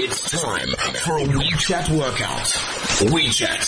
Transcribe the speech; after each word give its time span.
It's 0.00 0.30
time 0.30 0.68
for 1.02 1.18
a 1.18 1.24
WeChat 1.24 1.90
workout. 1.90 2.46
WeChat. 3.10 3.66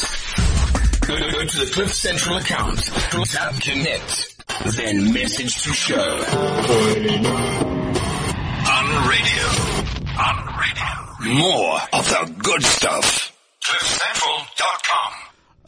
Go, 1.04 1.18
go 1.18 1.44
to 1.44 1.58
the 1.58 1.66
Cliff 1.72 1.92
Central 1.92 2.36
account, 2.36 2.84
tap 2.84 3.60
connect, 3.60 4.36
then 4.76 5.12
message 5.12 5.60
to 5.64 5.72
show. 5.72 5.98
On 5.98 6.06
radio. 9.08 9.42
On 10.20 10.46
radio. 10.56 11.34
More 11.34 11.80
of 11.94 12.08
the 12.08 12.32
good 12.44 12.62
stuff. 12.62 13.36
CliffCentral.com. 13.64 15.12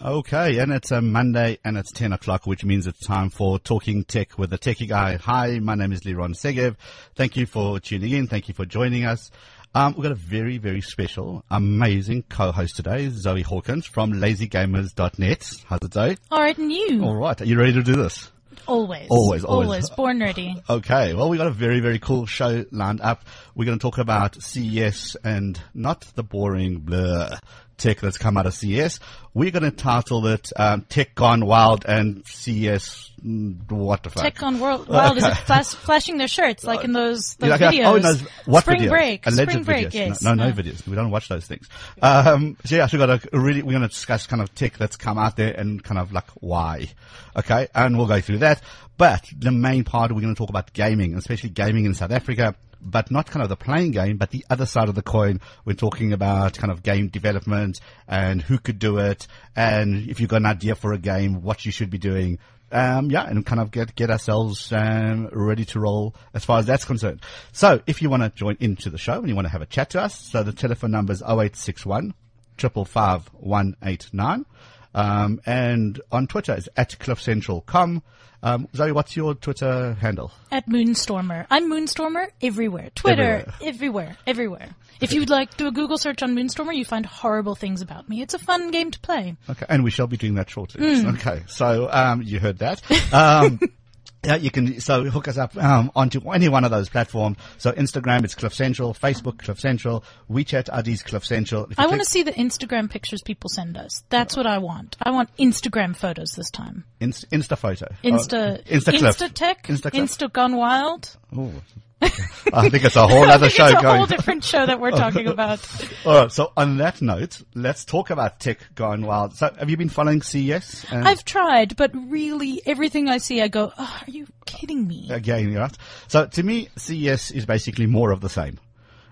Okay, 0.05 0.59
and 0.59 0.71
it's 0.71 0.93
a 0.93 1.03
Monday 1.03 1.59
and 1.65 1.77
it's 1.77 1.91
10 1.91 2.13
o'clock, 2.13 2.47
which 2.47 2.65
means 2.65 2.87
it's 2.87 3.05
time 3.05 3.31
for 3.31 3.59
Talking 3.59 4.05
Tech 4.05 4.39
with 4.39 4.51
the 4.51 4.59
Techie 4.59 4.89
Guy. 4.89 5.17
Hi, 5.17 5.59
my 5.59 5.75
name 5.75 5.91
is 5.91 6.03
Liron 6.03 6.37
Segev. 6.37 6.77
Thank 7.17 7.37
you 7.37 7.47
for 7.47 7.81
tuning 7.81 8.13
in. 8.13 8.29
Thank 8.29 8.47
you 8.47 8.55
for 8.55 8.65
joining 8.65 9.05
us. 9.05 9.33
Um, 9.75 9.95
we've 9.95 10.02
got 10.02 10.12
a 10.12 10.16
very, 10.16 10.59
very 10.59 10.82
special, 10.82 11.45
amazing 11.50 12.25
co-host 12.29 12.76
today, 12.76 13.08
Zoe 13.08 13.40
Hawkins 13.40 13.86
from 13.86 14.13
lazygamers.net. 14.13 15.53
How's 15.67 15.80
it, 15.80 15.94
Zoe? 15.94 16.18
All 16.30 16.43
right, 16.43 16.58
and 16.58 16.71
you? 16.71 17.03
All 17.03 17.17
right. 17.17 17.40
Are 17.40 17.46
you 17.46 17.58
ready 17.58 17.72
to 17.72 17.82
do 17.82 17.96
this? 17.96 18.30
Always. 18.66 19.07
Always, 19.08 19.44
always. 19.44 19.89
Born 19.89 20.21
ready. 20.21 20.63
Okay, 20.68 21.14
well, 21.14 21.30
we 21.30 21.39
got 21.39 21.46
a 21.46 21.53
very, 21.53 21.80
very 21.80 21.99
cool 21.99 22.27
show 22.27 22.66
lined 22.71 23.00
up. 23.00 23.25
We're 23.54 23.64
going 23.64 23.79
to 23.79 23.82
talk 23.82 23.96
about 23.96 24.43
CES 24.43 25.16
and 25.25 25.58
not 25.72 26.02
the 26.16 26.22
boring 26.22 26.80
blur 26.80 27.39
tech 27.79 28.00
that's 28.00 28.18
come 28.18 28.36
out 28.36 28.46
of 28.46 28.52
CES. 28.52 29.00
We're 29.32 29.52
going 29.52 29.64
to 29.64 29.71
title 29.71 30.27
it 30.27 30.52
um, 30.54 30.82
Tech 30.82 31.14
Gone 31.14 31.46
Wild 31.46 31.86
and 31.86 32.27
CES. 32.27 33.11
What 33.25 34.03
the 34.03 34.11
fuck? 34.11 34.22
Tech 34.25 34.42
on 34.42 34.58
world 34.58 34.89
wild 34.89 35.17
is 35.17 35.22
it 35.25 35.34
flash, 35.47 35.69
flashing 35.69 36.19
their 36.19 36.27
shirts 36.27 36.64
like 36.64 36.83
in 36.83 36.92
those 36.92 37.34
those 37.34 37.50
like, 37.50 37.61
videos? 37.61 37.84
Oh, 37.84 37.97
no, 37.98 38.14
what 38.47 38.62
Spring 38.62 38.83
videos? 38.83 38.89
break. 38.89 39.27
Alleged 39.27 39.50
Spring 39.50 39.64
break. 39.64 39.89
videos. 39.89 39.94
Yes. 39.94 40.22
No, 40.22 40.34
no, 40.34 40.48
no 40.48 40.53
videos. 40.53 40.86
We 40.89 40.97
don't 40.97 41.11
watch 41.11 41.28
those 41.28 41.47
things. 41.47 41.69
Um, 42.00 42.56
so 42.64 42.75
yeah, 42.75 42.86
so 42.86 42.98
we 42.98 43.06
got 43.06 43.25
a 43.33 43.39
really, 43.39 43.62
we're 43.62 43.72
going 43.72 43.83
to 43.83 43.89
discuss 43.89 44.27
kind 44.27 44.42
of 44.42 44.52
tech 44.56 44.77
that's 44.77 44.97
come 44.97 45.19
out 45.19 45.36
there 45.36 45.52
and 45.52 45.82
kind 45.84 46.00
of 46.00 46.12
like 46.12 46.28
why. 46.41 46.88
Okay. 47.36 47.69
And 47.74 47.97
we'll 47.97 48.08
go 48.08 48.20
through 48.20 48.38
that. 48.38 48.60
But 48.98 49.25
the 49.38 49.52
main 49.52 49.84
part, 49.84 50.12
we're 50.12 50.20
going 50.20 50.34
to 50.34 50.38
talk 50.38 50.50
about 50.50 50.72
gaming, 50.72 51.14
especially 51.14 51.50
gaming 51.50 51.84
in 51.84 51.94
South 51.94 52.10
Africa. 52.10 52.56
But 52.84 53.11
not 53.11 53.30
kind 53.30 53.42
of 53.42 53.48
the 53.48 53.56
playing 53.56 53.92
game, 53.92 54.16
but 54.16 54.30
the 54.30 54.44
other 54.50 54.66
side 54.66 54.88
of 54.88 54.97
the 54.97 55.02
coin. 55.02 55.41
We're 55.64 55.75
talking 55.75 56.12
about 56.12 56.58
kind 56.58 56.72
of 56.72 56.83
game 56.83 57.08
development 57.08 57.80
and 58.08 58.42
who 58.42 58.58
could 58.58 58.78
do 58.80 58.98
it. 58.98 59.28
And 59.55 60.08
if 60.11 60.19
you've 60.19 60.28
got 60.28 60.38
an 60.38 60.47
idea 60.47 60.75
for 60.75 60.92
a 60.92 60.98
game, 60.98 61.42
what 61.42 61.64
you 61.64 61.70
should 61.70 61.91
be 61.91 61.98
doing 61.98 62.38
um, 62.72 63.10
yeah, 63.10 63.27
and 63.27 63.44
kind 63.44 63.60
of 63.60 63.70
get 63.70 63.94
get 63.94 64.10
ourselves 64.10 64.72
um, 64.72 65.28
ready 65.30 65.66
to 65.66 65.80
roll 65.80 66.14
as 66.33 66.44
far 66.44 66.58
as 66.58 66.66
that's 66.66 66.86
concerned. 66.86 67.20
So, 67.53 67.83
if 67.86 68.00
you 68.00 68.08
want 68.08 68.22
to 68.22 68.30
join 68.30 68.56
into 68.60 68.88
the 68.88 68.97
show 68.97 69.19
and 69.19 69.28
you 69.28 69.34
want 69.34 69.44
to 69.44 69.53
have 69.53 69.60
a 69.60 69.66
chat 69.66 69.91
to 69.91 70.00
us, 70.00 70.19
so 70.19 70.42
the 70.42 70.55
telephone 70.55 70.91
number 70.91 71.12
is 71.12 71.20
0861 71.20 72.14
555 72.56 73.27
189. 73.34 74.47
Um, 74.94 75.40
and 75.46 76.00
on 76.10 76.26
Twitter 76.26 76.54
it's 76.54 76.68
at 76.76 76.90
cliffcentral.com. 76.90 78.02
Um, 78.44 78.66
Zoe, 78.74 78.90
what's 78.90 79.14
your 79.16 79.34
Twitter 79.34 79.94
handle? 79.94 80.32
At 80.50 80.68
Moonstormer. 80.68 81.46
I'm 81.48 81.70
Moonstormer 81.70 82.26
everywhere. 82.42 82.90
Twitter, 82.94 83.46
everywhere, 83.62 84.16
everywhere. 84.26 84.70
If 85.00 85.12
you'd 85.12 85.30
like 85.30 85.56
do 85.56 85.68
a 85.68 85.70
Google 85.70 85.96
search 85.96 86.24
on 86.24 86.34
Moonstormer, 86.34 86.74
you 86.74 86.84
find 86.84 87.06
horrible 87.06 87.54
things 87.54 87.82
about 87.82 88.08
me. 88.08 88.20
It's 88.20 88.34
a 88.34 88.40
fun 88.40 88.72
game 88.72 88.90
to 88.90 88.98
play. 88.98 89.36
Okay, 89.48 89.66
and 89.68 89.84
we 89.84 89.90
shall 89.90 90.08
be 90.08 90.16
doing 90.16 90.34
that 90.34 90.50
shortly. 90.50 91.00
Hmm. 91.00 91.08
Okay, 91.10 91.42
so 91.46 91.88
um, 91.90 92.22
you 92.22 92.40
heard 92.40 92.58
that. 92.58 92.82
Um, 93.12 93.60
yeah, 94.25 94.37
you 94.37 94.51
can 94.51 94.81
so 94.81 95.05
hook 95.05 95.28
us 95.28 95.37
up 95.39 95.56
um, 95.56 95.91
onto 95.95 96.20
any 96.31 96.48
one 96.48 96.65
of 96.65 96.70
those 96.70 96.89
platforms. 96.89 97.37
So 97.59 97.73
Instagram, 97.73 98.25
it's 98.25 98.34
Cliff 98.34 98.55
Central. 98.55 98.95
Facebook, 98.95 99.39
Cliff 99.39 99.59
Central. 99.59 100.05
WeChat, 100.31 100.69
ID's 100.77 101.03
Cliff 101.03 101.25
Central. 101.25 101.69
I 101.77 101.87
want 101.87 102.01
to 102.01 102.06
see 102.06 102.23
the 102.23 102.33
Instagram 102.33 102.89
pictures 102.91 103.23
people 103.23 103.50
send 103.50 103.77
us. 103.77 104.05
That's 104.11 104.37
what 104.37 104.47
I 104.47 104.59
want. 104.59 104.97
I 105.03 105.11
want 105.11 105.34
Instagram 105.37 105.97
photos 105.97 106.33
this 106.33 106.50
time. 106.50 106.84
Inst- 107.00 107.28
Insta 107.31 107.59
photo. 107.59 107.87
Insta, 108.05 108.59
Oh, 108.59 108.62
Insta 108.72 108.97
Cliff. 108.99 109.19
Insta 109.19 109.32
tech, 109.34 109.62
Insta 109.65 109.91
Cliff. 109.91 110.05
Insta 110.11 110.32
gone 110.32 110.56
wild. 110.56 111.16
Ooh. 111.37 111.53
I 112.52 112.68
think 112.68 112.84
it's 112.84 112.96
a 112.96 113.06
whole 113.06 113.30
other 113.30 113.48
show 113.48 113.66
it's 113.66 113.78
a 113.78 113.82
going. 113.82 113.96
whole 113.98 114.06
different 114.06 114.44
show 114.44 114.66
that 114.66 114.80
we're 114.80 114.90
talking 114.90 115.26
about. 115.28 115.60
All 116.04 116.14
right. 116.14 116.32
So 116.32 116.52
on 116.56 116.78
that 116.78 117.00
note, 117.00 117.40
let's 117.54 117.84
talk 117.84 118.10
about 118.10 118.40
tech 118.40 118.58
going 118.74 119.06
wild. 119.06 119.34
So 119.34 119.54
have 119.56 119.70
you 119.70 119.76
been 119.76 119.88
following 119.88 120.22
CES? 120.22 120.86
And 120.90 121.06
I've 121.06 121.24
tried, 121.24 121.76
but 121.76 121.92
really 121.94 122.60
everything 122.66 123.08
I 123.08 123.18
see, 123.18 123.40
I 123.40 123.48
go, 123.48 123.72
oh, 123.78 124.00
are 124.06 124.10
you 124.10 124.26
kidding 124.46 124.86
me? 124.86 125.08
Uh, 125.10 125.16
again, 125.16 125.50
you're 125.50 125.60
right? 125.60 125.76
So 126.08 126.26
to 126.26 126.42
me, 126.42 126.68
CES 126.76 127.30
is 127.30 127.46
basically 127.46 127.86
more 127.86 128.10
of 128.10 128.20
the 128.20 128.28
same. 128.28 128.58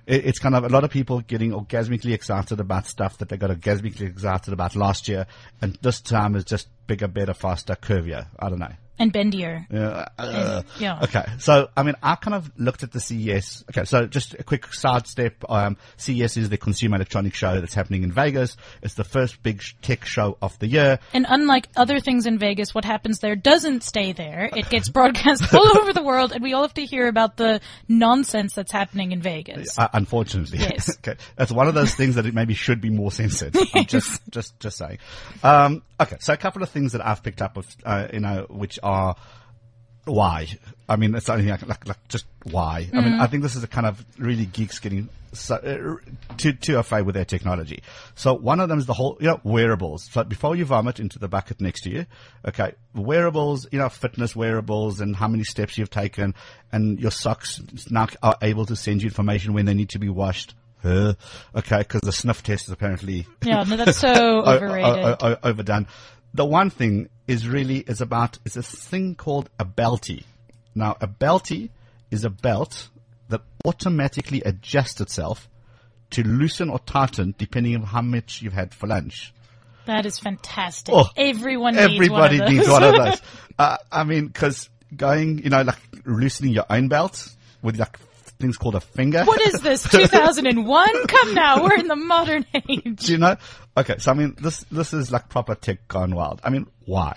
It's 0.07 0.41
kind 0.41 0.57
of 0.57 0.65
a 0.65 0.69
lot 0.69 0.83
of 0.83 0.91
people 0.91 1.21
getting 1.21 1.53
orgasmically 1.53 2.13
excited 2.13 2.59
about 2.59 2.87
stuff 2.87 3.19
that 3.19 3.29
they 3.29 3.37
got 3.37 3.51
orgasmically 3.51 4.09
excited 4.09 4.53
about 4.53 4.75
last 4.75 5.07
year, 5.07 5.27
and 5.63 5.79
this 5.83 6.01
time 6.01 6.35
is 6.35 6.45
just 6.45 6.69
bigger, 6.89 7.07
better, 7.07 7.35
faster, 7.35 7.77
curvier. 7.77 8.27
I 8.37 8.49
don't 8.49 8.59
know. 8.59 8.73
And 9.01 9.13
bendier. 9.13 9.67
Yeah. 9.71 10.07
uh, 10.19 10.63
yeah. 10.79 11.01
Okay. 11.03 11.25
So, 11.39 11.71
I 11.77 11.83
mean, 11.83 11.95
I 12.03 12.17
kind 12.17 12.35
of 12.35 12.53
looked 12.59 12.83
at 12.83 12.93
the 12.93 13.01
CES. 13.01 13.65
Okay. 13.71 13.85
So 13.85 14.07
just 14.07 14.35
a 14.35 14.45
quick 14.45 14.73
sidestep. 14.73 15.43
Um, 15.49 15.79
CES 15.97 16.37
is 16.37 16.49
the 16.51 16.59
consumer 16.59 16.97
electronics 16.97 17.39
show 17.39 17.61
that's 17.61 17.75
happening 17.75 18.03
in 18.03 18.13
Vegas. 18.13 18.57
It's 18.83 18.95
the 18.95 19.05
first 19.05 19.43
big 19.43 19.63
tech 19.81 20.05
show 20.05 20.37
of 20.43 20.59
the 20.59 20.67
year. 20.67 20.99
And 21.15 21.25
unlike 21.29 21.69
other 21.77 21.99
things 21.99 22.27
in 22.27 22.39
Vegas, 22.39 22.75
what 22.75 22.85
happens 22.85 23.21
there 23.21 23.37
doesn't 23.37 23.83
stay 23.85 24.13
there. 24.13 24.51
It 24.55 24.69
gets 24.69 24.91
broadcast 24.91 25.55
all 25.55 25.79
over 25.79 25.95
the 25.95 26.03
world, 26.03 26.33
and 26.33 26.43
we 26.43 26.53
all 26.53 26.63
have 26.63 26.75
to 26.75 26.85
hear 26.85 27.09
about 27.09 27.39
the 27.39 27.61
nonsense 27.89 28.55
that's 28.55 28.73
happening 28.73 29.13
in 29.13 29.23
Vegas. 29.23 29.79
Uh, 29.79 29.89
unfortunately. 29.95 30.59
Yes. 30.59 30.95
okay. 30.99 31.19
That's 31.37 31.53
one 31.53 31.69
of 31.69 31.75
those 31.75 31.95
things 31.95 32.17
that 32.17 32.27
it 32.27 32.35
maybe 32.35 32.53
should 32.53 32.83
be 32.83 32.91
more 32.91 33.11
censored. 33.11 33.57
I'm 33.75 33.87
just, 33.87 34.21
just, 34.31 34.61
just 34.61 34.77
saying. 34.77 34.99
Um, 35.43 35.83
okay. 35.99 36.17
So 36.21 36.35
a 36.35 36.37
couple 36.37 36.63
of 36.63 36.69
things 36.69 36.93
that 36.93 37.07
I've 37.07 37.23
picked 37.23 37.41
up 37.41 37.57
of, 37.57 37.67
uh, 37.85 38.09
you 38.13 38.21
know, 38.21 38.47
which 38.51 38.79
are 38.83 38.90
why. 40.05 40.47
I 40.89 40.97
mean, 40.97 41.15
it's 41.15 41.29
only 41.29 41.47
like, 41.47 41.67
like, 41.67 41.87
like 41.87 42.09
just 42.09 42.27
why. 42.45 42.89
I 42.93 43.01
mean, 43.01 43.21
I 43.21 43.27
think 43.27 43.43
this 43.43 43.55
is 43.55 43.63
a 43.63 43.69
kind 43.69 43.87
of 43.87 44.05
really 44.19 44.47
geeks 44.47 44.79
getting 44.81 45.09
so, 45.33 45.55
uh, 45.55 46.35
too, 46.37 46.53
too 46.55 46.79
afraid 46.79 47.03
with 47.03 47.15
their 47.15 47.25
technology. 47.25 47.83
So 48.17 48.35
one 48.35 48.59
of 48.59 48.69
them 48.69 48.81
is 48.81 48.87
the 48.87 48.95
whole, 48.95 49.17
you 49.21 49.29
know, 49.29 49.41
wearables. 49.45 50.09
So 50.11 50.25
before 50.25 50.57
you 50.57 50.65
vomit 50.65 50.99
into 50.99 51.21
the 51.21 51.29
bucket 51.29 51.61
next 51.61 51.83
to 51.83 51.91
you, 51.91 52.07
okay, 52.47 52.73
wearables, 52.95 53.69
you 53.71 53.79
know, 53.79 53.89
fitness 53.89 54.35
wearables 54.35 55.01
and 55.01 55.15
how 55.15 55.29
many 55.29 55.45
steps 55.45 55.79
you've 55.79 55.91
taken 55.91 56.35
and 56.73 56.99
your 56.99 57.13
socks 57.13 57.61
now 57.91 58.09
are 58.23 58.37
able 58.43 58.67
to 58.67 58.75
send 58.75 59.03
you 59.03 59.07
information 59.07 59.53
when 59.53 59.67
they 59.67 59.75
need 59.75 59.91
to 59.91 60.01
be 60.01 60.09
washed. 60.09 60.55
Huh? 60.83 61.15
Okay, 61.55 61.79
because 61.79 62.01
the 62.01 62.13
sniff 62.13 62.43
test 62.43 62.67
is 62.67 62.73
apparently 62.73 63.27
Yeah, 63.43 63.63
no, 63.63 63.77
that's 63.77 63.99
so 63.99 64.43
overrated. 64.45 65.39
overdone. 65.45 65.87
The 66.33 66.45
one 66.45 66.71
thing 66.71 67.09
is 67.31 67.47
really 67.49 67.79
is 67.79 68.01
about 68.01 68.39
is 68.45 68.57
a 68.57 68.63
thing 68.63 69.15
called 69.15 69.49
a 69.59 69.65
belty. 69.65 70.25
Now, 70.75 70.97
a 71.01 71.07
belty 71.07 71.71
is 72.11 72.25
a 72.25 72.31
belt 72.31 72.89
that 73.29 73.43
automatically 73.65 74.43
adjusts 74.43 75.01
itself 75.01 75.49
to 76.11 76.25
loosen 76.25 76.69
or 76.71 76.81
tighten 76.81 77.35
depending 77.39 77.77
on 77.77 77.83
how 77.83 78.03
much 78.03 78.43
you've 78.43 78.53
had 78.53 78.75
for 78.75 78.89
lunch. 78.89 79.33
That 79.87 80.07
is 80.07 80.19
fantastic. 80.19 80.93
Oh, 80.95 81.07
Everyone 81.17 81.75
needs 81.77 81.95
Everybody 81.95 82.39
one 82.41 82.47
of 82.49 82.53
needs 82.53 82.67
those. 82.67 82.73
one 82.73 82.83
of 82.83 82.95
those. 82.97 83.21
Uh, 83.59 83.77
I 83.93 84.05
mean, 84.05 84.27
because 84.29 84.71
going, 84.97 85.41
you 85.45 85.51
know, 85.51 85.61
like 85.61 85.77
loosening 86.07 86.53
your 86.55 86.65
own 86.71 86.89
belt 86.89 87.29
with 87.61 87.79
like 87.79 87.99
things 88.39 88.57
called 88.57 88.75
a 88.75 88.81
finger. 88.81 89.23
what 89.25 89.39
is 89.43 89.61
this? 89.61 89.83
2001? 89.91 91.07
Come 91.07 91.35
now, 91.35 91.63
we're 91.63 91.75
in 91.79 91.87
the 91.87 91.95
modern 91.97 92.47
age. 92.55 93.05
Do 93.05 93.13
you 93.13 93.19
know? 93.19 93.37
Okay, 93.77 93.97
so 93.99 94.13
I 94.13 94.15
mean, 94.15 94.35
this 94.41 94.65
this 94.71 94.95
is 94.95 95.13
like 95.13 95.29
proper 95.29 95.55
tech 95.55 95.87
gone 95.89 96.15
wild. 96.15 96.41
I 96.43 96.49
mean, 96.49 96.69
why? 96.91 97.15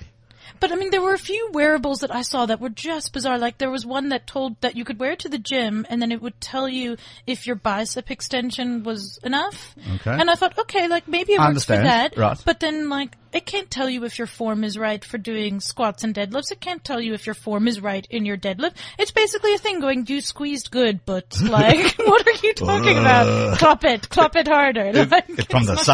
But 0.59 0.71
I 0.71 0.75
mean, 0.75 0.91
there 0.91 1.01
were 1.01 1.13
a 1.13 1.19
few 1.19 1.49
wearables 1.51 2.01
that 2.01 2.13
I 2.13 2.21
saw 2.21 2.45
that 2.45 2.61
were 2.61 2.69
just 2.69 3.11
bizarre. 3.11 3.37
Like 3.37 3.57
there 3.57 3.71
was 3.71 3.85
one 3.85 4.09
that 4.09 4.27
told 4.27 4.61
that 4.61 4.77
you 4.77 4.85
could 4.85 4.99
wear 4.99 5.11
it 5.11 5.19
to 5.19 5.29
the 5.29 5.37
gym, 5.37 5.85
and 5.89 6.01
then 6.01 6.11
it 6.11 6.21
would 6.21 6.39
tell 6.39 6.69
you 6.69 6.95
if 7.27 7.47
your 7.47 7.55
bicep 7.57 8.09
extension 8.11 8.83
was 8.83 9.19
enough. 9.23 9.75
Okay. 9.95 10.11
And 10.11 10.29
I 10.29 10.35
thought, 10.35 10.57
okay, 10.57 10.87
like 10.87 11.07
maybe 11.07 11.33
it 11.33 11.39
I 11.39 11.49
works 11.49 11.65
for 11.65 11.73
understand. 11.73 12.13
that. 12.13 12.17
Right. 12.17 12.41
But 12.45 12.59
then, 12.59 12.87
like, 12.87 13.17
it 13.33 13.45
can't 13.47 13.69
tell 13.69 13.89
you 13.89 14.03
if 14.05 14.17
your 14.19 14.27
form 14.27 14.63
is 14.63 14.77
right 14.77 15.03
for 15.03 15.17
doing 15.17 15.59
squats 15.59 16.03
and 16.03 16.13
deadlifts. 16.13 16.51
It 16.51 16.61
can't 16.61 16.83
tell 16.83 17.01
you 17.01 17.13
if 17.13 17.25
your 17.25 17.33
form 17.33 17.67
is 17.67 17.81
right 17.81 18.05
in 18.09 18.25
your 18.25 18.37
deadlift. 18.37 18.75
It's 18.99 19.11
basically 19.11 19.55
a 19.55 19.57
thing 19.57 19.79
going, 19.79 20.05
you 20.07 20.21
squeezed 20.21 20.69
good, 20.69 21.03
but 21.03 21.35
like, 21.43 21.95
what 21.97 22.27
are 22.27 22.45
you 22.47 22.53
talking 22.53 22.97
about? 22.97 23.27
Uh. 23.27 23.55
Clap 23.57 23.83
it, 23.85 24.07
clap 24.09 24.35
it 24.35 24.47
harder. 24.47 24.91
Like, 25.13 25.25
It's 25.29 25.45
from 25.45 25.65
the 25.65 25.73
it's 25.73 25.85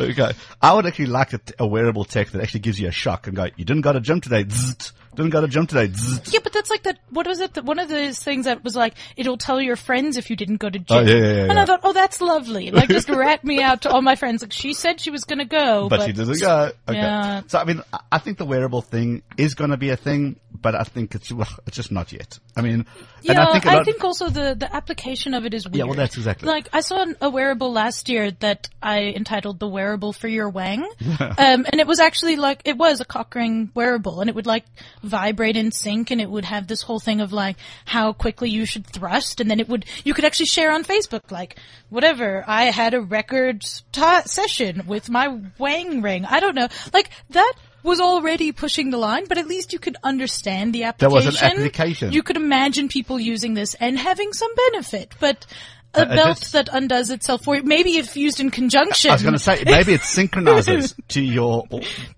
okay. 0.00 0.32
I 0.60 0.74
would 0.74 0.86
actually 0.86 1.06
like 1.06 1.32
a, 1.32 1.40
a 1.58 1.66
wearable 1.66 2.04
tech 2.04 2.30
that 2.30 2.42
actually 2.42 2.60
gives 2.60 2.80
you 2.80 2.88
a 2.88 2.92
shock 2.92 3.26
and 3.26 3.36
go, 3.36 3.46
you 3.56 3.64
didn't 3.64 3.82
go 3.82 3.92
to 3.92 4.00
gym 4.00 4.20
today. 4.20 4.44
Zzzt. 4.44 4.92
Didn't 5.14 5.30
go 5.30 5.40
to 5.40 5.48
gym 5.48 5.66
today. 5.66 5.88
Zzzt. 5.88 6.32
Yeah, 6.32 6.40
but 6.44 6.52
that's 6.52 6.70
like 6.70 6.84
that. 6.84 6.98
What 7.10 7.26
was 7.26 7.40
it? 7.40 7.54
The, 7.54 7.62
one 7.62 7.80
of 7.80 7.88
those 7.88 8.20
things 8.20 8.44
that 8.44 8.62
was 8.62 8.76
like, 8.76 8.94
it'll 9.16 9.36
tell 9.38 9.60
your 9.60 9.74
friends 9.74 10.16
if 10.16 10.30
you 10.30 10.36
didn't 10.36 10.58
go 10.58 10.70
to 10.70 10.78
oh, 10.78 10.82
gym. 10.82 10.96
Oh, 10.96 11.00
yeah, 11.00 11.16
yeah, 11.16 11.32
yeah, 11.34 11.50
And. 11.50 11.58
I 11.58 11.64
thought, 11.64 11.80
oh, 11.82 11.92
that's 11.92 12.20
lovely. 12.20 12.70
Like, 12.70 12.88
just 12.88 13.08
rat 13.08 13.42
me 13.42 13.60
out 13.60 13.82
to 13.82 13.90
all 13.90 14.02
my 14.02 14.14
friends. 14.14 14.42
Like, 14.42 14.52
she 14.52 14.74
said 14.74 15.00
she 15.00 15.10
was 15.10 15.24
gonna 15.24 15.44
go, 15.44 15.88
But 15.88 15.98
but, 15.98 16.06
she 16.06 16.12
didn't 16.12 16.40
go. 16.40 16.70
Okay. 16.88 16.98
Yeah. 16.98 17.42
So 17.48 17.58
I 17.58 17.64
mean, 17.64 17.82
I- 17.92 17.98
I 18.10 18.18
think 18.18 18.38
the 18.38 18.44
wearable 18.46 18.82
thing 18.82 19.22
is 19.36 19.54
going 19.54 19.70
to 19.70 19.76
be 19.76 19.90
a 19.90 19.96
thing, 19.96 20.40
but 20.52 20.74
I 20.74 20.82
think 20.82 21.14
it's 21.14 21.30
well, 21.30 21.48
it's 21.66 21.76
just 21.76 21.92
not 21.92 22.10
yet. 22.12 22.38
I 22.56 22.62
mean, 22.62 22.86
Yeah, 23.22 23.32
and 23.32 23.40
I 23.40 23.84
think 23.84 23.98
a 24.00 24.02
lot, 24.02 24.04
also 24.04 24.28
the, 24.30 24.54
the 24.54 24.74
application 24.74 25.34
of 25.34 25.44
it 25.44 25.54
is 25.54 25.66
weird. 25.66 25.76
Yeah, 25.76 25.84
well, 25.84 25.94
that's 25.94 26.16
exactly- 26.16 26.48
Like, 26.48 26.68
I 26.72 26.80
saw 26.80 27.04
a 27.20 27.30
wearable 27.30 27.72
last 27.72 28.08
year 28.08 28.30
that 28.40 28.68
I 28.82 29.12
entitled 29.16 29.58
the 29.58 29.68
wearable 29.68 30.12
for 30.12 30.28
your 30.28 30.48
wang. 30.48 30.82
um, 31.20 31.66
and 31.68 31.74
it 31.74 31.86
was 31.86 32.00
actually 32.00 32.36
like, 32.36 32.62
it 32.64 32.76
was 32.76 33.00
a 33.00 33.04
cock 33.04 33.34
ring 33.34 33.70
wearable 33.74 34.20
and 34.20 34.28
it 34.30 34.36
would 34.36 34.46
like 34.46 34.64
vibrate 35.02 35.56
in 35.56 35.72
sync 35.72 36.10
and 36.10 36.20
it 36.20 36.30
would 36.30 36.44
have 36.44 36.66
this 36.66 36.82
whole 36.82 37.00
thing 37.00 37.20
of 37.20 37.32
like 37.32 37.56
how 37.84 38.12
quickly 38.12 38.50
you 38.50 38.64
should 38.66 38.86
thrust 38.86 39.40
and 39.40 39.50
then 39.50 39.60
it 39.60 39.68
would, 39.68 39.84
you 40.04 40.14
could 40.14 40.24
actually 40.24 40.46
share 40.46 40.70
on 40.72 40.84
Facebook 40.84 41.30
like, 41.30 41.56
whatever, 41.90 42.44
I 42.46 42.64
had 42.64 42.94
a 42.94 43.00
record 43.00 43.64
ta 43.92 44.22
session 44.26 44.84
with 44.86 45.08
my 45.10 45.40
wang 45.58 46.02
ring. 46.02 46.24
I 46.24 46.40
don't 46.40 46.54
know. 46.54 46.68
Like, 46.92 47.10
that 47.30 47.52
was 47.82 48.00
already 48.00 48.52
pushing 48.52 48.90
the 48.90 48.98
line, 48.98 49.24
but 49.28 49.38
at 49.38 49.46
least 49.46 49.72
you 49.72 49.78
could 49.78 49.96
understand 50.02 50.72
the 50.72 50.84
application. 50.84 51.10
There 51.22 51.30
was 51.30 51.40
an 51.42 51.50
application. 51.58 52.12
You 52.12 52.22
could 52.22 52.36
imagine 52.36 52.88
people 52.88 53.18
using 53.20 53.54
this 53.54 53.74
and 53.74 53.98
having 53.98 54.32
some 54.32 54.50
benefit, 54.72 55.14
but 55.20 55.46
a 55.94 56.00
Uh, 56.00 56.02
uh, 56.04 56.16
belt 56.16 56.38
just- 56.40 56.52
that 56.52 56.68
undoes 56.70 57.08
itself 57.10 57.44
for 57.44 57.56
you, 57.56 57.62
maybe 57.62 57.96
if 57.96 58.14
used 58.14 58.40
in 58.40 58.50
conjunction. 58.50 59.10
I 59.10 59.14
was 59.14 59.22
going 59.22 59.32
to 59.32 59.38
say 59.38 59.62
maybe 59.66 59.94
it 59.94 60.02
synchronizes 60.02 60.94
to 61.08 61.22
your 61.22 61.64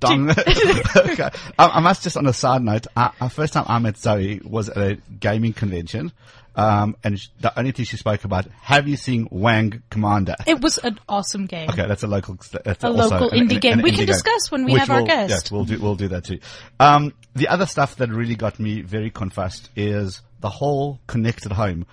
dong. 0.01 0.31
okay. 0.97 1.31
I, 1.57 1.67
I 1.67 1.81
must 1.81 2.03
just 2.03 2.17
on 2.17 2.27
a 2.27 2.33
side 2.33 2.63
note. 2.63 2.89
Uh, 2.97 3.11
uh, 3.21 3.29
first 3.29 3.53
time 3.53 3.65
I 3.69 3.79
met 3.79 3.97
Zoe 3.97 4.41
was 4.45 4.69
at 4.71 4.77
a 4.77 4.99
gaming 5.21 5.53
convention, 5.53 6.11
um, 6.57 6.97
and 7.05 7.21
the 7.41 7.57
only 7.59 7.73
thing 7.73 7.85
she 7.85 7.97
spoke 7.97 8.25
about. 8.25 8.47
Have 8.63 8.89
you 8.89 8.97
seen 8.97 9.29
Wang 9.31 9.83
Commander? 9.91 10.35
It 10.47 10.61
was 10.61 10.79
an 10.79 10.99
awesome 11.09 11.47
game. 11.47 11.69
Okay, 11.71 11.87
that's 11.87 12.03
a 12.03 12.07
local. 12.07 12.39
That's 12.65 12.83
A 12.85 12.91
local 12.91 13.31
indie 13.31 13.55
an- 13.55 13.61
game. 13.61 13.73
an 13.79 13.83
We 13.83 13.93
can 13.93 14.01
indie 14.05 14.07
discuss 14.09 14.51
when 14.51 14.65
we 14.65 14.75
have 14.75 14.91
our 14.91 14.99
we'll- 14.99 15.07
guest. 15.07 15.31
Yes, 15.31 15.51
we'll 15.53 15.65
do. 15.65 15.79
We'll 15.79 15.95
do 15.97 16.09
that 16.09 16.25
too. 16.25 16.39
Um, 16.79 17.13
the 17.35 17.49
other 17.49 17.67
stuff 17.67 17.97
that 17.97 18.09
really 18.11 18.35
got 18.35 18.59
me 18.59 18.81
very 18.83 19.11
confused 19.11 19.69
is 19.77 20.21
the 20.41 20.51
whole 20.51 21.01
connected 21.07 21.53
home 21.53 21.87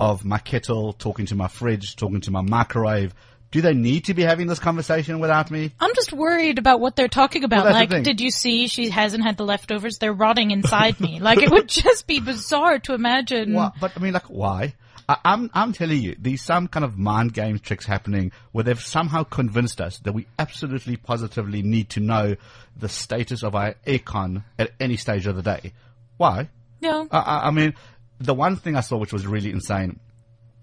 of 0.00 0.24
my 0.24 0.38
kettle 0.38 0.92
talking 0.92 1.26
to 1.26 1.34
my 1.34 1.48
fridge, 1.48 1.96
talking 1.96 2.20
to 2.22 2.30
my 2.30 2.42
microwave. 2.42 3.14
Do 3.52 3.60
they 3.60 3.74
need 3.74 4.06
to 4.06 4.14
be 4.14 4.22
having 4.22 4.46
this 4.46 4.58
conversation 4.58 5.20
without 5.20 5.50
me? 5.50 5.72
I'm 5.78 5.94
just 5.94 6.12
worried 6.12 6.58
about 6.58 6.80
what 6.80 6.96
they're 6.96 7.06
talking 7.06 7.44
about. 7.44 7.66
Well, 7.66 7.74
like, 7.74 7.90
did 8.02 8.20
you 8.20 8.30
see 8.30 8.66
she 8.66 8.88
hasn't 8.88 9.22
had 9.22 9.36
the 9.36 9.44
leftovers? 9.44 9.98
They're 9.98 10.12
rotting 10.12 10.50
inside 10.50 10.98
me. 11.00 11.20
Like, 11.20 11.42
it 11.42 11.50
would 11.50 11.68
just 11.68 12.06
be 12.06 12.18
bizarre 12.18 12.78
to 12.80 12.94
imagine. 12.94 13.52
What? 13.52 13.74
But 13.78 13.92
I 13.94 14.00
mean, 14.00 14.14
like, 14.14 14.30
why? 14.30 14.74
I, 15.06 15.18
I'm, 15.22 15.50
I'm 15.52 15.74
telling 15.74 16.00
you, 16.00 16.16
there's 16.18 16.40
some 16.40 16.66
kind 16.66 16.82
of 16.82 16.96
mind 16.96 17.34
game 17.34 17.58
tricks 17.58 17.84
happening 17.84 18.32
where 18.52 18.64
they've 18.64 18.80
somehow 18.80 19.24
convinced 19.24 19.82
us 19.82 19.98
that 19.98 20.12
we 20.12 20.26
absolutely 20.38 20.96
positively 20.96 21.60
need 21.60 21.90
to 21.90 22.00
know 22.00 22.36
the 22.74 22.88
status 22.88 23.42
of 23.42 23.54
our 23.54 23.74
aircon 23.86 24.44
at 24.58 24.70
any 24.80 24.96
stage 24.96 25.26
of 25.26 25.36
the 25.36 25.42
day. 25.42 25.74
Why? 26.16 26.48
No. 26.80 27.06
I, 27.10 27.18
I, 27.18 27.48
I 27.48 27.50
mean, 27.50 27.74
the 28.18 28.32
one 28.32 28.56
thing 28.56 28.76
I 28.76 28.80
saw 28.80 28.96
which 28.96 29.12
was 29.12 29.26
really 29.26 29.50
insane 29.50 30.00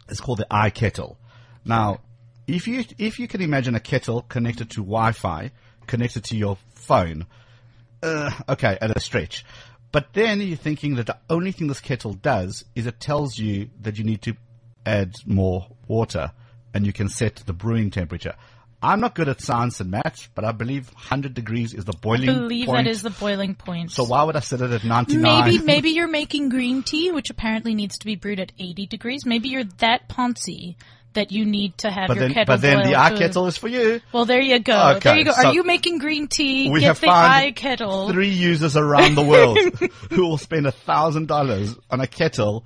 is 0.07 0.19
called 0.19 0.39
the 0.39 0.47
iKettle. 0.49 1.17
Now, 1.65 1.99
if 2.55 2.67
you, 2.67 2.83
if 2.97 3.19
you 3.19 3.27
can 3.27 3.41
imagine 3.41 3.75
a 3.75 3.79
kettle 3.79 4.21
connected 4.23 4.69
to 4.71 4.81
Wi-Fi, 4.81 5.51
connected 5.87 6.23
to 6.25 6.37
your 6.37 6.57
phone, 6.73 7.25
uh, 8.03 8.31
okay, 8.47 8.77
at 8.81 8.95
a 8.95 8.99
stretch. 8.99 9.45
But 9.91 10.13
then 10.13 10.39
you're 10.41 10.57
thinking 10.57 10.95
that 10.95 11.07
the 11.07 11.17
only 11.29 11.51
thing 11.51 11.67
this 11.67 11.79
kettle 11.79 12.13
does 12.13 12.63
is 12.75 12.85
it 12.85 12.99
tells 12.99 13.37
you 13.37 13.69
that 13.81 13.97
you 13.97 14.03
need 14.03 14.21
to 14.23 14.35
add 14.85 15.15
more 15.25 15.67
water 15.87 16.31
and 16.73 16.85
you 16.85 16.93
can 16.93 17.09
set 17.09 17.37
the 17.37 17.53
brewing 17.53 17.89
temperature. 17.89 18.35
I'm 18.81 19.01
not 19.01 19.13
good 19.13 19.27
at 19.27 19.41
science 19.41 19.81
and 19.81 19.91
maths, 19.91 20.29
but 20.33 20.45
I 20.45 20.53
believe 20.53 20.87
100 20.93 21.33
degrees 21.33 21.73
is 21.73 21.83
the 21.83 21.91
boiling 21.91 22.29
I 22.29 22.33
believe 22.33 22.67
point. 22.67 22.85
that 22.85 22.89
is 22.89 23.01
the 23.01 23.09
boiling 23.09 23.55
point. 23.55 23.91
so 23.91 24.05
why 24.05 24.23
would 24.23 24.37
I 24.37 24.39
set 24.39 24.61
it 24.61 24.71
at 24.71 24.85
99? 24.85 25.21
Maybe, 25.21 25.63
maybe 25.63 25.89
you're 25.89 26.07
making 26.07 26.47
green 26.47 26.83
tea, 26.83 27.11
which 27.11 27.29
apparently 27.29 27.75
needs 27.75 27.97
to 27.97 28.05
be 28.05 28.15
brewed 28.15 28.39
at 28.39 28.53
80 28.57 28.85
degrees. 28.85 29.25
Maybe 29.25 29.49
you're 29.49 29.65
that 29.79 30.07
poncy 30.07 30.75
that 31.13 31.31
you 31.31 31.45
need 31.45 31.77
to 31.79 31.89
have 31.89 32.07
but 32.07 32.17
your 32.17 32.25
then, 32.27 32.33
kettle 32.33 32.55
but 32.55 32.61
then 32.61 32.77
the 32.85 32.93
iKettle 32.93 33.47
is 33.47 33.57
for 33.57 33.67
you. 33.67 34.01
Well, 34.11 34.25
there 34.25 34.41
you 34.41 34.59
go. 34.59 34.95
Okay, 34.97 35.09
there 35.09 35.17
you 35.17 35.25
go. 35.25 35.31
so 35.31 35.47
Are 35.47 35.53
you 35.53 35.63
making 35.63 35.97
green 35.99 36.27
tea? 36.27 36.69
We 36.69 36.81
Get 36.81 36.97
have 36.97 37.01
the 37.01 37.51
kettle. 37.55 38.09
three 38.09 38.29
users 38.29 38.77
around 38.77 39.15
the 39.15 39.23
world 39.23 39.57
who 40.11 40.27
will 40.27 40.37
spend 40.37 40.67
a 40.67 40.71
thousand 40.71 41.27
dollars 41.27 41.75
on 41.89 41.99
a 41.99 42.07
kettle, 42.07 42.65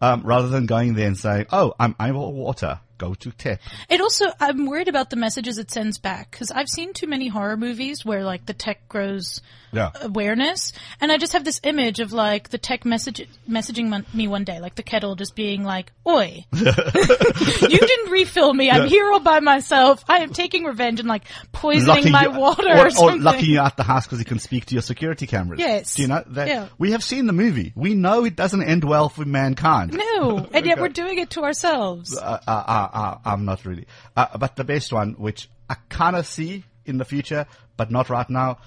um, 0.00 0.22
rather 0.22 0.48
than 0.48 0.66
going 0.66 0.94
there 0.94 1.06
and 1.06 1.16
saying, 1.18 1.46
"Oh, 1.52 1.74
I'm 1.78 1.94
out 2.00 2.10
of 2.10 2.34
water. 2.34 2.80
Go 2.98 3.14
to 3.14 3.30
tap." 3.32 3.60
It 3.88 4.00
also, 4.00 4.26
I'm 4.40 4.66
worried 4.66 4.88
about 4.88 5.10
the 5.10 5.16
messages 5.16 5.58
it 5.58 5.70
sends 5.70 5.98
back 5.98 6.30
because 6.30 6.50
I've 6.50 6.68
seen 6.68 6.92
too 6.92 7.06
many 7.06 7.28
horror 7.28 7.56
movies 7.56 8.04
where 8.04 8.24
like 8.24 8.46
the 8.46 8.54
tech 8.54 8.88
grows 8.88 9.40
Yeah. 9.72 9.90
awareness, 10.02 10.72
and 11.00 11.10
I 11.10 11.16
just 11.18 11.32
have 11.32 11.44
this 11.44 11.60
image 11.64 12.00
of 12.00 12.12
like 12.12 12.50
the 12.50 12.58
tech 12.58 12.84
message 12.84 13.26
messaging 13.50 14.04
me 14.14 14.28
one 14.28 14.44
day, 14.44 14.60
like 14.60 14.74
the 14.76 14.82
kettle 14.84 15.16
just 15.16 15.34
being 15.34 15.64
like, 15.64 15.92
"Oi, 16.06 16.44
you 16.52 17.78
didn't 17.78 18.10
refill 18.10 18.52
me. 18.54 18.70
I'm 18.70 18.82
Yeah. 18.82 18.88
here 18.88 19.12
all 19.12 19.20
by 19.20 19.40
myself. 19.40 20.04
I 20.08 20.18
am 20.18 20.30
taking 20.32 20.64
revenge 20.64 21.00
and 21.00 21.08
like 21.08 21.24
poisoning 21.52 22.12
my 22.12 22.24
you- 22.24 22.30
water 22.38 22.68
or, 22.68 22.86
or, 22.86 22.90
something." 22.90 23.22
locking 23.22 23.50
you 23.50 23.60
out 23.60 23.76
the 23.76 23.82
house 23.82 24.06
because 24.06 24.18
you 24.18 24.24
can 24.24 24.38
speak 24.38 24.66
to 24.66 24.74
your 24.74 24.82
security 24.82 25.26
cameras. 25.26 25.58
Yes. 25.60 25.94
Do 25.94 26.02
you 26.02 26.08
know 26.08 26.22
that? 26.28 26.48
Yeah. 26.48 26.68
We 26.78 26.92
have 26.92 27.02
seen 27.02 27.26
the 27.26 27.32
movie. 27.32 27.72
We 27.74 27.94
know 27.94 28.24
it 28.24 28.36
doesn't 28.36 28.62
end 28.62 28.84
well 28.84 29.08
for 29.08 29.24
mankind. 29.24 29.92
no, 29.94 30.46
and 30.52 30.66
yet 30.66 30.74
Okay. 30.74 30.80
we're 30.80 30.88
doing 30.88 31.18
it 31.18 31.30
to 31.30 31.42
ourselves. 31.42 32.16
uh, 32.16 32.38
uh, 32.46 32.50
uh, 32.50 32.83
I'm 33.24 33.44
not 33.44 33.64
really. 33.64 33.86
Uh, 34.16 34.38
but 34.38 34.56
the 34.56 34.64
best 34.64 34.92
one, 34.92 35.14
which 35.14 35.48
I 35.68 35.76
kind 35.88 36.16
of 36.16 36.26
see 36.26 36.64
in 36.84 36.98
the 36.98 37.04
future, 37.04 37.46
but 37.76 37.90
not 37.90 38.10
right 38.10 38.28
now, 38.28 38.58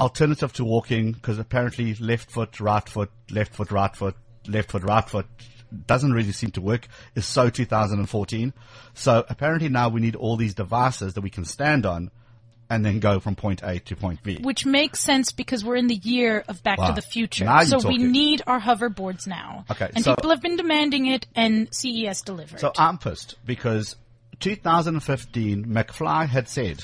alternative 0.00 0.52
to 0.54 0.64
walking, 0.64 1.12
because 1.12 1.38
apparently 1.38 1.94
left 1.94 2.30
foot, 2.30 2.60
right 2.60 2.88
foot, 2.88 3.10
left 3.30 3.54
foot, 3.54 3.70
right 3.70 3.94
foot, 3.94 4.16
left 4.46 4.70
foot, 4.70 4.82
right 4.82 5.08
foot 5.08 5.26
doesn't 5.86 6.12
really 6.12 6.32
seem 6.32 6.50
to 6.50 6.60
work, 6.60 6.86
is 7.14 7.26
so 7.26 7.48
2014. 7.50 8.52
So 8.94 9.24
apparently 9.28 9.68
now 9.68 9.88
we 9.88 10.00
need 10.00 10.16
all 10.16 10.36
these 10.36 10.54
devices 10.54 11.14
that 11.14 11.22
we 11.22 11.30
can 11.30 11.44
stand 11.44 11.86
on 11.86 12.10
and 12.72 12.82
then 12.86 13.00
go 13.00 13.20
from 13.20 13.34
point 13.34 13.62
A 13.62 13.80
to 13.80 13.96
point 13.96 14.22
B. 14.22 14.38
Which 14.40 14.64
makes 14.64 15.00
sense 15.00 15.30
because 15.30 15.62
we're 15.62 15.76
in 15.76 15.88
the 15.88 15.94
year 15.94 16.42
of 16.48 16.62
Back 16.62 16.78
Wow. 16.78 16.88
to 16.88 16.94
the 16.94 17.02
Future. 17.02 17.46
So 17.66 17.86
we 17.86 17.98
need 17.98 18.40
our 18.46 18.58
hoverboards 18.58 19.26
now. 19.26 19.66
Okay, 19.70 19.90
And 19.94 20.02
so- 20.02 20.16
people 20.16 20.30
have 20.30 20.40
been 20.40 20.56
demanding 20.56 21.04
it 21.06 21.26
and 21.34 21.68
CES 21.70 22.22
delivered. 22.22 22.60
So 22.60 22.72
I'm 22.78 22.96
pissed 22.96 23.36
because 23.44 23.96
2015, 24.40 25.66
McFly 25.66 26.26
had 26.26 26.48
said 26.48 26.82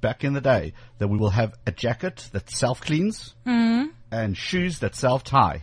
back 0.00 0.24
in 0.24 0.32
the 0.32 0.40
day 0.40 0.72
that 0.96 1.08
we 1.08 1.18
will 1.18 1.30
have 1.30 1.52
a 1.66 1.72
jacket 1.72 2.30
that 2.32 2.48
self 2.48 2.80
cleans 2.80 3.34
mm-hmm. 3.46 3.88
and 4.10 4.34
shoes 4.34 4.78
that 4.78 4.94
self 4.94 5.24
tie 5.24 5.62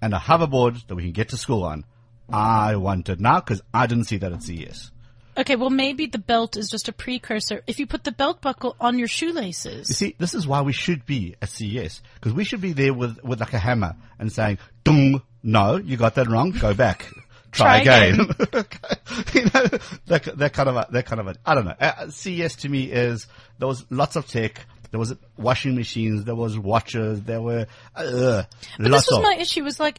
and 0.00 0.14
a 0.14 0.18
hoverboard 0.18 0.86
that 0.86 0.94
we 0.94 1.02
can 1.02 1.12
get 1.12 1.30
to 1.30 1.36
school 1.36 1.64
on. 1.64 1.84
I 2.32 2.76
want 2.76 3.08
it 3.08 3.18
now 3.18 3.40
because 3.40 3.62
I 3.74 3.88
didn't 3.88 4.04
see 4.04 4.18
that 4.18 4.32
at 4.32 4.44
CES. 4.44 4.92
Okay, 5.36 5.56
well 5.56 5.70
maybe 5.70 6.06
the 6.06 6.18
belt 6.18 6.56
is 6.56 6.70
just 6.70 6.88
a 6.88 6.92
precursor. 6.92 7.62
If 7.66 7.78
you 7.78 7.86
put 7.86 8.04
the 8.04 8.12
belt 8.12 8.40
buckle 8.40 8.76
on 8.80 8.98
your 8.98 9.08
shoelaces. 9.08 9.88
You 9.88 9.94
see, 9.94 10.16
this 10.18 10.34
is 10.34 10.46
why 10.46 10.62
we 10.62 10.72
should 10.72 11.06
be 11.06 11.34
at 11.42 11.48
CES 11.48 12.02
because 12.14 12.32
we 12.32 12.44
should 12.44 12.60
be 12.60 12.72
there 12.72 12.94
with, 12.94 13.22
with 13.24 13.40
like 13.40 13.52
a 13.54 13.58
hammer 13.58 13.96
and 14.18 14.32
saying, 14.32 14.58
"Dung, 14.84 15.22
no, 15.42 15.76
you 15.76 15.96
got 15.96 16.14
that 16.16 16.28
wrong. 16.28 16.50
Go 16.52 16.74
back." 16.74 17.08
Try, 17.52 17.84
Try 17.84 18.04
again. 18.06 18.30
Okay. 18.54 18.78
you 19.34 19.44
know, 19.44 19.78
that, 20.06 20.38
that 20.38 20.52
kind 20.54 20.68
of 20.70 20.76
a, 20.76 20.86
that 20.90 21.04
kind 21.04 21.20
of 21.20 21.26
a, 21.26 21.34
I 21.44 21.54
don't 21.54 21.66
know. 21.66 21.74
Uh, 21.78 22.08
CES 22.08 22.56
to 22.56 22.68
me 22.70 22.84
is, 22.84 23.26
there 23.58 23.68
was 23.68 23.84
lots 23.90 24.16
of 24.16 24.26
tech. 24.26 24.64
There 24.90 24.98
was 24.98 25.14
washing 25.36 25.74
machines. 25.74 26.24
There 26.24 26.34
was 26.34 26.58
watches. 26.58 27.22
There 27.22 27.42
were, 27.42 27.66
uh, 27.94 28.44
But 28.78 28.90
lots 28.90 29.04
this 29.04 29.10
was 29.10 29.18
of. 29.18 29.22
my 29.22 29.36
issue 29.38 29.64
was 29.64 29.78
like, 29.78 29.98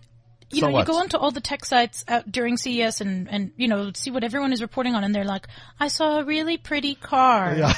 you 0.54 0.62
So 0.62 0.68
know, 0.68 0.74
what? 0.74 0.88
you 0.88 0.94
go 0.94 1.00
onto 1.00 1.18
all 1.18 1.32
the 1.32 1.42
tech 1.42 1.66
sites 1.66 2.06
out 2.08 2.32
during 2.32 2.58
CES 2.58 3.02
and, 3.02 3.28
and, 3.30 3.52
you 3.58 3.68
know, 3.68 3.92
see 3.94 4.12
what 4.12 4.24
everyone 4.24 4.54
is 4.54 4.62
reporting 4.62 4.96
on 4.96 5.04
and 5.04 5.14
they're 5.14 5.26
like, 5.26 5.48
I 5.80 5.88
saw 5.88 6.20
a 6.20 6.24
really 6.24 6.58
pretty 6.58 6.96
car. 6.96 7.56
Yeah. 7.56 7.74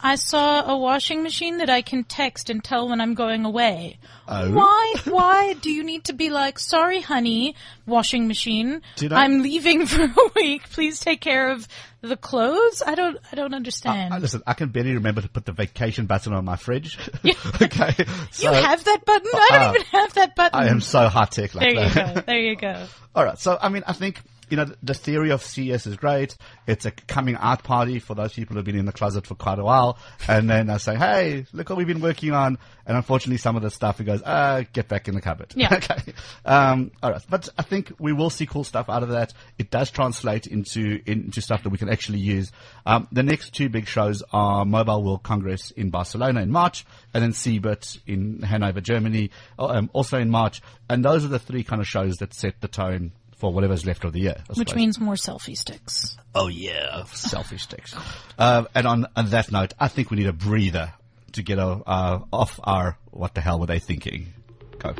I 0.00 0.14
saw 0.14 0.70
a 0.70 0.76
washing 0.76 1.22
machine 1.22 1.58
that 1.58 1.70
I 1.70 1.82
can 1.82 2.04
text 2.04 2.50
and 2.50 2.62
tell 2.62 2.88
when 2.88 3.00
I'm 3.00 3.14
going 3.14 3.44
away. 3.44 3.98
Oh. 4.28 4.52
Why, 4.52 4.94
why 5.04 5.54
do 5.54 5.70
you 5.70 5.82
need 5.82 6.04
to 6.04 6.12
be 6.12 6.30
like, 6.30 6.58
sorry 6.58 7.00
honey, 7.00 7.54
washing 7.86 8.28
machine, 8.28 8.82
Do 8.96 9.06
you 9.06 9.14
I'm 9.14 9.42
leaving 9.42 9.86
for 9.86 10.04
a 10.04 10.30
week, 10.36 10.68
please 10.70 11.00
take 11.00 11.20
care 11.20 11.50
of 11.50 11.66
the 12.00 12.16
clothes? 12.16 12.82
I 12.86 12.94
don't, 12.94 13.18
I 13.32 13.36
don't 13.36 13.54
understand. 13.54 14.14
Uh, 14.14 14.18
listen, 14.18 14.42
I 14.46 14.54
can 14.54 14.68
barely 14.68 14.94
remember 14.94 15.22
to 15.22 15.28
put 15.28 15.46
the 15.46 15.52
vacation 15.52 16.06
button 16.06 16.32
on 16.32 16.44
my 16.44 16.56
fridge. 16.56 16.98
okay. 17.62 17.94
you 18.38 18.52
have 18.52 18.84
that 18.84 19.04
button? 19.04 19.30
I 19.34 19.48
don't 19.50 19.60
uh, 19.60 19.70
even 19.70 19.82
have 19.86 20.14
that 20.14 20.36
button. 20.36 20.60
I 20.60 20.68
am 20.68 20.80
so 20.80 21.08
high 21.08 21.24
tech 21.24 21.54
like 21.54 21.74
there 21.74 21.84
you 21.84 21.94
go, 21.94 22.22
there 22.26 22.40
you 22.40 22.56
go. 22.56 22.86
All 23.14 23.24
right. 23.24 23.38
So, 23.38 23.58
I 23.60 23.68
mean, 23.68 23.82
I 23.86 23.94
think, 23.94 24.20
you 24.50 24.56
know, 24.56 24.66
the 24.82 24.94
theory 24.94 25.30
of 25.30 25.42
CS 25.42 25.86
is 25.86 25.96
great. 25.96 26.36
It's 26.66 26.86
a 26.86 26.90
coming 26.90 27.36
out 27.36 27.62
party 27.62 27.98
for 27.98 28.14
those 28.14 28.32
people 28.32 28.56
who've 28.56 28.64
been 28.64 28.78
in 28.78 28.86
the 28.86 28.92
closet 28.92 29.26
for 29.26 29.34
quite 29.34 29.58
a 29.58 29.64
while. 29.64 29.98
And 30.26 30.48
then 30.48 30.70
I 30.70 30.78
say, 30.78 30.96
hey, 30.96 31.46
look 31.52 31.68
what 31.68 31.78
we've 31.78 31.86
been 31.86 32.00
working 32.00 32.32
on. 32.32 32.58
And 32.86 32.96
unfortunately, 32.96 33.36
some 33.36 33.56
of 33.56 33.62
the 33.62 33.70
stuff, 33.70 33.98
he 33.98 34.04
goes, 34.04 34.22
uh, 34.22 34.64
get 34.72 34.88
back 34.88 35.08
in 35.08 35.14
the 35.14 35.20
cupboard. 35.20 35.52
Yeah. 35.54 35.74
okay. 35.74 36.14
Um, 36.44 36.90
all 37.02 37.12
right. 37.12 37.22
But 37.28 37.48
I 37.58 37.62
think 37.62 37.92
we 37.98 38.12
will 38.12 38.30
see 38.30 38.46
cool 38.46 38.64
stuff 38.64 38.88
out 38.88 39.02
of 39.02 39.10
that. 39.10 39.34
It 39.58 39.70
does 39.70 39.90
translate 39.90 40.46
into, 40.46 41.00
into 41.06 41.40
stuff 41.40 41.62
that 41.64 41.70
we 41.70 41.78
can 41.78 41.88
actually 41.88 42.20
use. 42.20 42.50
Um, 42.86 43.08
the 43.12 43.22
next 43.22 43.54
two 43.54 43.68
big 43.68 43.86
shows 43.86 44.22
are 44.32 44.64
Mobile 44.64 45.02
World 45.02 45.22
Congress 45.22 45.70
in 45.72 45.90
Barcelona 45.90 46.40
in 46.40 46.50
March 46.50 46.86
and 47.12 47.22
then 47.22 47.32
CeBIT 47.32 48.00
in 48.06 48.42
Hanover, 48.42 48.80
Germany, 48.80 49.30
um, 49.58 49.90
also 49.92 50.18
in 50.18 50.30
March. 50.30 50.62
And 50.88 51.04
those 51.04 51.24
are 51.24 51.28
the 51.28 51.38
three 51.38 51.64
kind 51.64 51.80
of 51.80 51.86
shows 51.86 52.16
that 52.16 52.32
set 52.32 52.60
the 52.60 52.68
tone 52.68 53.12
for 53.38 53.52
whatever's 53.52 53.86
left 53.86 54.04
of 54.04 54.12
the 54.12 54.20
year. 54.20 54.34
I 54.38 54.52
Which 54.54 54.68
suppose. 54.68 54.74
means 54.76 55.00
more 55.00 55.14
selfie 55.14 55.56
sticks. 55.56 56.16
oh 56.34 56.48
yeah, 56.48 57.02
selfie 57.06 57.58
sticks. 57.60 57.94
Uh, 58.38 58.64
and 58.74 58.86
on, 58.86 59.06
on 59.16 59.26
that 59.30 59.50
note, 59.52 59.74
I 59.78 59.88
think 59.88 60.10
we 60.10 60.16
need 60.18 60.26
a 60.26 60.32
breather 60.32 60.92
to 61.32 61.42
get 61.42 61.58
our, 61.58 61.82
uh, 61.86 62.18
off 62.32 62.58
our 62.64 62.98
what 63.10 63.34
the 63.34 63.40
hell 63.40 63.58
were 63.60 63.66
they 63.66 63.78
thinking? 63.78 64.32
Go. 64.78 64.94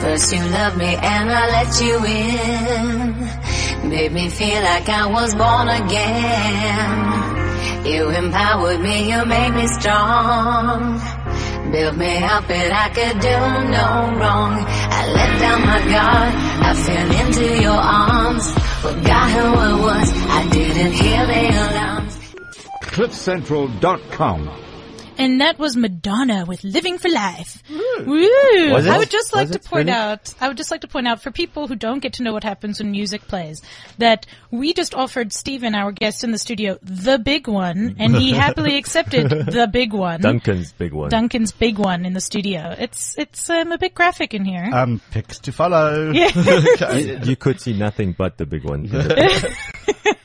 First 0.00 0.32
you 0.32 0.40
loved 0.40 0.76
me 0.78 0.94
and 0.94 1.30
I 1.30 1.46
let 1.56 1.80
you 1.80 1.96
in. 2.04 3.90
Made 3.90 4.12
me 4.12 4.28
feel 4.30 4.62
like 4.62 4.88
I 4.88 5.06
was 5.06 5.34
born 5.34 5.68
again. 5.68 7.26
You 7.86 8.08
empowered 8.10 8.80
me, 8.80 9.10
you 9.10 9.24
made 9.26 9.50
me 9.54 9.66
strong. 9.66 11.00
Built 11.70 11.96
me 11.96 12.16
up 12.16 12.48
and 12.48 12.72
I 12.72 12.88
could 12.88 13.20
do 13.20 13.38
no 13.76 13.86
wrong. 14.18 14.64
I 14.66 15.06
let 15.12 15.38
down 15.38 15.60
my 15.66 15.80
guard, 15.92 16.34
I 16.64 16.74
fell 16.84 17.10
into 17.26 17.62
your 17.62 17.76
arms. 17.76 18.52
Forgot 18.80 19.30
who 19.30 19.46
I 19.54 19.80
was, 19.80 20.12
I 20.12 20.48
didn't 20.50 20.92
hear 20.92 21.26
the 21.26 21.42
alarms. 21.50 22.18
CliffCentral.com. 22.84 24.67
And 25.18 25.40
that 25.40 25.58
was 25.58 25.76
Madonna 25.76 26.44
with 26.46 26.62
Living 26.62 26.96
for 26.96 27.08
Life. 27.08 27.62
Woo! 27.68 28.70
Was 28.72 28.86
it? 28.86 28.90
I 28.90 28.98
would 28.98 29.10
just 29.10 29.34
like 29.34 29.48
Was 29.48 29.56
to 29.56 29.58
it 29.58 29.64
point 29.64 29.86
really? 29.88 29.98
out, 29.98 30.32
I 30.40 30.46
would 30.46 30.56
just 30.56 30.70
like 30.70 30.82
to 30.82 30.88
point 30.88 31.08
out 31.08 31.20
for 31.20 31.32
people 31.32 31.66
who 31.66 31.74
don't 31.74 31.98
get 31.98 32.14
to 32.14 32.22
know 32.22 32.32
what 32.32 32.44
happens 32.44 32.78
when 32.78 32.92
music 32.92 33.22
plays, 33.22 33.60
that 33.98 34.26
we 34.52 34.72
just 34.72 34.94
offered 34.94 35.32
Stephen, 35.32 35.74
our 35.74 35.90
guest 35.90 36.22
in 36.22 36.30
the 36.30 36.38
studio, 36.38 36.78
the 36.82 37.18
big 37.18 37.48
one, 37.48 37.96
and 37.98 38.14
he 38.14 38.30
happily 38.44 38.76
accepted 38.76 39.28
the 39.28 39.66
big 39.66 39.92
one. 39.92 40.20
Duncan's 40.20 40.72
big 40.72 40.92
one. 40.92 41.10
Duncan's 41.10 41.50
big 41.50 41.78
one 41.78 42.06
in 42.06 42.12
the 42.12 42.20
studio. 42.20 42.74
It's, 42.78 43.18
it's, 43.18 43.50
um, 43.50 43.72
a 43.72 43.78
bit 43.78 43.94
graphic 43.94 44.34
in 44.34 44.44
here. 44.44 44.70
Um, 44.72 45.00
picks 45.10 45.40
to 45.40 45.52
follow. 45.52 46.12
Yeah. 46.12 46.28
You 47.28 47.36
could 47.36 47.60
see 47.60 47.76
nothing 47.76 48.12
but 48.12 48.38
the 48.38 48.46
big 48.46 48.64
one. 48.64 48.88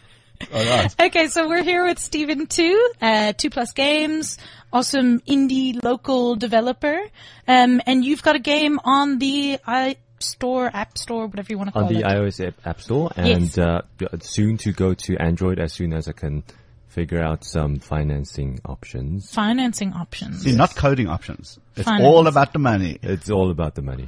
All 0.54 0.63
right. 0.66 0.96
Okay, 1.00 1.28
so 1.28 1.48
we're 1.48 1.63
here 1.63 1.86
with 1.86 2.00
Stephen 2.00 2.48
Tu, 2.48 2.92
uh, 3.02 3.34
Two 3.34 3.50
Plus 3.50 3.72
Games, 3.74 4.38
awesome 4.72 5.20
indie 5.22 5.82
local 5.82 6.36
developer, 6.36 7.00
um, 7.48 7.82
and 7.86 8.04
you've 8.04 8.22
got 8.24 8.36
a 8.36 8.40
game 8.40 8.80
on 8.84 9.20
the 9.20 9.60
i 9.66 9.96
Store, 10.20 10.70
App 10.74 10.98
Store, 10.98 11.28
whatever 11.28 11.48
you 11.50 11.58
want 11.58 11.68
to 11.70 11.74
call 11.74 11.84
it. 11.84 11.86
on 11.88 11.94
the 11.94 12.00
it. 12.00 12.06
iOS 12.06 12.48
app, 12.48 12.56
app 12.66 12.82
Store, 12.82 13.12
Yes. 13.18 13.58
and 13.58 13.60
uh, 13.60 13.82
soon 14.22 14.58
to 14.60 14.72
go 14.72 14.94
to 14.94 15.18
Android 15.18 15.60
as 15.60 15.74
soon 15.74 15.94
as 15.94 16.08
I 16.08 16.13
can 16.13 16.44
figure 16.88 17.22
out 17.22 17.44
some 17.44 17.80
financing 17.80 18.60
options. 18.63 19.34
Financing 19.34 19.92
options. 19.94 20.44
See, 20.44 20.56
not 20.56 20.75
coding 20.75 21.08
options. 21.10 21.60
It's 21.75 21.86
Finance. 21.86 22.06
all 22.06 22.28
about 22.28 22.54
the 22.54 22.60
money. 22.60 23.00
It's 23.02 23.30
all 23.30 23.52
about 23.52 23.75
the 23.75 23.82
money. 23.82 24.08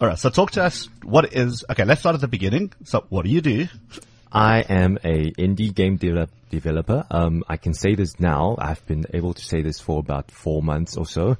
All 0.00 0.08
right. 0.08 0.18
So 0.18 0.28
talk 0.30 0.50
to 0.52 0.64
us. 0.64 0.88
What 1.02 1.32
is, 1.32 1.64
okay, 1.70 1.84
let's 1.84 2.00
start 2.00 2.14
at 2.14 2.20
the 2.20 2.28
beginning. 2.28 2.72
So 2.84 3.06
what 3.08 3.24
do 3.24 3.30
you 3.30 3.40
do? 3.40 3.66
I 4.34 4.60
am 4.60 4.98
a 5.04 5.30
indie 5.32 5.72
game 5.74 5.96
de- 5.96 6.28
developer. 6.50 7.06
Um, 7.10 7.44
I 7.48 7.56
can 7.56 7.72
say 7.74 7.94
this 7.94 8.18
now. 8.18 8.56
I've 8.58 8.84
been 8.86 9.04
able 9.14 9.34
to 9.34 9.44
say 9.44 9.62
this 9.62 9.80
for 9.80 10.00
about 10.00 10.30
four 10.30 10.62
months 10.62 10.96
or 10.96 11.06
so. 11.06 11.36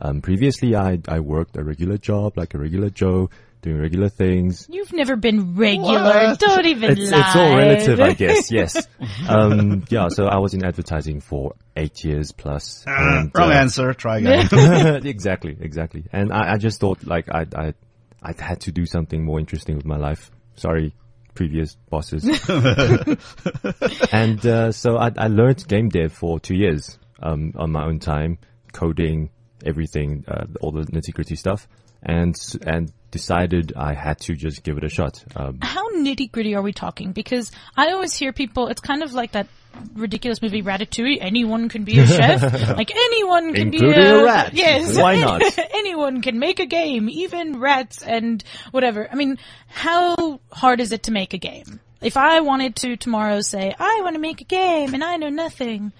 Um, 0.00 0.20
previously, 0.22 0.74
I 0.76 0.98
I 1.08 1.20
worked 1.20 1.56
a 1.56 1.64
regular 1.64 1.98
job, 1.98 2.36
like 2.38 2.54
a 2.54 2.58
regular 2.58 2.88
Joe, 2.88 3.30
doing 3.62 3.78
regular 3.78 4.08
things. 4.08 4.66
You've 4.70 4.92
never 4.92 5.16
been 5.16 5.56
regular. 5.56 5.92
What? 6.04 6.38
Don't 6.38 6.66
even 6.66 6.92
It's, 6.92 7.10
lie. 7.10 7.20
it's 7.20 7.36
all 7.36 7.56
relative, 7.56 8.00
I 8.00 8.12
guess. 8.14 8.50
Yes. 8.58 8.86
Um, 9.28 9.84
yeah. 9.90 10.08
So 10.08 10.26
I 10.26 10.38
was 10.38 10.54
in 10.54 10.64
advertising 10.64 11.20
for 11.20 11.54
eight 11.76 12.04
years 12.04 12.30
plus. 12.32 12.84
and, 12.86 13.30
Wrong 13.34 13.50
uh, 13.50 13.54
answer. 13.54 13.92
Try 13.92 14.18
again. 14.18 15.04
exactly, 15.06 15.56
exactly. 15.60 16.04
And 16.12 16.32
I, 16.32 16.52
I 16.52 16.56
just 16.58 16.80
thought 16.80 17.04
like 17.04 17.28
I, 17.30 17.46
I, 17.56 17.74
I 18.22 18.32
had 18.38 18.60
to 18.62 18.72
do 18.72 18.86
something 18.86 19.24
more 19.24 19.38
interesting 19.40 19.76
with 19.76 19.84
my 19.84 19.96
life. 19.96 20.30
Sorry, 20.56 20.94
previous 21.38 21.76
bosses. 21.88 22.24
and 24.12 24.44
uh, 24.44 24.72
so 24.72 24.96
I, 24.96 25.12
I 25.16 25.28
learned 25.28 25.68
game 25.68 25.88
dev 25.88 26.12
for 26.12 26.40
two 26.40 26.56
years 26.56 26.98
um, 27.22 27.52
on 27.56 27.70
my 27.70 27.84
own 27.84 28.00
time, 28.00 28.38
coding 28.72 29.30
everything, 29.64 30.24
uh, 30.26 30.46
all 30.60 30.72
the 30.72 30.82
nitty 30.86 31.14
gritty 31.14 31.36
stuff, 31.36 31.68
and 32.02 32.34
and 32.66 32.92
decided 33.10 33.72
I 33.76 33.94
had 33.94 34.20
to 34.20 34.34
just 34.34 34.62
give 34.62 34.78
it 34.78 34.84
a 34.84 34.88
shot. 34.88 35.22
Um, 35.34 35.58
How 35.62 35.88
nitty 35.92 36.30
gritty 36.30 36.54
are 36.54 36.62
we 36.62 36.72
talking? 36.72 37.12
Because 37.12 37.50
I 37.76 37.92
always 37.92 38.14
hear 38.14 38.32
people, 38.32 38.68
it's 38.68 38.80
kind 38.80 39.02
of 39.02 39.12
like 39.14 39.32
that 39.32 39.48
ridiculous 39.94 40.42
movie 40.42 40.62
Ratatouille. 40.62 41.18
Anyone 41.20 41.68
can 41.68 41.84
be 41.84 41.98
a 41.98 42.06
chef. 42.06 42.42
like 42.76 42.90
anyone 42.90 43.54
can 43.54 43.70
be 43.70 43.78
a, 43.84 44.20
a 44.20 44.24
rat. 44.24 44.54
Yes. 44.54 44.96
Why 44.96 45.16
not? 45.20 45.42
anyone 45.74 46.22
can 46.22 46.38
make 46.38 46.60
a 46.60 46.66
game, 46.66 47.08
even 47.08 47.60
rats 47.60 48.02
and 48.02 48.42
whatever. 48.70 49.08
I 49.10 49.14
mean, 49.14 49.38
how 49.68 50.40
hard 50.52 50.80
is 50.80 50.92
it 50.92 51.04
to 51.04 51.12
make 51.12 51.34
a 51.34 51.38
game? 51.38 51.80
If 52.00 52.16
I 52.16 52.40
wanted 52.40 52.76
to 52.76 52.96
tomorrow 52.96 53.40
say, 53.40 53.74
I 53.78 54.00
want 54.02 54.14
to 54.14 54.20
make 54.20 54.40
a 54.40 54.44
game 54.44 54.94
and 54.94 55.02
I 55.02 55.16
know 55.16 55.30
nothing. 55.30 55.92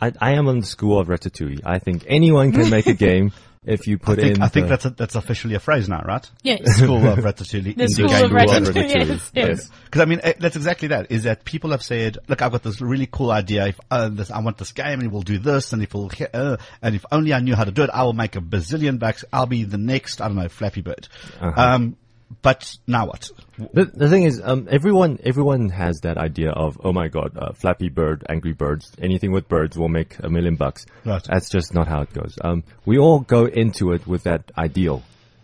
I, 0.00 0.12
I 0.20 0.32
am 0.32 0.48
on 0.48 0.60
the 0.60 0.66
school 0.66 0.98
of 0.98 1.08
Ratatouille. 1.08 1.60
I 1.64 1.78
think 1.78 2.04
anyone 2.08 2.52
can 2.52 2.70
make 2.70 2.86
a 2.86 2.94
game 3.08 3.32
if 3.64 3.86
you 3.86 3.96
I 3.96 4.04
put 4.04 4.18
think, 4.20 4.36
in. 4.36 4.42
I 4.42 4.48
think 4.48 4.66
the- 4.66 4.70
that's 4.70 4.84
a, 4.84 4.90
that's 4.90 5.14
officially 5.14 5.54
a 5.54 5.60
phrase 5.60 5.88
now, 5.88 6.02
right? 6.06 6.28
Yes. 6.42 6.76
School 6.76 7.06
of 7.06 7.18
Ratatouille. 7.18 7.76
The 7.76 7.88
school 7.88 8.08
game 8.08 8.24
of. 8.24 8.30
Ratatouille. 8.30 9.08
Yes. 9.08 9.30
yes. 9.34 9.70
Because 9.84 10.00
I 10.00 10.04
mean, 10.04 10.20
eh, 10.22 10.34
that's 10.38 10.56
exactly 10.56 10.88
that. 10.88 11.10
Is 11.10 11.24
that 11.24 11.44
people 11.44 11.70
have 11.70 11.82
said, 11.82 12.18
"Look, 12.28 12.42
I've 12.42 12.52
got 12.52 12.62
this 12.62 12.80
really 12.80 13.08
cool 13.10 13.30
idea. 13.30 13.66
If 13.68 13.80
uh, 13.90 14.08
this, 14.08 14.30
I 14.30 14.40
want 14.40 14.58
this 14.58 14.72
game, 14.72 15.00
and 15.00 15.12
we'll 15.12 15.22
do 15.22 15.38
this, 15.38 15.72
and 15.72 15.82
if 15.82 15.94
we'll, 15.94 16.10
uh, 16.34 16.56
and 16.82 16.94
if 16.94 17.04
only 17.10 17.32
I 17.32 17.40
knew 17.40 17.54
how 17.54 17.64
to 17.64 17.70
do 17.72 17.82
it, 17.82 17.90
I 17.92 18.04
will 18.04 18.12
make 18.12 18.36
a 18.36 18.40
bazillion 18.40 18.98
bucks. 18.98 19.24
I'll 19.32 19.46
be 19.46 19.64
the 19.64 19.78
next, 19.78 20.20
I 20.20 20.28
don't 20.28 20.36
know, 20.36 20.48
Flappy 20.48 20.80
Bird." 20.82 21.08
Um, 21.40 21.96
but 22.42 22.76
now 22.86 23.06
what? 23.06 23.30
The, 23.72 23.86
the 23.86 24.08
thing 24.08 24.24
is, 24.24 24.40
um, 24.44 24.68
everyone 24.70 25.18
everyone 25.24 25.70
has 25.70 26.00
that 26.02 26.18
idea 26.18 26.50
of, 26.50 26.78
oh 26.84 26.92
my 26.92 27.08
god, 27.08 27.36
uh, 27.36 27.52
Flappy 27.52 27.88
Bird, 27.88 28.24
Angry 28.28 28.52
Birds, 28.52 28.92
anything 29.00 29.32
with 29.32 29.48
birds 29.48 29.76
will 29.78 29.88
make 29.88 30.18
a 30.20 30.28
million 30.28 30.56
bucks. 30.56 30.86
Right. 31.04 31.22
That's 31.24 31.48
just 31.48 31.74
not 31.74 31.88
how 31.88 32.02
it 32.02 32.12
goes. 32.12 32.36
Um, 32.42 32.64
we 32.84 32.98
all 32.98 33.20
go 33.20 33.46
into 33.46 33.92
it 33.92 34.06
with 34.06 34.24
that 34.24 34.50
ideal, 34.56 35.02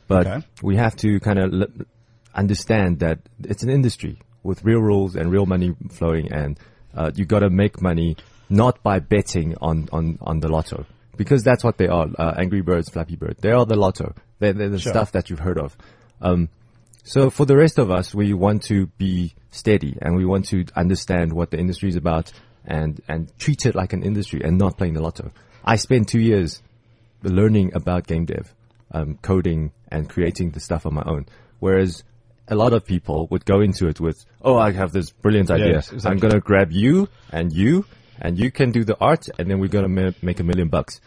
but 0.09 0.27
Okay. 0.27 0.47
we 0.63 0.77
have 0.77 0.95
to 0.97 1.19
kind 1.21 1.39
of 1.39 1.53
l- 1.55 1.87
understand 2.35 3.01
that 3.01 3.19
it's 3.43 3.63
an 3.63 3.71
industry 3.71 4.19
with 4.43 4.63
real 4.65 4.81
rules 4.81 5.17
and 5.17 5.31
real 5.33 5.47
money 5.47 5.75
flowing, 5.91 6.33
and 6.33 6.59
uh, 6.95 7.11
you 7.15 7.25
got 7.25 7.41
to 7.41 7.51
make 7.51 7.81
money 7.81 8.17
not 8.51 8.83
by 8.83 8.99
betting 8.99 9.55
on, 9.61 9.89
on, 9.93 10.19
on 10.21 10.41
the 10.41 10.49
lotto. 10.49 10.85
Because 11.17 11.43
that's 11.45 11.63
what 11.65 11.79
they 11.79 11.87
are. 11.87 12.09
Uh, 12.19 12.35
Angry 12.37 12.61
Birds, 12.61 12.89
Flappy 12.91 13.15
Bird. 13.17 13.37
They 13.41 13.53
are 13.53 13.65
the 13.65 13.77
lotto. 13.77 14.15
They're, 14.41 14.53
they're 14.53 14.69
the 14.69 14.81
stuff 14.81 15.13
that 15.13 15.31
you've 15.31 15.39
heard 15.39 15.59
of. 15.59 15.77
Um, 16.21 16.49
so 17.05 17.29
for 17.29 17.45
the 17.45 17.57
rest 17.57 17.79
of 17.79 17.91
us, 17.91 18.15
we 18.15 18.33
want 18.33 18.63
to 18.65 18.87
be 18.99 19.35
steady 19.51 19.97
and 20.01 20.17
we 20.17 20.25
want 20.25 20.47
to 20.47 20.65
understand 20.75 21.33
what 21.33 21.51
the 21.51 21.59
industry 21.59 21.91
is 21.91 21.97
about 21.97 22.33
and, 22.65 23.01
and 23.07 23.31
treat 23.39 23.67
it 23.67 23.75
like 23.75 23.93
an 23.93 24.03
industry 24.03 24.41
and 24.43 24.57
not 24.57 24.79
playing 24.79 24.95
the 24.95 25.03
lotto. 25.03 25.31
I 25.63 25.77
spent 25.77 26.09
two 26.09 26.21
years 26.21 26.63
learning 27.23 27.73
about 27.75 28.07
game 28.07 28.25
dev, 28.25 28.55
um, 28.91 29.19
coding 29.21 29.73
and 29.91 30.09
creating 30.09 30.53
the 30.53 30.61
stuff 30.61 30.87
on 30.87 30.95
my 30.95 31.03
own. 31.05 31.27
Whereas 31.61 32.05
a 32.49 32.55
lot 32.55 32.73
of 32.73 32.87
people 32.87 33.29
would 33.31 33.45
go 33.45 33.61
into 33.61 33.87
it 33.87 34.01
with, 34.01 34.25
oh, 34.41 34.57
I 34.57 34.73
have 34.73 34.93
this 34.93 35.11
brilliant 35.11 35.51
idea. 35.51 35.75
Yes, 35.75 35.93
exactly. 35.93 36.11
I'm 36.11 36.19
going 36.19 36.35
to 36.35 36.41
grab 36.41 36.73
you 36.73 37.09
and 37.31 37.53
you 37.53 37.85
and 38.19 38.39
you 38.39 38.51
can 38.51 38.71
do 38.71 38.83
the 38.83 38.97
art 38.99 39.29
and 39.39 39.51
then 39.51 39.59
we're 39.59 39.69
going 39.69 39.85
to 39.85 40.03
ma- 40.03 40.17
make 40.23 40.41
a 40.41 40.45
million 40.45 40.69
bucks. 40.69 41.03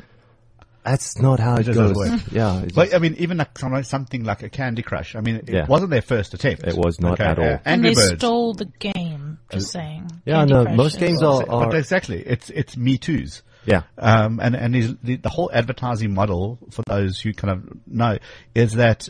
That's 0.88 1.20
not 1.20 1.40
how 1.40 1.56
it, 1.56 1.64
just 1.64 1.78
doesn't 1.78 1.96
goes. 1.96 2.10
work. 2.12 2.22
Yeah. 2.32 2.66
But 2.74 2.86
just- 2.86 2.96
I 2.96 3.00
mean, 3.00 3.16
even 3.20 3.38
like 3.38 3.86
something 3.86 4.24
like 4.24 4.44
a 4.44 4.50
Candy 4.50 4.82
Crush. 4.82 5.16
I 5.16 5.22
mean, 5.22 5.36
it 5.38 5.50
Yeah. 5.50 5.66
wasn't 5.68 5.92
their 5.92 6.02
first 6.02 6.34
attempt. 6.34 6.64
It 6.66 6.76
was 6.78 7.00
not 7.02 7.20
at 7.20 7.38
all. 7.40 7.46
uh, 7.46 7.50
And 7.66 7.86
Angry 7.86 7.90
they 7.90 7.96
Birds. 7.96 8.20
stole 8.20 8.54
the 8.54 8.66
game. 8.80 9.38
Just 9.52 9.72
saying. 9.72 10.10
yeah, 10.26 10.36
Candy 10.38 10.54
no, 10.54 10.64
Crush 10.66 10.78
most 10.78 11.00
games 11.00 11.22
are, 11.24 11.46
But 11.46 11.76
exactly, 11.76 12.22
it's 12.26 12.50
it's 12.50 12.76
Me 12.78 12.98
Too's. 12.98 13.44
yeah. 13.66 13.84
Um, 13.98 14.40
and, 14.42 14.56
and 14.56 14.74
the, 15.04 15.16
the 15.18 15.30
whole 15.30 15.50
advertising 15.54 16.14
model, 16.14 16.58
for 16.72 16.84
those 16.88 17.20
who 17.20 17.34
kind 17.34 17.52
of 17.52 17.78
know, 17.86 18.18
is 18.56 18.74
that 18.74 19.10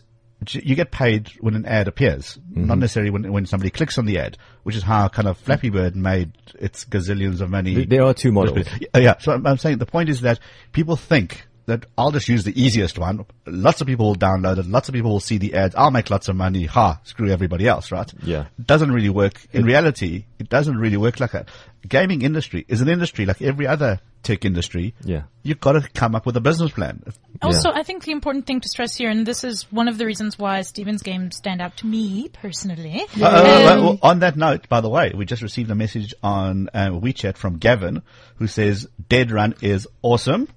you 0.51 0.75
get 0.75 0.91
paid 0.91 1.29
when 1.39 1.55
an 1.55 1.65
ad 1.65 1.87
appears, 1.87 2.37
not 2.51 2.77
necessarily 2.77 3.09
when, 3.09 3.31
when 3.31 3.47
somebody 3.47 3.71
clicks 3.71 3.97
on 3.97 4.05
the 4.05 4.19
ad, 4.19 4.37
which 4.63 4.75
is 4.75 4.83
how 4.83 5.07
kind 5.07 5.27
of 5.27 5.35
Flappy 5.37 5.71
Bird 5.71 5.95
made 5.95 6.31
its 6.59 6.85
gazillions 6.85 7.41
of 7.41 7.49
money. 7.49 7.85
There 7.85 8.03
are 8.03 8.13
two 8.13 8.31
models. 8.31 8.67
Yeah, 8.79 8.99
yeah. 9.01 9.17
So 9.19 9.31
I'm, 9.31 9.45
I'm 9.47 9.57
saying 9.57 9.79
the 9.79 9.87
point 9.87 10.09
is 10.09 10.21
that 10.21 10.39
people 10.73 10.95
think 10.95 11.47
that 11.67 11.85
I'll 11.97 12.11
just 12.11 12.29
use 12.29 12.45
the 12.45 12.59
easiest 12.59 12.97
one. 12.97 13.25
Lots 13.45 13.81
of 13.81 13.87
people 13.87 14.07
will 14.07 14.15
download 14.15 14.57
it. 14.57 14.65
Lots 14.65 14.87
of 14.87 14.95
people 14.95 15.11
will 15.11 15.19
see 15.19 15.37
the 15.37 15.53
ads. 15.53 15.75
I'll 15.75 15.91
make 15.91 16.09
lots 16.09 16.29
of 16.29 16.35
money. 16.35 16.65
Ha, 16.65 16.99
screw 17.03 17.29
everybody 17.29 17.67
else, 17.67 17.91
right? 17.91 18.11
Yeah. 18.23 18.45
It 18.57 18.65
doesn't 18.65 18.91
really 18.91 19.09
work. 19.09 19.45
In 19.51 19.65
reality, 19.65 20.25
it 20.39 20.49
doesn't 20.49 20.77
really 20.77 20.97
work 20.97 21.19
like 21.19 21.31
that. 21.31 21.49
Gaming 21.87 22.21
industry 22.21 22.65
is 22.69 22.81
an 22.81 22.87
industry 22.87 23.25
like 23.25 23.41
every 23.41 23.67
other 23.67 23.99
tech 24.23 24.45
industry. 24.45 24.93
Yeah. 25.03 25.23
You've 25.43 25.59
got 25.59 25.73
to 25.73 25.81
come 25.93 26.15
up 26.15 26.25
with 26.25 26.37
a 26.37 26.41
business 26.41 26.71
plan. 26.71 27.03
Also, 27.41 27.69
I 27.71 27.83
think 27.83 28.05
the 28.05 28.11
important 28.13 28.47
thing 28.47 28.61
to 28.61 28.69
stress 28.69 28.95
here, 28.95 29.09
and 29.09 29.25
this 29.25 29.43
is 29.43 29.69
one 29.71 29.89
of 29.89 29.97
the 29.97 30.05
reasons 30.05 30.39
why 30.39 30.61
Stephen's 30.61 31.03
games 31.03 31.35
stand 31.35 31.61
out 31.61 31.75
to 31.77 31.85
me 31.85 32.29
personally. 32.29 33.03
Uh, 33.19 33.25
uh, 33.25 33.73
um, 33.73 33.83
well, 33.83 33.99
on 34.01 34.19
that 34.19 34.37
note, 34.37 34.69
by 34.69 34.81
the 34.81 34.89
way, 34.89 35.11
we 35.13 35.25
just 35.25 35.41
received 35.41 35.69
a 35.69 35.75
message 35.75 36.13
on 36.23 36.69
uh, 36.73 36.89
WeChat 36.89 37.35
from 37.35 37.57
Gavin 37.57 38.03
who 38.37 38.47
says 38.47 38.87
Dead 39.09 39.31
Run 39.31 39.55
is 39.61 39.87
awesome. 40.01 40.47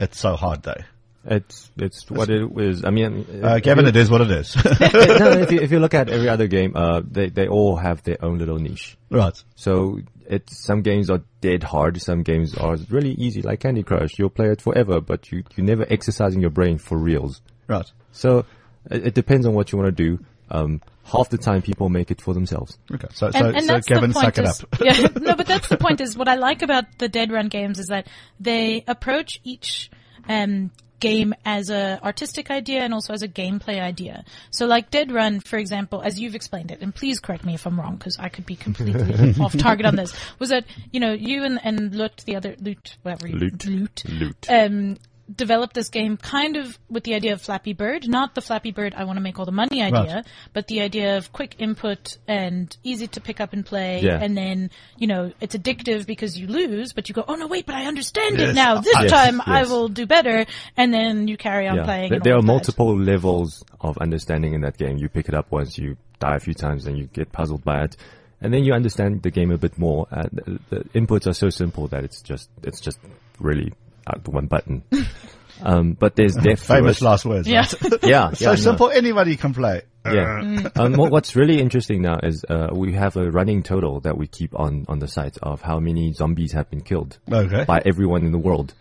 It's 0.00 0.18
so 0.18 0.36
hard 0.36 0.62
though. 0.62 0.82
It's 1.28 1.70
it's 1.76 2.08
what 2.08 2.30
it 2.30 2.48
is. 2.58 2.84
I 2.84 2.90
mean, 2.90 3.26
Uh, 3.42 3.58
Kevin, 3.62 3.86
it 3.86 3.96
is 3.96 4.08
what 4.08 4.20
it 4.20 4.30
is. 4.30 4.54
no, 4.80 5.30
if 5.32 5.50
you 5.50 5.60
if 5.60 5.72
you 5.72 5.80
look 5.80 5.92
at 5.94 6.08
every 6.08 6.28
other 6.28 6.46
game, 6.46 6.72
uh, 6.76 7.02
they 7.10 7.30
they 7.30 7.48
all 7.48 7.76
have 7.76 8.02
their 8.04 8.16
own 8.24 8.38
little 8.38 8.58
niche. 8.58 8.96
right. 9.10 9.36
So 9.56 10.00
it's 10.28 10.56
some 10.64 10.82
games 10.82 11.10
are 11.10 11.22
dead 11.40 11.64
hard, 11.64 12.00
some 12.00 12.22
games 12.22 12.54
are 12.56 12.76
really 12.90 13.12
easy, 13.12 13.42
like 13.42 13.60
Candy 13.60 13.82
Crush. 13.82 14.18
You'll 14.18 14.30
play 14.30 14.50
it 14.50 14.60
forever, 14.60 15.00
but 15.00 15.32
you 15.32 15.42
you 15.56 15.64
never 15.64 15.84
exercising 15.90 16.40
your 16.40 16.50
brain 16.50 16.78
for 16.78 16.96
reals. 16.96 17.40
Right. 17.66 17.90
So 18.12 18.44
it, 18.88 19.08
it 19.08 19.14
depends 19.14 19.46
on 19.46 19.54
what 19.54 19.72
you 19.72 19.78
want 19.78 19.96
to 19.96 20.04
do. 20.04 20.24
Um, 20.48 20.80
half 21.06 21.28
the 21.30 21.38
time 21.38 21.62
people 21.62 21.88
make 21.88 22.10
it 22.10 22.20
for 22.20 22.34
themselves. 22.34 22.78
Okay. 22.92 23.06
So, 23.12 23.30
so, 23.30 23.38
And, 23.38 23.56
and 23.56 23.64
so 23.64 23.72
that's 23.74 23.86
Kevin, 23.86 24.10
the 24.10 24.14
point 24.14 24.34
suck 24.34 24.38
it 24.38 24.48
is, 24.48 24.62
up. 24.62 24.80
yeah, 24.80 25.08
no, 25.20 25.34
but 25.36 25.46
that's 25.46 25.68
the 25.68 25.76
point 25.86 26.00
is 26.00 26.16
what 26.16 26.28
I 26.28 26.34
like 26.34 26.62
about 26.62 26.84
the 26.98 27.08
Dead 27.08 27.30
Run 27.30 27.48
games 27.48 27.78
is 27.78 27.86
that 27.86 28.08
they 28.40 28.84
approach 28.86 29.40
each 29.44 29.90
um, 30.28 30.70
game 30.98 31.34
as 31.44 31.70
a 31.70 32.00
artistic 32.02 32.50
idea 32.50 32.80
and 32.80 32.92
also 32.94 33.12
as 33.12 33.22
a 33.22 33.28
gameplay 33.28 33.80
idea. 33.80 34.24
So 34.50 34.66
like 34.66 34.90
Dead 34.90 35.12
Run, 35.12 35.40
for 35.40 35.58
example, 35.58 36.02
as 36.02 36.18
you've 36.18 36.34
explained 36.34 36.70
it, 36.70 36.80
and 36.80 36.94
please 36.94 37.20
correct 37.20 37.44
me 37.44 37.54
if 37.54 37.66
I'm 37.66 37.78
wrong 37.78 37.96
because 37.96 38.18
I 38.18 38.28
could 38.28 38.46
be 38.46 38.56
completely 38.56 39.34
off 39.40 39.56
target 39.56 39.86
on 39.86 39.96
this, 39.96 40.14
was 40.38 40.48
that, 40.50 40.64
you 40.92 41.00
know, 41.00 41.12
you 41.12 41.44
and, 41.44 41.60
and 41.62 41.94
Lut, 41.94 42.22
the 42.26 42.36
other, 42.36 42.56
Loot, 42.60 42.96
whatever 43.02 43.28
you, 43.28 43.36
Loot. 43.36 43.66
Loot, 43.66 44.02
Loot. 44.08 44.46
um, 44.48 44.96
developed 45.34 45.74
this 45.74 45.88
game 45.88 46.16
kind 46.16 46.56
of 46.56 46.78
with 46.88 47.02
the 47.04 47.14
idea 47.14 47.32
of 47.32 47.42
Flappy 47.42 47.72
Bird, 47.72 48.06
not 48.08 48.34
the 48.34 48.40
Flappy 48.40 48.70
Bird 48.70 48.94
I 48.96 49.04
want 49.04 49.16
to 49.16 49.20
make 49.20 49.38
all 49.38 49.44
the 49.44 49.50
money 49.52 49.82
idea, 49.82 50.16
Right. 50.16 50.26
but 50.52 50.68
the 50.68 50.80
idea 50.82 51.16
of 51.16 51.32
quick 51.32 51.56
input 51.58 52.16
and 52.28 52.74
easy 52.84 53.08
to 53.08 53.20
pick 53.20 53.40
up 53.40 53.52
and 53.52 53.66
play, 53.66 54.00
Yeah. 54.02 54.18
and 54.22 54.36
then 54.36 54.70
you 54.98 55.06
know 55.08 55.32
it's 55.40 55.56
addictive 55.56 56.06
because 56.06 56.38
you 56.38 56.46
lose, 56.46 56.92
but 56.92 57.08
you 57.08 57.14
go, 57.14 57.24
oh 57.26 57.34
no, 57.34 57.46
wait, 57.48 57.66
but 57.66 57.74
I 57.74 57.86
understand 57.86 58.38
Yes. 58.38 58.50
it 58.50 58.54
now. 58.54 58.80
This 58.80 58.96
Yes, 59.00 59.10
time 59.10 59.40
I 59.44 59.64
will 59.64 59.88
do 59.88 60.06
better, 60.06 60.46
and 60.76 60.94
then 60.94 61.26
you 61.26 61.36
carry 61.36 61.66
on 61.66 61.76
Yeah, 61.78 61.84
playing. 61.84 62.10
there, 62.10 62.20
there 62.20 62.34
are 62.34 62.38
of 62.38 62.42
that. 62.44 62.52
multiple 62.52 62.96
levels 62.96 63.64
of 63.80 63.98
understanding 63.98 64.54
in 64.54 64.60
that 64.60 64.76
game. 64.78 64.96
You 64.98 65.08
pick 65.08 65.28
it 65.28 65.34
up 65.34 65.50
once, 65.50 65.76
you 65.76 65.96
die 66.20 66.36
a 66.36 66.40
few 66.40 66.54
times, 66.54 66.86
and 66.86 66.96
you 66.96 67.06
get 67.12 67.32
puzzled 67.32 67.64
by 67.64 67.82
it, 67.82 67.96
and 68.40 68.54
then 68.54 68.62
you 68.64 68.72
understand 68.74 69.22
the 69.22 69.30
game 69.30 69.50
a 69.50 69.58
bit 69.58 69.76
more. 69.76 70.06
Uh, 70.12 70.22
the, 70.32 70.60
the 70.70 70.76
inputs 70.94 71.26
are 71.26 71.32
so 71.34 71.50
simple 71.50 71.88
that 71.88 72.04
it's 72.04 72.22
just 72.22 72.48
it's 72.62 72.80
just 72.80 72.98
really 73.40 73.72
uh, 74.06 74.18
one 74.26 74.46
button. 74.46 74.82
um, 75.62 75.92
but 75.94 76.16
there's 76.16 76.34
depth. 76.34 76.62
Famous 76.66 77.00
last 77.02 77.24
words. 77.24 77.48
Yeah. 77.48 77.66
right? 77.82 78.04
Yeah, 78.04 78.30
so 78.32 78.44
yeah, 78.44 78.50
no. 78.50 78.56
simple, 78.56 78.90
anybody 78.90 79.36
can 79.36 79.54
play. 79.54 79.82
Yeah. 80.04 80.68
um, 80.76 80.92
what, 80.92 81.10
what's 81.10 81.34
really 81.34 81.60
interesting 81.60 82.02
now 82.02 82.18
is 82.22 82.44
uh, 82.48 82.68
we 82.72 82.92
have 82.92 83.16
a 83.16 83.28
running 83.28 83.64
total 83.64 84.00
that 84.00 84.16
we 84.16 84.28
keep 84.28 84.54
on 84.58 84.84
on 84.88 85.00
the 85.00 85.08
site 85.08 85.36
of 85.42 85.62
how 85.62 85.80
many 85.80 86.12
zombies 86.12 86.52
have 86.52 86.70
been 86.70 86.82
killed 86.82 87.18
Okay. 87.30 87.64
by 87.64 87.82
everyone 87.84 88.24
in 88.24 88.30
the 88.30 88.38
world, 88.38 88.72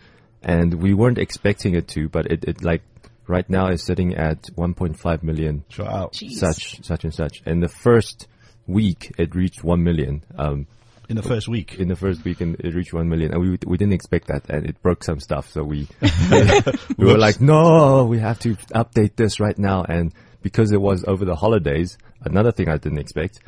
and 0.44 0.76
we 0.76 0.94
weren't 0.94 1.18
expecting 1.18 1.74
it 1.74 1.88
to, 1.90 2.10
but 2.10 2.28
it, 2.28 2.44
it 2.44 2.64
like 2.64 2.84
right 3.28 3.50
now 3.50 3.70
is 3.70 3.82
sitting 3.84 4.14
at 4.16 4.44
1.5 4.56 5.24
million 5.24 5.64
Sure. 5.70 6.10
Such 6.14 6.84
such 6.84 7.04
and 7.04 7.14
such. 7.14 7.42
And 7.48 7.64
the 7.64 7.70
first 7.70 8.28
week 8.68 9.12
it 9.18 9.34
reached 9.34 9.64
1 9.64 9.84
million. 9.84 10.24
Um, 10.38 10.68
In 11.10 11.16
the 11.16 11.24
first 11.24 11.48
week. 11.48 11.76
in 11.80 11.88
the 11.88 11.96
first 11.96 12.24
week 12.24 12.42
and 12.42 12.56
it 12.60 12.74
reached 12.74 12.94
1 12.94 13.08
million. 13.08 13.32
And 13.34 13.42
we 13.42 13.58
we 13.66 13.78
didn't 13.78 13.94
expect 13.94 14.28
that 14.28 14.50
and 14.50 14.66
it 14.66 14.82
broke 14.82 15.04
some 15.04 15.20
stuff 15.20 15.50
so 15.52 15.64
we 15.64 15.88
we 16.98 17.06
were 17.06 17.18
like 17.18 17.40
no 17.42 18.06
we 18.06 18.20
have 18.20 18.40
to 18.40 18.56
update 18.74 19.16
this 19.16 19.40
right 19.40 19.58
now. 19.58 19.84
And 19.84 20.14
because 20.42 20.72
it 20.72 20.82
was 20.82 21.04
over 21.08 21.26
the 21.26 21.36
holidays 21.36 21.98
another 22.22 22.52
thing 22.52 22.70
I 22.70 22.78
didn't 22.78 23.00
expect 23.00 23.40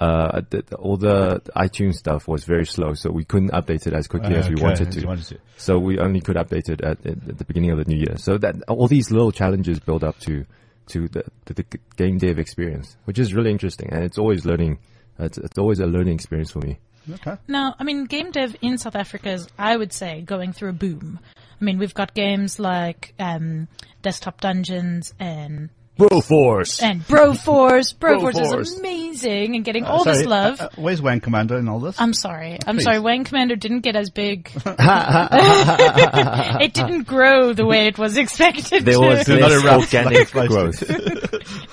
uh 0.00 0.40
the, 0.50 0.62
the- 0.62 0.76
all 0.76 0.96
the 0.96 1.40
iTunes 1.56 1.94
stuff 1.94 2.26
was 2.26 2.44
very 2.44 2.66
slow 2.66 2.94
so 2.94 3.10
we 3.10 3.24
couldn't 3.24 3.50
update 3.52 3.86
it 3.86 3.92
as 3.92 4.06
quickly 4.08 4.34
as 4.34 4.48
we 4.48 4.54
Okay, 4.54 4.62
wanted 4.64 4.92
to. 4.92 5.06
wanted 5.06 5.26
to. 5.26 5.38
so 5.56 5.78
we 5.78 5.98
only 5.98 6.20
could 6.20 6.36
update 6.36 6.68
it 6.68 6.80
at, 6.80 7.04
at 7.06 7.38
the 7.38 7.44
beginning 7.44 7.70
of 7.72 7.78
the 7.78 7.84
new 7.84 7.98
year. 7.98 8.16
So 8.16 8.38
that 8.38 8.54
all 8.68 8.88
these 8.88 9.10
little 9.10 9.32
challenges 9.32 9.78
build 9.80 10.02
up 10.04 10.18
to 10.20 10.44
to 10.88 11.08
the, 11.08 11.24
to 11.46 11.54
the 11.54 11.64
game 11.96 12.18
dev 12.18 12.38
experience 12.38 12.96
which 13.04 13.18
is 13.18 13.34
really 13.34 13.50
interesting 13.50 13.88
and 13.92 14.02
it's 14.04 14.18
always 14.18 14.44
learning 14.44 14.78
it's, 15.18 15.38
it's 15.38 15.58
always 15.58 15.78
a 15.78 15.86
learning 15.86 16.14
experience 16.14 16.50
for 16.50 16.58
me 16.60 16.78
Okay. 17.10 17.36
Now, 17.48 17.74
I 17.78 17.84
mean, 17.84 18.04
game 18.04 18.30
dev 18.30 18.56
in 18.62 18.78
South 18.78 18.96
Africa 18.96 19.30
is, 19.30 19.48
I 19.58 19.76
would 19.76 19.92
say, 19.92 20.20
going 20.22 20.52
through 20.52 20.70
a 20.70 20.74
boom. 20.74 21.18
I 21.60 21.64
mean, 21.64 21.78
we've 21.78 21.94
got 21.94 22.14
games 22.14 22.58
like 22.58 23.14
um, 23.18 23.68
Desktop 24.02 24.40
Dungeons 24.40 25.14
and 25.18 25.70
Broforce. 25.98 26.82
and 26.82 27.02
Broforce. 27.02 27.94
Broforce 27.98 28.32
Broforce. 28.32 28.60
is 28.60 28.78
amazing 28.78 29.56
and 29.56 29.64
getting 29.64 29.84
all 29.84 30.04
this 30.04 30.24
love. 30.24 30.60
uh, 30.60 30.64
uh, 30.64 30.68
where's 30.76 31.02
Wang 31.02 31.20
Commander 31.20 31.58
in 31.58 31.68
all 31.68 31.80
this? 31.80 32.00
I'm 32.00 32.14
sorry. 32.14 32.58
I'm 32.66 32.76
Please. 32.76 32.84
sorry. 32.84 32.98
Wayne 32.98 33.24
Commander 33.24 33.56
didn't 33.56 33.80
get 33.80 33.94
as 33.94 34.10
big. 34.10 34.50
it 34.66 36.74
didn't 36.74 37.06
grow 37.06 37.52
the 37.52 37.66
way 37.66 37.86
it 37.86 37.98
was 37.98 38.16
expected 38.16 38.84
There 38.84 38.94
to. 38.94 39.00
was 39.00 39.26
They're 39.26 39.40
not 39.40 39.50
less 39.50 39.64
around 39.64 39.80
organic 39.80 40.34
like 40.34 40.48
growth. 40.48 40.82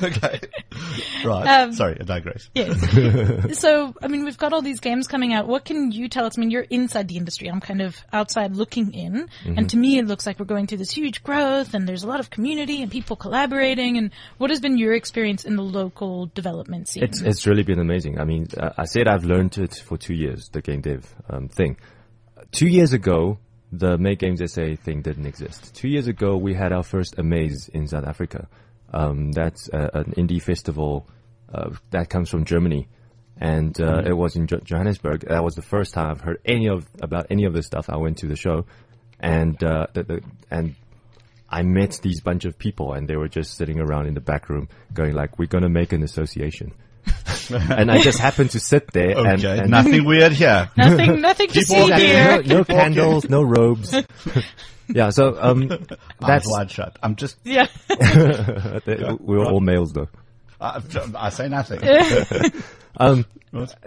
okay. 0.04 0.40
Right. 1.24 1.62
Um, 1.62 1.74
Sorry, 1.74 1.98
I 2.00 2.04
digress. 2.04 2.50
Yes. 2.56 3.60
so, 3.60 3.94
I 4.02 4.08
mean, 4.08 4.26
we've 4.26 4.38
got 4.38 4.54
all 4.54 4.62
these 4.62 4.80
games 4.80 5.08
coming 5.08 5.34
out. 5.34 5.48
What 5.48 5.66
can 5.66 5.92
you 5.92 6.08
tell 6.10 6.26
us? 6.26 6.38
I 6.38 6.42
mean, 6.42 6.52
you're 6.52 6.66
inside 6.70 7.08
the 7.08 7.18
industry. 7.18 7.50
I'm 7.50 7.60
kind 7.62 7.82
of 7.82 7.98
outside 8.14 8.56
looking 8.56 8.94
in. 8.94 9.28
Mm-hmm. 9.44 9.58
And 9.58 9.70
to 9.72 9.78
me, 9.78 9.98
it 9.98 10.06
looks 10.08 10.26
like 10.26 10.40
we're 10.40 10.46
going 10.46 10.68
through 10.68 10.78
this 10.80 10.92
huge 10.92 11.24
growth 11.24 11.74
and 11.74 11.88
there's 11.88 12.04
a 12.04 12.08
lot 12.08 12.20
of 12.20 12.30
community 12.30 12.82
and 12.82 12.92
people 12.92 13.16
collaborating. 13.16 13.98
And 13.98 14.09
what 14.38 14.50
has 14.50 14.60
been 14.60 14.78
your 14.78 14.94
experience 14.94 15.46
in 15.46 15.56
the 15.56 15.64
local 15.64 16.28
development 16.28 16.88
scene? 16.88 17.04
It's 17.04 17.22
it's 17.22 17.48
really 17.48 17.64
been 17.64 17.80
amazing. 17.80 18.20
I 18.20 18.26
mean, 18.26 18.48
uh, 18.58 18.72
I 18.78 18.86
said 18.86 19.08
I've 19.08 19.26
learned 19.26 19.58
it 19.58 19.76
for 19.76 19.98
two 19.98 20.14
years, 20.14 20.50
the 20.50 20.62
game 20.62 20.82
dev 20.82 21.14
um, 21.30 21.48
thing. 21.48 21.78
Two 22.52 22.68
years 22.68 22.94
ago, 22.94 23.38
the 23.72 23.98
Make 23.98 24.20
Games 24.20 24.42
SA 24.52 24.76
thing 24.84 25.02
didn't 25.02 25.26
exist. 25.26 25.76
Two 25.76 25.88
years 25.88 26.08
ago, 26.08 26.38
we 26.38 26.54
had 26.54 26.72
our 26.72 26.84
first 26.84 27.16
Amaze 27.18 27.70
in 27.70 27.88
South 27.88 28.06
Africa. 28.06 28.48
Um, 28.92 29.32
that's 29.32 29.70
uh, 29.70 29.90
an 29.94 30.14
indie 30.18 30.42
festival 30.42 31.08
uh, 31.54 31.70
that 31.92 32.10
comes 32.10 32.30
from 32.30 32.46
Germany, 32.46 32.88
and 33.38 33.80
uh, 33.80 34.02
it 34.06 34.14
was 34.14 34.36
in 34.36 34.48
jo- 34.48 34.62
Johannesburg. 34.64 35.26
That 35.28 35.44
was 35.44 35.56
the 35.56 35.62
first 35.62 35.94
time 35.94 36.10
I've 36.10 36.22
heard 36.22 36.42
any 36.46 36.68
of 36.68 36.88
about 37.02 37.28
any 37.30 37.46
of 37.46 37.54
this 37.54 37.68
stuff. 37.68 37.90
I 37.90 37.98
went 37.98 38.18
to 38.20 38.28
the 38.28 38.36
show, 38.36 38.66
and 39.20 39.62
uh, 39.64 39.88
the, 39.94 40.04
the, 40.04 40.22
and 40.50 40.76
I 41.52 41.64
met 41.64 42.00
these 42.04 42.22
bunch 42.22 42.46
of 42.46 42.58
people 42.58 42.94
and 42.94 43.08
they 43.08 43.16
were 43.16 43.28
just 43.28 43.56
sitting 43.58 43.80
around 43.80 44.08
in 44.08 44.14
the 44.14 44.22
back 44.22 44.50
room 44.50 44.70
going 44.94 45.14
like, 45.14 45.40
we're 45.40 45.48
going 45.48 45.64
to 45.64 45.70
make 45.70 45.94
an 45.94 46.04
association. 46.04 46.74
and 47.50 47.90
I 47.92 48.02
just 48.02 48.20
happened 48.20 48.52
to 48.52 48.60
sit 48.60 48.92
there 48.92 49.18
and, 49.18 49.44
Okay. 49.44 49.60
and 49.60 49.70
Nothing 49.72 50.06
weird 50.06 50.34
here. 50.34 50.70
nothing, 50.78 51.22
nothing 51.22 51.48
to 51.50 51.62
see 51.62 51.92
here. 51.94 52.44
no, 52.44 52.58
no 52.58 52.64
candles, 52.64 53.30
no 53.30 53.42
robes. 53.42 53.96
yeah. 54.88 55.10
So, 55.10 55.38
um, 55.42 55.72
Eyes 55.72 55.80
that's, 56.20 56.52
wide 56.52 56.70
shut. 56.70 56.98
I'm 57.02 57.16
just, 57.16 57.38
Yeah. 57.44 57.68
we 59.20 59.38
were 59.38 59.46
all 59.46 59.62
males 59.62 59.94
though. 59.94 60.10
I, 60.62 60.82
I 61.16 61.30
say 61.30 61.48
nothing. 61.48 61.80
Um, 62.98 63.26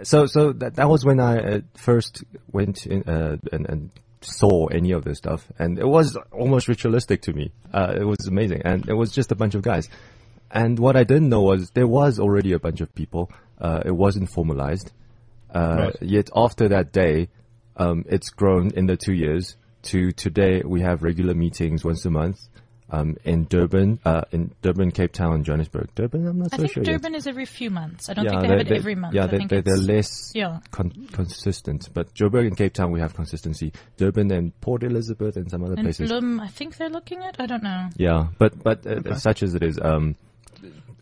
so, 0.01 0.25
so 0.25 0.53
that, 0.53 0.75
that 0.75 0.89
was 0.89 1.05
when 1.05 1.19
I 1.19 1.37
uh, 1.37 1.59
first 1.75 2.23
went 2.51 2.85
in, 2.87 3.03
uh, 3.03 3.37
and, 3.51 3.69
and 3.69 3.89
saw 4.25 4.67
any 4.67 4.91
of 4.91 5.03
this 5.03 5.17
stuff, 5.17 5.47
and 5.59 5.77
it 5.79 5.87
was 5.87 6.17
almost 6.31 6.67
ritualistic 6.67 7.21
to 7.23 7.33
me. 7.33 7.51
Uh, 7.73 7.93
it 7.95 8.03
was 8.05 8.27
amazing, 8.27 8.61
and 8.63 8.87
it 8.87 8.93
was 8.93 9.11
just 9.11 9.31
a 9.31 9.35
bunch 9.35 9.55
of 9.55 9.61
guys. 9.61 9.89
And 10.51 10.77
what 10.77 10.95
I 10.95 11.03
didn't 11.03 11.29
know 11.29 11.41
was 11.41 11.71
there 11.71 11.87
was 11.87 12.19
already 12.19 12.53
a 12.53 12.59
bunch 12.59 12.81
of 12.81 12.93
people. 12.93 13.31
Uh, 13.59 13.81
it 13.85 13.91
wasn't 13.91 14.29
formalized. 14.29 14.91
Uh, 15.53 15.75
Right. 15.77 15.95
Yet 16.01 16.29
after 16.35 16.67
that 16.69 16.91
day, 16.91 17.29
um, 17.77 18.05
it's 18.07 18.29
grown 18.29 18.71
in 18.75 18.85
the 18.85 18.97
two 18.97 19.13
years 19.13 19.55
to 19.83 20.11
today. 20.11 20.61
We 20.63 20.81
have 20.81 21.03
regular 21.03 21.33
meetings 21.33 21.83
once 21.83 22.05
a 22.05 22.09
month. 22.09 22.37
Um, 22.93 23.17
in 23.23 23.45
Durban, 23.45 23.99
uh, 24.05 24.21
in 24.31 24.53
Durban, 24.61 24.91
Cape 24.91 25.11
Town, 25.13 25.43
Johannesburg. 25.43 25.89
Durban, 25.95 26.27
I'm 26.27 26.37
not 26.37 26.49
I 26.53 26.57
so 26.57 26.61
think 26.61 26.73
sure 26.73 26.83
yet. 26.83 26.91
Durban 26.91 27.15
is 27.15 27.25
every 27.25 27.45
few 27.45 27.71
months. 27.71 28.07
I 28.07 28.13
don't 28.13 28.29
think 28.29 28.41
they 28.41 28.47
have 28.49 28.59
it 28.59 28.71
every 28.71 28.93
month. 28.93 29.15
Yeah, 29.15 29.23
I 29.23 29.27
they, 29.27 29.37
think 29.39 29.49
they, 29.49 29.61
they're 29.61 29.77
less 29.77 30.31
Yeah. 30.35 30.59
con- 30.69 31.07
consistent. 31.11 31.89
But 31.91 32.13
Joburg 32.13 32.45
and 32.45 32.55
Cape 32.55 32.73
Town, 32.73 32.91
we 32.91 32.99
have 32.99 33.15
consistency. 33.15 33.73
Durban 33.97 34.31
and 34.31 34.53
Port 34.61 34.83
Elizabeth 34.83 35.37
and 35.37 35.49
some 35.49 35.63
other 35.63 35.73
and 35.73 35.83
places. 35.85 36.11
Bloem, 36.11 36.39
I 36.39 36.49
think 36.49 36.77
they're 36.77 36.89
looking 36.89 37.23
at. 37.23 37.39
I 37.39 37.47
don't 37.47 37.63
know. 37.63 37.89
Yeah, 37.97 38.27
but 38.37 38.63
but 38.63 38.85
uh, 38.85 39.15
such 39.15 39.41
as 39.41 39.55
it 39.55 39.63
is, 39.63 39.79
um, 39.81 40.15
But, 40.15 40.32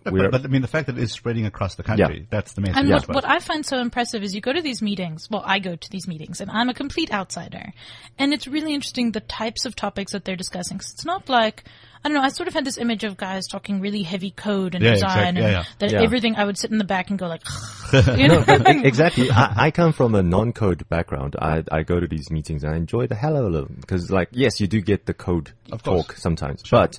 we're 0.06 0.30
but, 0.32 0.44
I 0.44 0.48
mean, 0.48 0.62
the 0.62 0.68
fact 0.68 0.88
that 0.88 0.98
it's 0.98 1.12
spreading 1.14 1.46
across 1.46 1.76
the 1.76 1.84
country, 1.84 2.20
Yeah. 2.20 2.26
that's 2.30 2.54
the 2.54 2.62
message. 2.62 2.78
And 2.78 2.92
I 2.92 2.96
what, 2.98 3.10
what 3.16 3.26
I 3.26 3.40
find 3.40 3.66
so 3.66 3.80
impressive 3.80 4.24
is 4.24 4.34
you 4.34 4.42
go 4.42 4.54
to 4.54 4.62
these 4.62 4.82
meetings. 4.82 5.28
Well, 5.30 5.44
I 5.46 5.60
go 5.60 5.76
to 5.76 5.90
these 5.92 6.08
meetings 6.08 6.42
and 6.42 6.50
I'm 6.50 6.70
a 6.70 6.74
complete 6.74 7.12
outsider. 7.14 7.74
And 8.18 8.34
it's 8.34 8.48
really 8.48 8.74
interesting 8.74 9.12
the 9.12 9.20
types 9.20 9.66
of 9.66 9.76
topics 9.76 10.14
that 10.14 10.26
they're 10.26 10.36
discussing. 10.36 10.78
'Cause 10.80 10.92
it's 10.94 11.06
not 11.06 11.30
like, 11.30 11.64
I 12.04 12.10
don't 12.10 12.18
know, 12.18 12.24
I 12.24 12.30
sort 12.30 12.48
of 12.48 12.56
had 12.56 12.66
this 12.66 12.80
image 12.80 13.04
of 13.04 13.16
guys 13.16 13.44
talking 13.48 13.80
really 13.80 14.02
heavy 14.02 14.32
code 14.32 14.74
and 14.74 14.84
Yeah, 14.84 14.94
design 14.94 15.10
exactly. 15.12 15.28
and 15.28 15.38
Yeah, 15.38 15.50
yeah. 15.52 15.64
that 15.80 15.92
Yeah. 15.92 16.02
everything 16.02 16.36
I 16.36 16.46
would 16.46 16.58
sit 16.58 16.72
in 16.72 16.78
the 16.80 16.84
back 16.84 17.10
and 17.12 17.20
go 17.20 17.28
like, 17.28 17.44
you 18.18 18.28
know? 18.28 18.44
E- 18.48 18.86
exactly. 18.88 19.30
I, 19.30 19.66
I 19.68 19.72
come 19.72 19.94
from 19.94 20.16
a 20.16 20.24
non-code 20.24 20.88
background. 20.90 21.36
I, 21.40 21.64
I 21.72 21.84
go 21.84 22.00
to 22.00 22.08
these 22.08 22.32
meetings 22.32 22.64
and 22.64 22.74
I 22.74 22.78
enjoy 22.78 23.06
the 23.08 23.16
hell 23.16 23.38
out 23.38 23.46
of 23.46 23.54
them 23.54 23.78
because, 23.80 24.10
like, 24.10 24.30
yes, 24.32 24.60
you 24.60 24.68
do 24.68 24.82
get 24.82 25.06
the 25.06 25.14
code 25.14 25.52
Of 25.72 25.84
course. 25.84 26.08
talk 26.08 26.16
sometimes, 26.18 26.64
but 26.72 26.98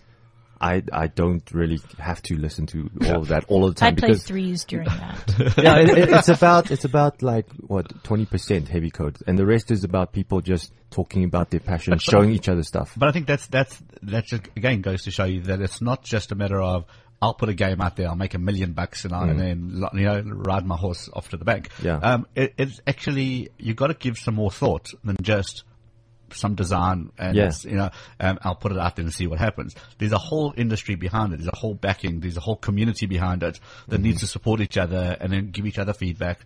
I 0.63 0.83
I 0.93 1.09
don't 1.09 1.43
really 1.53 1.81
have 1.99 2.23
to 2.23 2.37
listen 2.37 2.67
to 2.69 2.89
all 3.07 3.17
of 3.23 3.29
that 3.29 3.45
all 3.49 3.65
of 3.67 3.75
the 3.75 3.85
I 3.85 3.89
time 3.91 3.97
play 3.97 4.09
because 4.09 4.23
threes 4.23 4.65
during 4.65 4.87
that. 4.89 5.55
yeah, 5.59 5.79
it, 5.79 5.89
it- 5.99 6.09
it's 6.11 6.29
about 6.29 6.71
it's 6.71 6.85
about 6.85 7.21
like 7.23 7.47
what 7.67 8.03
twenty 8.05 8.25
percent 8.27 8.69
heavy 8.69 8.91
code, 8.91 9.17
and 9.27 9.39
the 9.39 9.45
rest 9.47 9.71
is 9.71 9.83
about 9.85 10.13
people 10.13 10.41
just 10.41 10.73
talking 10.91 11.25
about 11.25 11.51
their 11.51 11.61
passion, 11.61 11.99
showing 11.99 12.31
each 12.31 12.49
other 12.49 12.63
stuff. 12.63 12.93
But 12.97 13.09
I 13.09 13.13
think 13.13 13.27
that's 13.27 13.47
that's 13.49 13.77
that 14.03 14.27
just 14.27 14.43
again 14.57 14.81
goes 14.83 15.03
to 15.05 15.11
show 15.11 15.25
you 15.25 15.41
that 15.43 15.61
it's 15.61 15.81
not 15.83 16.05
just 16.05 16.33
a 16.33 16.35
matter 16.35 16.61
of 16.61 16.85
I'll 17.21 17.35
put 17.35 17.49
a 17.49 17.55
game 17.55 17.81
out 17.81 17.95
there, 17.97 18.09
I'll 18.09 18.17
make 18.17 18.35
a 18.35 18.39
million 18.39 18.73
bucks, 18.73 19.05
and, 19.05 19.15
I, 19.15 19.29
and 19.29 19.39
then 19.39 19.83
you 19.95 20.05
know 20.05 20.21
ride 20.25 20.67
my 20.67 20.77
horse 20.77 21.09
off 21.13 21.29
to 21.31 21.37
the 21.37 21.45
bank. 21.45 21.71
Yeah. 21.83 21.97
Um, 21.99 22.27
it, 22.35 22.55
it's 22.59 22.81
actually 22.87 23.51
you've 23.59 23.77
got 23.77 23.89
to 23.89 23.95
give 23.95 24.19
some 24.19 24.35
more 24.35 24.51
thought 24.51 24.89
than 25.05 25.17
just 25.23 25.63
some 26.35 26.55
design 26.55 27.11
and 27.19 27.37
Yeah. 27.37 27.51
you 27.63 27.77
know 27.77 27.91
um, 28.21 28.39
I'll 28.43 28.55
put 28.55 28.73
it 28.73 28.79
out 28.79 28.97
there 28.97 29.05
and 29.05 29.13
see 29.13 29.27
what 29.27 29.39
happens. 29.39 29.75
There's 29.99 30.13
a 30.13 30.19
whole 30.19 30.53
industry 30.57 30.95
behind 30.95 31.33
it. 31.33 31.37
There's 31.39 31.49
a 31.53 31.57
whole 31.57 31.75
backing. 31.75 32.21
There's 32.21 32.37
a 32.37 32.41
whole 32.41 32.57
community 32.57 33.07
behind 33.07 33.43
it 33.43 33.59
that 33.89 34.01
needs 34.01 34.21
to 34.21 34.27
support 34.27 34.61
each 34.61 34.77
other 34.79 35.17
and 35.21 35.33
then 35.33 35.51
give 35.51 35.67
each 35.67 35.79
other 35.79 35.93
feedback. 35.93 36.41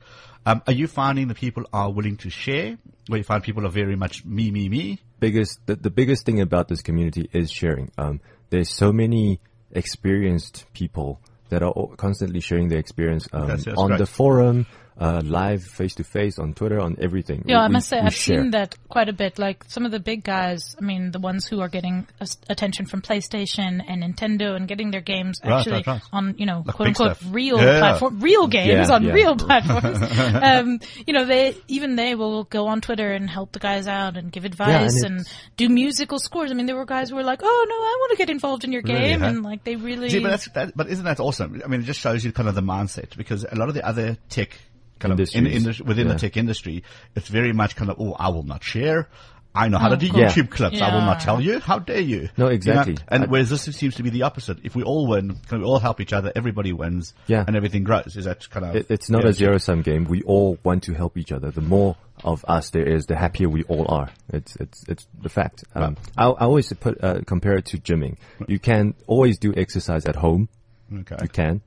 Um, 0.45 0.63
are 0.67 0.73
you 0.73 0.87
finding 0.87 1.29
that 1.29 1.37
people 1.37 1.65
are 1.73 1.91
willing 1.91 2.17
to 2.19 2.31
share? 2.31 2.79
Or 3.11 3.17
you 3.17 3.25
find 3.25 3.43
people 3.43 3.67
are 3.67 3.71
very 3.71 3.97
much 3.97 4.25
me, 4.25 4.51
me, 4.51 4.69
me? 4.69 5.01
biggest 5.19 5.65
the, 5.67 5.77
the 5.77 5.91
biggest 5.91 6.27
thing 6.27 6.41
about 6.41 6.69
this 6.69 6.83
community 6.83 7.29
is 7.33 7.51
sharing. 7.51 7.91
Um, 7.97 8.21
there's 8.51 8.71
so 8.71 8.93
many 8.93 9.41
experienced 9.73 10.67
people 10.73 11.21
that 11.49 11.63
are 11.63 11.73
constantly 11.97 12.41
sharing 12.41 12.69
their 12.69 12.79
experience 12.79 13.29
um, 13.33 13.51
on 13.77 13.89
great. 13.89 13.99
the 13.99 14.07
forum, 14.07 14.67
uh, 14.99 15.21
live, 15.25 15.63
face 15.63 15.95
to 15.97 16.05
face, 16.05 16.39
on 16.39 16.55
Twitter, 16.55 16.81
on 16.81 16.97
everything. 17.01 17.45
Yeah, 17.47 17.61
I 17.61 17.67
We- 17.67 17.73
must 17.75 17.89
say 17.89 18.01
we 18.01 18.07
I've 18.07 18.15
share. 18.15 18.41
seen 18.43 18.51
that 18.53 18.75
quite 18.89 19.09
a 19.11 19.13
bit. 19.13 19.39
Like 19.39 19.65
some 19.69 19.85
of 19.85 19.91
the 19.93 20.01
big 20.01 20.25
guys, 20.25 20.75
I 20.81 20.85
mean, 20.85 21.11
the 21.11 21.19
ones 21.19 21.47
who 21.47 21.61
are 21.61 21.69
getting 21.69 22.07
attention 22.49 22.87
from 22.87 23.03
PlayStation 23.03 23.83
and 23.87 24.03
Nintendo 24.03 24.57
and 24.57 24.67
getting 24.67 24.91
their 24.93 25.03
games 25.03 25.39
actually 25.45 25.73
right, 25.73 25.87
right. 25.87 26.03
on, 26.13 26.35
you 26.39 26.47
know, 26.47 26.63
Like 26.65 26.77
quote 26.77 26.89
unquote 26.89 27.17
stuff. 27.19 27.29
real 27.31 27.59
Yeah. 27.61 27.79
platform, 27.81 28.21
real 28.21 28.47
games 28.47 28.89
Yeah, 28.89 28.95
on 28.95 29.05
yeah. 29.05 29.13
real 29.13 29.37
platforms. 29.47 29.99
um, 30.43 30.81
you 31.07 31.13
know, 31.13 31.25
they 31.27 31.55
even 31.69 31.97
they 31.97 32.15
will 32.15 32.45
go 32.45 32.67
on 32.69 32.81
Twitter 32.81 33.13
and 33.13 33.29
help 33.29 33.53
the 33.53 33.59
guys 33.59 33.87
out 33.87 34.17
and 34.17 34.33
give 34.33 34.45
advice 34.45 35.03
and 35.03 35.17
and, 35.19 35.27
do 35.57 35.69
musical 35.69 36.19
scores. 36.19 36.51
I 36.51 36.55
mean, 36.55 36.67
there 36.67 36.75
were 36.77 36.85
guys 36.87 37.11
who 37.11 37.17
were 37.17 37.23
like, 37.23 37.41
"Oh 37.43 37.67
no, 37.69 37.75
I 37.75 37.97
want 38.01 38.11
to 38.13 38.17
get 38.17 38.31
involved 38.31 38.65
in 38.65 38.73
your 38.73 38.83
Really, 38.83 38.99
game," 38.99 39.21
huh? 39.21 39.27
and 39.27 39.43
like 39.43 39.63
they 39.65 39.77
really. 39.77 40.09
See, 40.11 40.21
but 40.21 40.31
that's 40.31 40.49
that, 40.53 40.77
but 40.77 40.89
isn't 40.89 41.05
that 41.05 41.21
awesome? 41.21 41.61
I 41.65 41.69
mean, 41.69 41.81
it 41.81 41.85
just 41.85 42.01
shows 42.01 42.25
you 42.25 42.33
kind 42.33 42.49
of 42.49 42.55
the 42.55 42.63
mindset 42.63 43.17
because 43.17 43.45
a 43.45 43.55
lot 43.57 43.69
of 43.69 43.75
the 43.75 43.87
other 43.87 44.17
tech 44.31 44.59
kind 44.99 45.13
of 45.13 45.21
in, 45.35 45.47
Industries. 45.47 45.81
in, 45.81 45.87
within 45.87 46.07
Yeah. 46.07 46.13
the 46.15 46.19
tech 46.19 46.37
industry, 46.37 46.83
it's 47.15 47.29
very 47.29 47.53
much 47.53 47.77
kind 47.77 47.91
of 47.91 48.01
oh, 48.01 48.15
I 48.19 48.29
will 48.29 48.43
not 48.45 48.63
share. 48.65 49.09
I 49.55 49.69
know 49.69 49.79
how 49.79 49.89
to 49.89 49.97
do 49.97 50.07
Yeah. 50.09 50.29
YouTube 50.31 50.51
clips. 50.51 50.83
I 50.83 50.93
will 50.93 51.01
not 51.01 51.21
tell 51.21 51.41
you. 51.41 51.61
How 51.61 51.79
dare 51.79 52.01
you? 52.01 52.29
No, 52.37 52.45
You 52.45 52.45
know? 52.45 52.49
exactly. 52.49 52.97
And 53.09 53.23
I- 53.25 53.27
whereas 53.27 53.49
this 53.49 53.63
seems 53.63 53.95
to 53.95 54.03
be 54.03 54.11
the 54.11 54.25
opposite. 54.25 54.59
If 54.65 54.77
we 54.77 54.83
all 54.83 55.07
win, 55.07 55.37
can 55.49 55.61
we 55.61 55.65
all 55.65 55.79
help 55.79 55.99
each 56.03 56.13
other? 56.13 56.31
Everybody 56.37 56.75
wins. 56.75 57.15
Yeah. 57.27 57.43
And 57.47 57.57
everything 57.57 57.83
grows. 57.83 58.17
Is 58.17 58.27
that 58.27 58.51
kind 58.51 58.67
of? 58.67 58.77
It, 58.77 58.91
it's 58.91 59.09
not 59.09 59.25
yeah, 59.25 59.31
a 59.31 59.33
zero 59.33 59.57
sum 59.57 59.81
game. 59.81 60.05
We 60.05 60.21
all 60.25 60.59
want 60.63 60.83
to 60.85 60.93
help 60.93 61.17
each 61.17 61.33
other. 61.33 61.51
The 61.51 61.63
more 61.63 61.97
of 62.23 62.45
us 62.47 62.69
there 62.69 62.87
is, 62.87 63.07
the 63.07 63.17
happier 63.17 63.49
we 63.49 63.63
all 63.63 63.87
are. 63.89 64.11
It's 64.31 64.57
it's 64.57 64.85
it's 64.89 65.07
the 65.23 65.31
fact. 65.31 65.65
Um, 65.75 65.97
I, 66.19 66.25
I 66.27 66.45
always 66.45 66.71
put 66.75 67.03
uh, 67.03 67.21
compare 67.27 67.57
it 67.57 67.65
to 67.67 67.79
gymming. 67.79 68.17
You 68.47 68.59
can 68.59 68.93
always 69.07 69.39
do 69.39 69.55
exercise 69.57 70.05
at 70.05 70.17
home. 70.17 70.51
Okay. 70.95 71.17
You 71.23 71.29
can, 71.29 71.63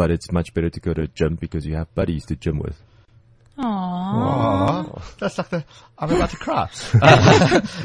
but 0.00 0.10
it's 0.10 0.32
much 0.32 0.54
better 0.54 0.70
to 0.70 0.80
go 0.80 0.94
to 0.94 1.02
a 1.02 1.06
gym 1.08 1.34
because 1.38 1.66
you 1.66 1.74
have 1.74 1.94
buddies 1.94 2.24
to 2.24 2.34
gym 2.34 2.58
with. 2.58 2.74
Aww. 3.58 3.62
Aw, 3.62 5.02
that's 5.18 5.36
like 5.36 5.50
the, 5.50 5.62
I'm 5.98 6.10
about 6.10 6.30
to 6.30 6.38
cry. 6.38 6.70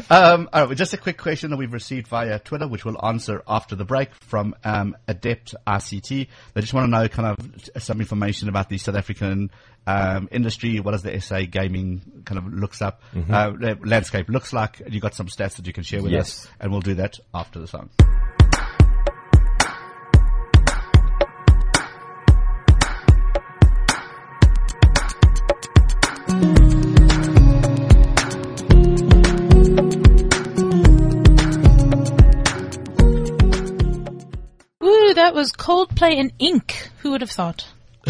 um, 0.09 0.47
all 0.53 0.61
right, 0.61 0.65
well, 0.67 0.75
just 0.75 0.93
a 0.93 0.97
quick 0.97 1.17
question 1.17 1.49
that 1.49 1.57
we've 1.57 1.73
received 1.73 2.07
via 2.07 2.39
Twitter, 2.39 2.69
which 2.69 2.85
we'll 2.85 3.05
answer 3.05 3.43
after 3.45 3.75
the 3.75 3.83
break 3.83 4.15
from 4.15 4.55
um, 4.63 4.95
Adept 5.09 5.55
RCT. 5.67 6.27
They 6.53 6.61
just 6.61 6.73
want 6.73 6.85
to 6.85 6.89
know 6.89 7.09
kind 7.09 7.35
of 7.37 7.83
some 7.83 7.99
information 7.99 8.47
about 8.47 8.69
the 8.69 8.77
South 8.77 8.95
African 8.95 9.51
um, 9.85 10.29
industry. 10.31 10.79
What 10.79 10.91
does 10.91 11.03
the 11.03 11.19
SA 11.19 11.41
gaming 11.51 11.99
kind 12.23 12.37
of 12.37 12.47
looks 12.53 12.81
up, 12.81 13.01
uh, 13.29 13.51
landscape 13.83 14.29
looks 14.29 14.53
like? 14.53 14.81
You 14.89 15.01
got 15.01 15.15
some 15.15 15.27
stats 15.27 15.57
that 15.57 15.67
you 15.67 15.73
can 15.73 15.83
share 15.83 16.01
with 16.01 16.13
Yes. 16.13 16.45
us, 16.45 16.51
and 16.61 16.71
we'll 16.71 16.79
do 16.79 16.93
that 16.93 17.19
after 17.33 17.59
the 17.59 17.67
song. 17.67 17.89
Was 35.95 36.09
Coldplay 36.09 36.19
and 36.19 36.33
Ink. 36.39 36.89
Who 36.99 37.11
would 37.11 37.21
have 37.21 37.31
thought? 37.31 37.67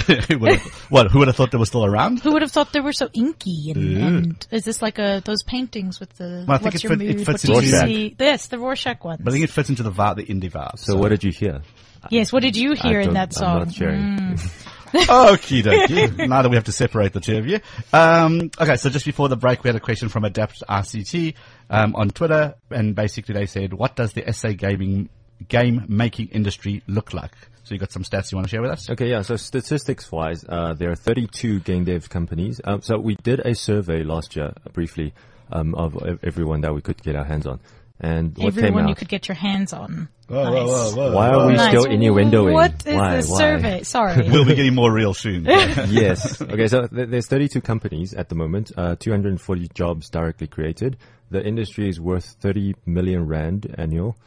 Who 0.07 0.39
would 0.39 0.51
have- 0.59 0.73
what? 0.89 1.09
Who 1.11 1.19
would 1.19 1.27
have 1.29 1.37
thought 1.37 1.51
they 1.51 1.57
were 1.57 1.65
still 1.65 1.85
around? 1.85 2.19
Who 2.19 2.33
would 2.33 2.41
have 2.41 2.51
thought 2.51 2.73
they 2.73 2.81
were 2.81 2.91
so 2.93 3.09
inky? 3.13 3.71
And, 3.71 3.97
and 3.97 4.47
is 4.51 4.65
this 4.65 4.81
like 4.81 4.99
a 4.99 5.21
those 5.23 5.41
paintings 5.43 5.99
with 6.01 6.09
the 6.17 6.43
Well, 6.47 6.55
I 6.55 6.57
think 6.57 6.73
what's 6.73 6.75
it 6.77 6.83
your 6.83 6.97
fit- 6.97 7.01
it 7.09 7.17
mood? 7.17 7.25
fits 7.25 7.47
what 7.47 7.61
do 7.61 7.67
you 7.67 7.75
into- 7.75 7.87
see? 7.87 8.15
Yes, 8.19 8.47
the 8.47 8.59
Rorschach 8.59 9.03
ones. 9.05 9.21
But 9.23 9.31
I 9.31 9.33
think 9.33 9.45
it 9.45 9.51
fits 9.51 9.69
into 9.69 9.83
the 9.83 9.91
vibe, 9.91 10.17
the 10.17 10.25
indie 10.25 10.51
vibe. 10.51 10.79
So 10.79 10.97
what 10.97 11.09
did 11.09 11.23
you 11.23 11.31
hear? 11.31 11.61
yes, 12.09 12.33
what 12.33 12.41
did 12.43 12.55
you 12.57 12.73
hear 12.73 12.99
in 12.99 13.13
that 13.13 13.33
song? 13.33 13.51
I'm 13.61 13.65
not 13.65 13.73
sharing. 13.73 14.39
Okie 14.95 15.61
dokie. 15.63 16.27
now 16.27 16.41
that 16.41 16.49
we 16.49 16.55
have 16.55 16.65
to 16.65 16.71
separate 16.71 17.11
the 17.13 17.19
two 17.19 17.37
of 17.37 17.47
you. 17.47 17.59
Um, 17.91 18.49
okay, 18.59 18.75
so 18.77 18.89
just 18.89 19.05
before 19.05 19.27
the 19.29 19.35
break, 19.35 19.63
we 19.63 19.67
had 19.69 19.75
a 19.75 19.79
question 19.81 20.07
from 20.09 20.23
Adapt 20.25 20.61
RCT 20.69 21.33
um, 21.69 21.95
on 21.95 22.09
Twitter, 22.09 22.55
and 22.69 22.95
basically 22.95 23.33
they 23.33 23.45
said, 23.45 23.73
"What 23.73 23.95
does 23.95 24.13
the 24.13 24.31
SA 24.31 24.49
gaming 24.51 25.09
game 25.49 25.85
making 25.87 26.27
industry 26.29 26.81
look 26.87 27.13
like?" 27.13 27.33
So 27.65 27.73
you 27.73 27.79
got 27.79 27.91
some 27.91 28.03
stats 28.03 28.31
you 28.31 28.37
want 28.37 28.47
to 28.47 28.49
share 28.51 28.61
with 28.61 28.69
us? 28.71 28.89
Okay, 28.91 29.09
yeah. 29.09 29.23
So 29.23 29.35
statistics 29.37 30.11
wise, 30.11 30.45
uh, 30.47 30.75
there 30.75 30.91
are 30.91 30.95
32 30.95 31.61
game 31.61 31.83
dev 31.83 32.07
companies. 32.09 32.61
Um, 32.63 32.81
so 32.83 32.99
we 32.99 33.15
did 33.15 33.39
a 33.39 33.55
survey 33.55 34.03
last 34.03 34.35
year, 34.35 34.53
uh, 34.65 34.69
briefly, 34.71 35.13
um, 35.51 35.73
of 35.73 35.97
everyone 36.23 36.61
that 36.61 36.75
we 36.75 36.81
could 36.81 37.01
get 37.01 37.15
our 37.15 37.25
hands 37.25 37.47
on. 37.47 37.59
And 37.99 38.37
what 38.37 38.53
came 38.53 38.65
Everyone 38.65 38.83
out? 38.83 38.89
you 38.89 38.95
could 38.95 39.07
get 39.07 39.27
your 39.27 39.35
hands 39.35 39.73
on. 39.73 40.09
Whoa, 40.27 40.43
nice. 40.43 40.53
whoa, 40.53 40.65
whoa, 40.67 40.95
whoa. 40.95 41.15
Why 41.15 41.29
are 41.29 41.47
we 41.47 41.53
Nice. 41.53 41.69
still 41.69 41.85
innuendoing? 41.85 42.53
What 42.53 42.85
is 42.85 42.93
Why? 42.95 43.15
this 43.15 43.29
Why? 43.29 43.37
survey? 43.39 43.83
Sorry. 43.83 44.29
We'll 44.29 44.45
be 44.45 44.53
getting 44.55 44.75
more 44.75 44.91
real 44.91 45.13
soon. 45.13 45.45
yes. 45.45 46.41
Okay, 46.41 46.67
so 46.67 46.87
th- 46.87 47.09
there's 47.09 47.27
32 47.27 47.61
companies 47.61 48.13
at 48.13 48.29
the 48.29 48.35
moment, 48.35 48.71
uh, 48.77 48.95
240 48.99 49.69
jobs 49.73 50.09
directly 50.09 50.47
created. 50.47 50.97
The 51.31 51.43
industry 51.43 51.87
is 51.89 51.99
worth 51.99 52.25
30 52.41 52.75
million 52.85 53.25
rand 53.27 53.73
annual. 53.77 54.17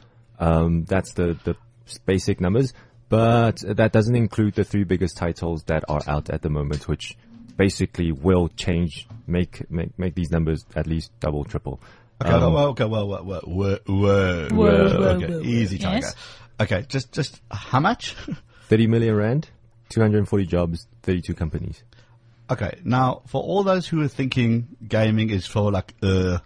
Um, 0.40 0.84
that's 0.84 1.12
the, 1.12 1.36
the 1.44 1.54
basic 2.06 2.40
numbers, 2.40 2.72
but 3.08 3.56
that 3.66 3.92
doesn't 3.92 4.14
include 4.16 4.54
the 4.54 4.64
three 4.64 4.84
biggest 4.84 5.16
titles 5.16 5.64
that 5.64 5.84
are 5.88 6.00
out 6.06 6.30
at 6.30 6.42
the 6.42 6.50
moment, 6.50 6.88
which 6.88 7.16
basically 7.56 8.12
will 8.12 8.48
change, 8.48 9.06
make, 9.26 9.68
make, 9.70 9.98
make 9.98 10.14
these 10.14 10.30
numbers 10.30 10.64
at 10.76 10.86
least 10.86 11.10
double, 11.20 11.44
triple. 11.44 11.80
Okay, 12.22 12.32
Um, 12.32 12.52
whoa, 12.52 12.68
okay, 12.70 12.84
whoa, 12.84 13.04
whoa, 13.06 13.22
whoa, 13.22 13.40
whoa, 13.44 13.78
whoa, 13.86 14.48
Whoa, 14.48 14.48
whoa, 14.50 14.66
okay, 15.16 15.26
whoa, 15.26 15.38
whoa. 15.38 15.42
easy, 15.42 15.78
Tiger. 15.78 16.06
Yes. 16.06 16.16
Okay, 16.60 16.84
just, 16.88 17.12
just 17.12 17.40
how 17.50 17.80
much? 17.80 18.14
30 18.68 18.86
million 18.88 19.14
rand, 19.14 19.48
240 19.90 20.46
jobs, 20.46 20.86
32 21.02 21.34
companies. 21.34 21.82
Okay, 22.50 22.78
now 22.84 23.22
for 23.26 23.42
all 23.42 23.62
those 23.62 23.86
who 23.86 24.00
are 24.02 24.08
thinking 24.08 24.68
gaming 24.86 25.30
is 25.30 25.46
for 25.46 25.70
like 25.70 25.94
uh 26.02 26.38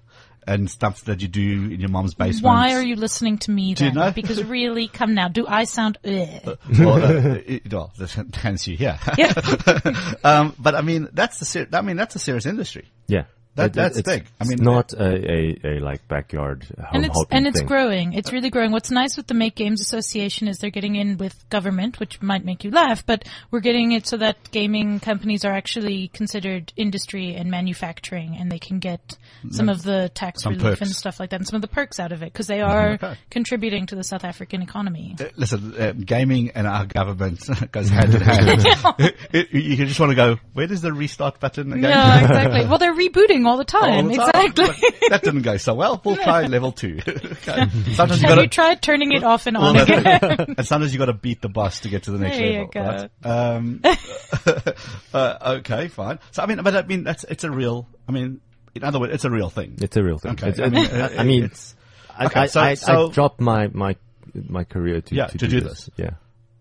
and 0.46 0.70
stuff 0.70 1.04
that 1.04 1.22
you 1.22 1.28
do 1.28 1.70
in 1.70 1.80
your 1.80 1.88
mom's 1.88 2.14
basement. 2.14 2.44
Why 2.44 2.74
are 2.74 2.82
you 2.82 2.96
listening 2.96 3.38
to 3.38 3.50
me 3.50 3.74
Do 3.74 3.86
you 3.86 3.92
know? 3.92 4.10
Because 4.10 4.42
really, 4.42 4.88
come 4.88 5.14
now. 5.14 5.28
Do 5.28 5.46
I 5.46 5.64
sound? 5.64 5.98
Ugh? 6.04 6.58
well, 6.78 7.02
uh, 7.02 7.38
it, 7.46 7.72
well, 7.72 7.92
hence 8.34 8.66
you 8.66 8.76
here. 8.76 8.98
Yeah. 9.16 9.32
um, 10.24 10.54
but 10.58 10.74
I 10.74 10.82
mean, 10.82 11.08
that's 11.12 11.38
the 11.38 11.44
ser- 11.44 11.68
I 11.72 11.80
mean, 11.80 11.96
that's 11.96 12.14
a 12.16 12.18
serious 12.18 12.46
industry. 12.46 12.90
Yeah. 13.06 13.24
That- 13.54 13.66
It- 13.66 13.72
that's 13.74 13.98
it's, 13.98 14.08
big. 14.08 14.24
I 14.40 14.44
mean, 14.44 14.58
not 14.62 14.92
a, 14.94 15.04
a, 15.04 15.76
a 15.76 15.80
like 15.80 16.08
backyard 16.08 16.64
home 16.78 16.86
and 16.94 17.04
it's 17.04 17.14
hopping 17.18 17.36
and 17.36 17.46
it's 17.46 17.58
thing. 17.58 17.66
growing. 17.68 18.12
It's 18.14 18.32
really 18.32 18.48
growing. 18.48 18.72
What's 18.72 18.90
nice 18.90 19.16
with 19.18 19.26
the 19.26 19.34
Make 19.34 19.54
Games 19.56 19.80
Association 19.82 20.48
is 20.48 20.58
they're 20.58 20.70
getting 20.70 20.96
in 20.96 21.18
with 21.18 21.34
government, 21.50 22.00
which 22.00 22.22
might 22.22 22.44
make 22.46 22.64
you 22.64 22.70
laugh, 22.70 23.04
but 23.04 23.24
we're 23.50 23.60
getting 23.60 23.92
it 23.92 24.06
so 24.06 24.16
that 24.16 24.36
gaming 24.52 25.00
companies 25.00 25.44
are 25.44 25.52
actually 25.52 26.08
considered 26.08 26.72
industry 26.76 27.34
and 27.34 27.50
manufacturing, 27.50 28.36
and 28.38 28.50
they 28.50 28.58
can 28.58 28.78
get 28.78 29.18
some 29.50 29.68
of 29.68 29.82
the 29.82 30.10
tax 30.14 30.42
Some 30.42 30.54
relief 30.54 30.78
perks. 30.78 30.80
and 30.80 30.90
stuff 30.90 31.20
like 31.20 31.30
that, 31.30 31.36
and 31.40 31.46
some 31.46 31.56
of 31.56 31.62
the 31.62 31.68
perks 31.68 32.00
out 32.00 32.12
of 32.12 32.22
it 32.22 32.32
because 32.32 32.46
they 32.46 32.60
are 32.62 32.92
Okay. 33.02 33.16
contributing 33.30 33.86
to 33.86 33.96
the 33.96 34.04
South 34.04 34.24
African 34.24 34.62
economy. 34.62 35.14
Uh, 35.20 35.24
Listen, 35.36 35.74
uh, 35.78 35.92
gaming 35.92 36.50
and 36.54 36.66
our 36.66 36.86
government 36.86 37.40
goes 37.72 37.88
hand 37.90 38.14
in 38.14 38.20
hand. 38.22 38.64
It- 39.32 39.52
you 39.52 39.60
you 39.60 39.86
just 39.86 39.98
want 40.00 40.10
to 40.10 40.16
go, 40.16 40.38
where 40.54 40.66
does 40.66 40.80
the 40.82 40.92
restart 40.92 41.38
button 41.40 41.72
again? 41.72 41.90
Yeah, 41.90 42.20
exactly. 42.24 42.66
Well, 42.66 42.78
they're 42.78 42.94
rebooting 42.94 43.41
all 43.46 43.56
the 43.56 43.74
All 43.74 43.80
time. 43.82 44.08
the. 44.08 44.14
Exactly. 44.14 44.64
But 44.66 44.76
that 45.10 45.22
didn't 45.22 45.42
go 45.42 45.56
so 45.56 45.74
well. 45.74 46.00
We'll 46.04 46.16
try 46.16 46.46
level 46.46 46.72
two. 46.72 46.98
okay. 47.08 47.34
Sometimes 47.44 47.96
you 47.96 47.96
Have 47.96 48.20
gotta, 48.22 48.42
you 48.42 48.48
tried 48.48 48.82
turning 48.82 49.12
it 49.12 49.22
off 49.24 49.46
and 49.46 49.56
on 49.56 49.74
Well, 49.74 49.82
again? 49.84 50.54
and 50.58 50.66
sometimes 50.66 50.92
you 50.92 50.98
got 50.98 51.06
to 51.06 51.12
beat 51.12 51.40
the 51.42 51.48
boss 51.48 51.80
to 51.80 51.88
get 51.88 52.04
to 52.04 52.10
the 52.12 52.18
next 52.18 52.36
There 52.36 52.46
you 52.46 52.58
level. 52.58 52.70
go. 52.72 52.80
Right? 52.80 53.10
Um, 53.24 53.80
uh, 55.14 55.54
okay, 55.58 55.88
fine. 55.88 56.18
So 56.30 56.42
I 56.42 56.46
mean, 56.46 56.62
but 56.62 56.74
I 56.76 56.82
mean, 56.82 57.04
that's 57.04 57.24
it's 57.24 57.44
a 57.44 57.50
real. 57.50 57.88
I 58.08 58.12
mean, 58.12 58.40
in 58.74 58.84
other 58.84 58.98
words, 59.00 59.12
it's 59.14 59.24
a 59.24 59.30
real 59.30 59.50
thing. 59.50 59.76
It's 59.80 59.96
a 59.96 60.02
real 60.02 60.18
thing. 60.18 60.32
Okay. 60.32 60.48
It's, 60.48 60.58
I 60.60 60.68
mean, 60.68 60.86
uh, 60.86 61.08
I 61.18 61.24
mean, 61.24 61.44
it's- 61.44 61.74
okay, 62.20 62.40
I, 62.40 62.46
so- 62.46 62.60
I, 62.60 62.74
so- 62.74 63.08
I 63.08 63.12
dropped 63.12 63.40
my, 63.40 63.68
my 63.68 63.96
my 64.48 64.64
career 64.64 65.00
to 65.00 65.14
Yeah, 65.14 65.26
to, 65.26 65.38
to 65.38 65.48
do, 65.48 65.60
do 65.60 65.68
this. 65.68 65.90
Yeah. 65.96 66.10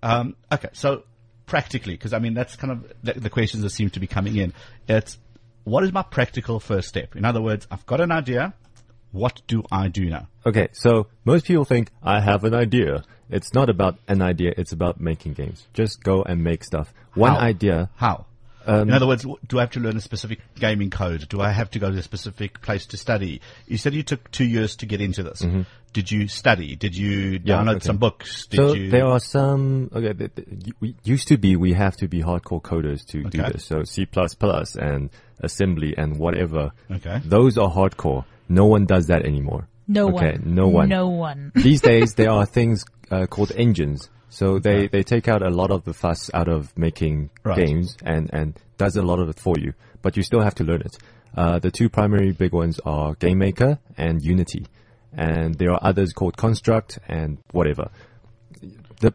Um, 0.03 0.35
okay, 0.51 0.69
so 0.73 1.03
practically, 1.45 1.93
because 1.93 2.13
I 2.13 2.19
mean 2.19 2.33
that's 2.33 2.55
kind 2.55 2.71
of 2.71 2.91
the, 3.03 3.13
the 3.13 3.29
questions 3.29 3.63
that 3.63 3.69
seem 3.69 3.89
to 3.91 3.99
be 3.99 4.07
coming 4.07 4.35
in. 4.35 4.53
It's 4.87 5.17
what 5.63 5.83
is 5.83 5.91
my 5.93 6.01
practical 6.03 6.59
first 6.59 6.87
step? 6.89 7.15
In 7.15 7.25
other 7.25 7.41
words, 7.41 7.67
I've 7.71 7.85
got 7.85 8.01
an 8.01 8.11
idea. 8.11 8.53
What 9.11 9.41
do 9.47 9.63
I 9.71 9.89
do 9.89 10.09
now? 10.09 10.27
Okay, 10.45 10.69
so 10.71 11.07
most 11.25 11.45
people 11.45 11.65
think 11.65 11.91
I 12.01 12.21
have 12.21 12.43
an 12.45 12.53
idea. 12.53 13.03
It's 13.29 13.53
not 13.53 13.69
about 13.69 13.97
an 14.07 14.21
idea. 14.21 14.53
It's 14.57 14.71
about 14.71 14.99
making 15.01 15.33
games. 15.33 15.67
Just 15.73 16.01
go 16.03 16.23
and 16.23 16.43
make 16.43 16.63
stuff. 16.63 16.93
One 17.13 17.33
How? 17.33 17.39
idea. 17.39 17.89
How? 17.95 18.25
Um, 18.65 18.89
In 18.89 18.93
other 18.93 19.07
words, 19.07 19.25
do 19.47 19.57
I 19.57 19.61
have 19.61 19.71
to 19.71 19.79
learn 19.79 19.97
a 19.97 20.01
specific 20.01 20.39
gaming 20.55 20.91
code? 20.91 21.27
Do 21.29 21.41
I 21.41 21.49
have 21.51 21.71
to 21.71 21.79
go 21.79 21.89
to 21.91 21.97
a 21.97 22.03
specific 22.03 22.61
place 22.61 22.85
to 22.87 22.97
study? 22.97 23.41
You 23.67 23.77
said 23.77 23.93
you 23.93 24.03
took 24.03 24.29
two 24.31 24.45
years 24.45 24.75
to 24.77 24.85
get 24.85 25.01
into 25.01 25.23
this. 25.23 25.43
Did 25.93 26.09
you 26.11 26.27
study? 26.29 26.75
Did 26.77 26.95
you 26.95 27.39
Mm-hmm. 27.39 27.47
Yeah, 27.47 27.55
download 27.57 27.75
okay. 27.77 27.85
some 27.85 27.97
books? 27.97 28.45
Did 28.47 28.57
So 28.57 28.73
you? 28.73 28.89
there 28.91 29.07
are 29.07 29.19
some. 29.19 29.89
Okay, 29.93 30.13
th- 30.13 30.35
th- 30.35 30.47
we 30.79 30.95
used 31.03 31.27
to 31.29 31.37
be 31.37 31.55
we 31.57 31.73
have 31.73 31.97
to 31.97 32.07
be 32.07 32.21
hardcore 32.21 32.61
coders 32.61 33.05
to 33.07 33.23
do 33.23 33.41
this. 33.41 33.65
So 33.65 33.83
C 33.83 34.07
and 34.79 35.09
assembly 35.41 35.93
and 35.97 36.17
whatever. 36.17 36.71
Okay. 36.89 37.21
Those 37.25 37.57
are 37.57 37.69
hardcore. 37.69 38.25
No 38.49 38.65
one 38.65 38.85
does 38.85 39.07
that 39.07 39.25
anymore. 39.25 39.67
No 39.87 40.07
okay, 40.15 40.37
one. 40.37 40.55
No 40.55 40.67
one. 40.67 40.89
No 40.89 41.07
one. 41.09 41.51
These 41.55 41.81
days 41.81 42.13
there 42.15 42.29
are 42.31 42.45
things 42.57 42.85
uh, 43.09 43.25
called 43.27 43.51
engines. 43.55 44.09
So 44.29 44.59
they, 44.59 44.87
they 44.87 45.03
take 45.03 45.27
out 45.27 45.41
a 45.41 45.49
lot 45.49 45.71
of 45.71 45.83
the 45.83 45.93
fuss 45.93 46.29
out 46.33 46.47
of 46.47 46.77
making 46.77 47.29
Right. 47.43 47.57
games 47.57 47.97
and, 48.03 48.29
and 48.31 48.57
does 48.77 48.95
a 48.95 49.01
lot 49.01 49.19
of 49.19 49.27
it 49.29 49.39
for 49.39 49.55
you. 49.59 49.73
But 50.01 50.15
you 50.15 50.23
still 50.23 50.41
have 50.41 50.55
to 50.55 50.63
learn 50.63 50.81
it. 50.81 50.97
Uh, 51.35 51.59
the 51.59 51.71
two 51.71 51.89
primary 51.89 52.31
big 52.31 52.53
ones 52.53 52.79
are 52.85 53.15
Game 53.15 53.39
Maker 53.39 53.79
and 53.97 54.21
Unity. 54.21 54.65
And 55.13 55.55
there 55.55 55.71
are 55.71 55.79
others 55.81 56.13
called 56.13 56.37
Construct 56.37 56.99
and 57.07 57.39
whatever. 57.51 57.89
The, 59.01 59.13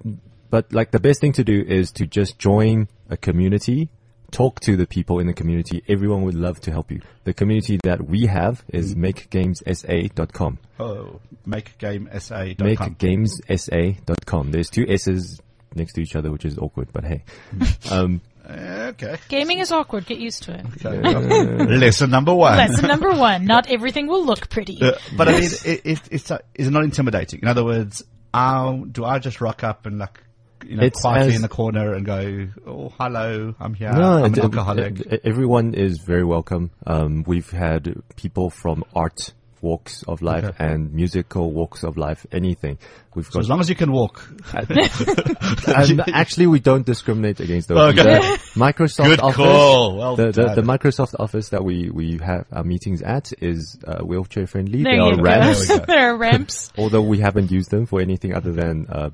but 0.50 0.72
like 0.72 0.90
the 0.90 1.00
best 1.00 1.20
thing 1.20 1.32
to 1.32 1.44
do 1.44 1.62
is 1.66 1.92
to 1.92 2.06
just 2.06 2.38
join 2.38 2.88
a 3.08 3.16
community, 3.16 3.88
talk 4.30 4.60
to 4.60 4.76
the 4.76 4.86
people 4.86 5.18
in 5.18 5.26
the 5.26 5.32
community. 5.32 5.82
Everyone 5.88 6.22
would 6.22 6.34
love 6.34 6.60
to 6.62 6.70
help 6.70 6.90
you. 6.90 7.00
The 7.24 7.32
community 7.34 7.78
that 7.84 8.06
we 8.06 8.26
have 8.26 8.64
is 8.68 8.94
makegamesa.com. 8.94 10.58
oh, 10.80 11.20
makegamesa.com. 11.46 12.66
Makegamesa.com. 12.66 14.50
There's 14.50 14.70
two 14.70 14.86
S's 14.88 15.40
next 15.74 15.94
to 15.94 16.00
each 16.02 16.16
other, 16.16 16.30
which 16.30 16.44
is 16.44 16.58
awkward, 16.58 16.88
but 16.92 17.04
hey. 17.04 17.22
um, 17.90 18.20
Uh, 18.48 18.92
okay. 18.94 19.16
Gaming 19.28 19.58
is 19.58 19.72
awkward. 19.72 20.06
Get 20.06 20.18
used 20.18 20.44
to 20.44 20.52
it. 20.54 20.84
Lesson 21.68 22.10
number 22.10 22.32
one. 22.32 22.56
Lesson 22.56 22.86
number 22.86 23.10
one. 23.10 23.44
Not 23.44 23.68
everything 23.68 24.06
will 24.06 24.24
look 24.24 24.48
pretty. 24.48 24.78
Uh, 24.80 24.92
but 25.16 25.28
I 25.28 25.32
mean, 25.32 25.42
it, 25.42 25.80
it, 25.84 26.00
it's 26.12 26.30
uh, 26.30 26.38
is 26.54 26.70
not 26.70 26.84
intimidating? 26.84 27.40
In 27.42 27.48
other 27.48 27.64
words, 27.64 28.04
how 28.32 28.84
do 28.90 29.04
I 29.04 29.18
just 29.18 29.40
rock 29.40 29.64
up 29.64 29.84
and 29.86 29.98
like, 29.98 30.22
you 30.68 30.76
know, 30.76 30.82
It's 30.84 31.00
quietly 31.00 31.28
as- 31.30 31.36
in 31.36 31.42
the 31.42 31.48
corner 31.48 31.94
and 31.94 32.04
go, 32.04 32.48
"Oh, 32.66 32.92
hello, 32.98 33.54
I'm 33.60 33.74
here. 33.74 33.92
no, 33.92 34.24
I'm 34.24 34.32
it- 34.32 34.38
an 34.38 34.44
alcoholic." 34.44 35.00
it- 35.00 35.20
everyone 35.24 35.74
is 35.74 35.98
very 35.98 36.24
welcome. 36.24 36.70
Um, 36.86 37.24
we've 37.26 37.50
had 37.50 37.94
people 38.16 38.50
from 38.50 38.84
art 38.94 39.32
walks 39.62 40.02
of 40.04 40.20
life 40.22 40.44
Okay. 40.44 40.64
and 40.64 40.92
musical 40.92 41.50
walks 41.50 41.82
of 41.82 41.96
life, 41.96 42.26
anything. 42.30 42.78
We've 43.14 43.24
So 43.24 43.32
got 43.32 43.40
as 43.40 43.48
long 43.48 43.60
as 43.60 43.68
you 43.70 43.74
can 43.74 43.90
walk, 43.90 44.22
Um, 44.54 46.00
actually, 46.12 46.46
we 46.46 46.60
don't 46.60 46.84
discriminate 46.84 47.40
against 47.40 47.68
those. 47.68 47.98
Okay. 47.98 48.02
The 48.20 48.38
Microsoft 48.54 49.06
Good 49.06 49.20
Office, 49.20 49.36
call. 49.36 49.96
Well 49.96 50.16
the, 50.16 50.30
the, 50.30 50.54
the. 50.56 50.62
Microsoft 50.62 51.14
Office 51.18 51.48
that 51.48 51.64
we, 51.64 51.90
we 51.90 52.18
have 52.22 52.44
our 52.52 52.64
meetings 52.64 53.02
at 53.02 53.32
is 53.40 53.78
uh, 53.86 54.04
wheelchair 54.04 54.46
friendly. 54.46 54.82
There, 54.82 54.92
there 54.96 55.02
are 55.14 55.22
ramps, 55.22 55.68
There, 55.68 55.78
there 55.86 56.10
are 56.14 56.16
ramps. 56.18 56.70
although 56.76 57.02
we 57.02 57.18
haven't 57.18 57.50
used 57.50 57.70
them 57.70 57.86
for 57.86 58.00
anything 58.00 58.34
other 58.34 58.52
than 58.52 58.86
uh, 58.88 59.10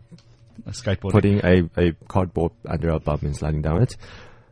skateboarding. 0.70 1.10
putting 1.12 1.38
a, 1.44 1.68
a 1.76 1.92
cardboard 2.08 2.52
under 2.66 2.92
our 2.92 3.00
bum 3.00 3.18
and 3.22 3.36
sliding 3.36 3.62
down 3.62 3.82
it. 3.82 3.96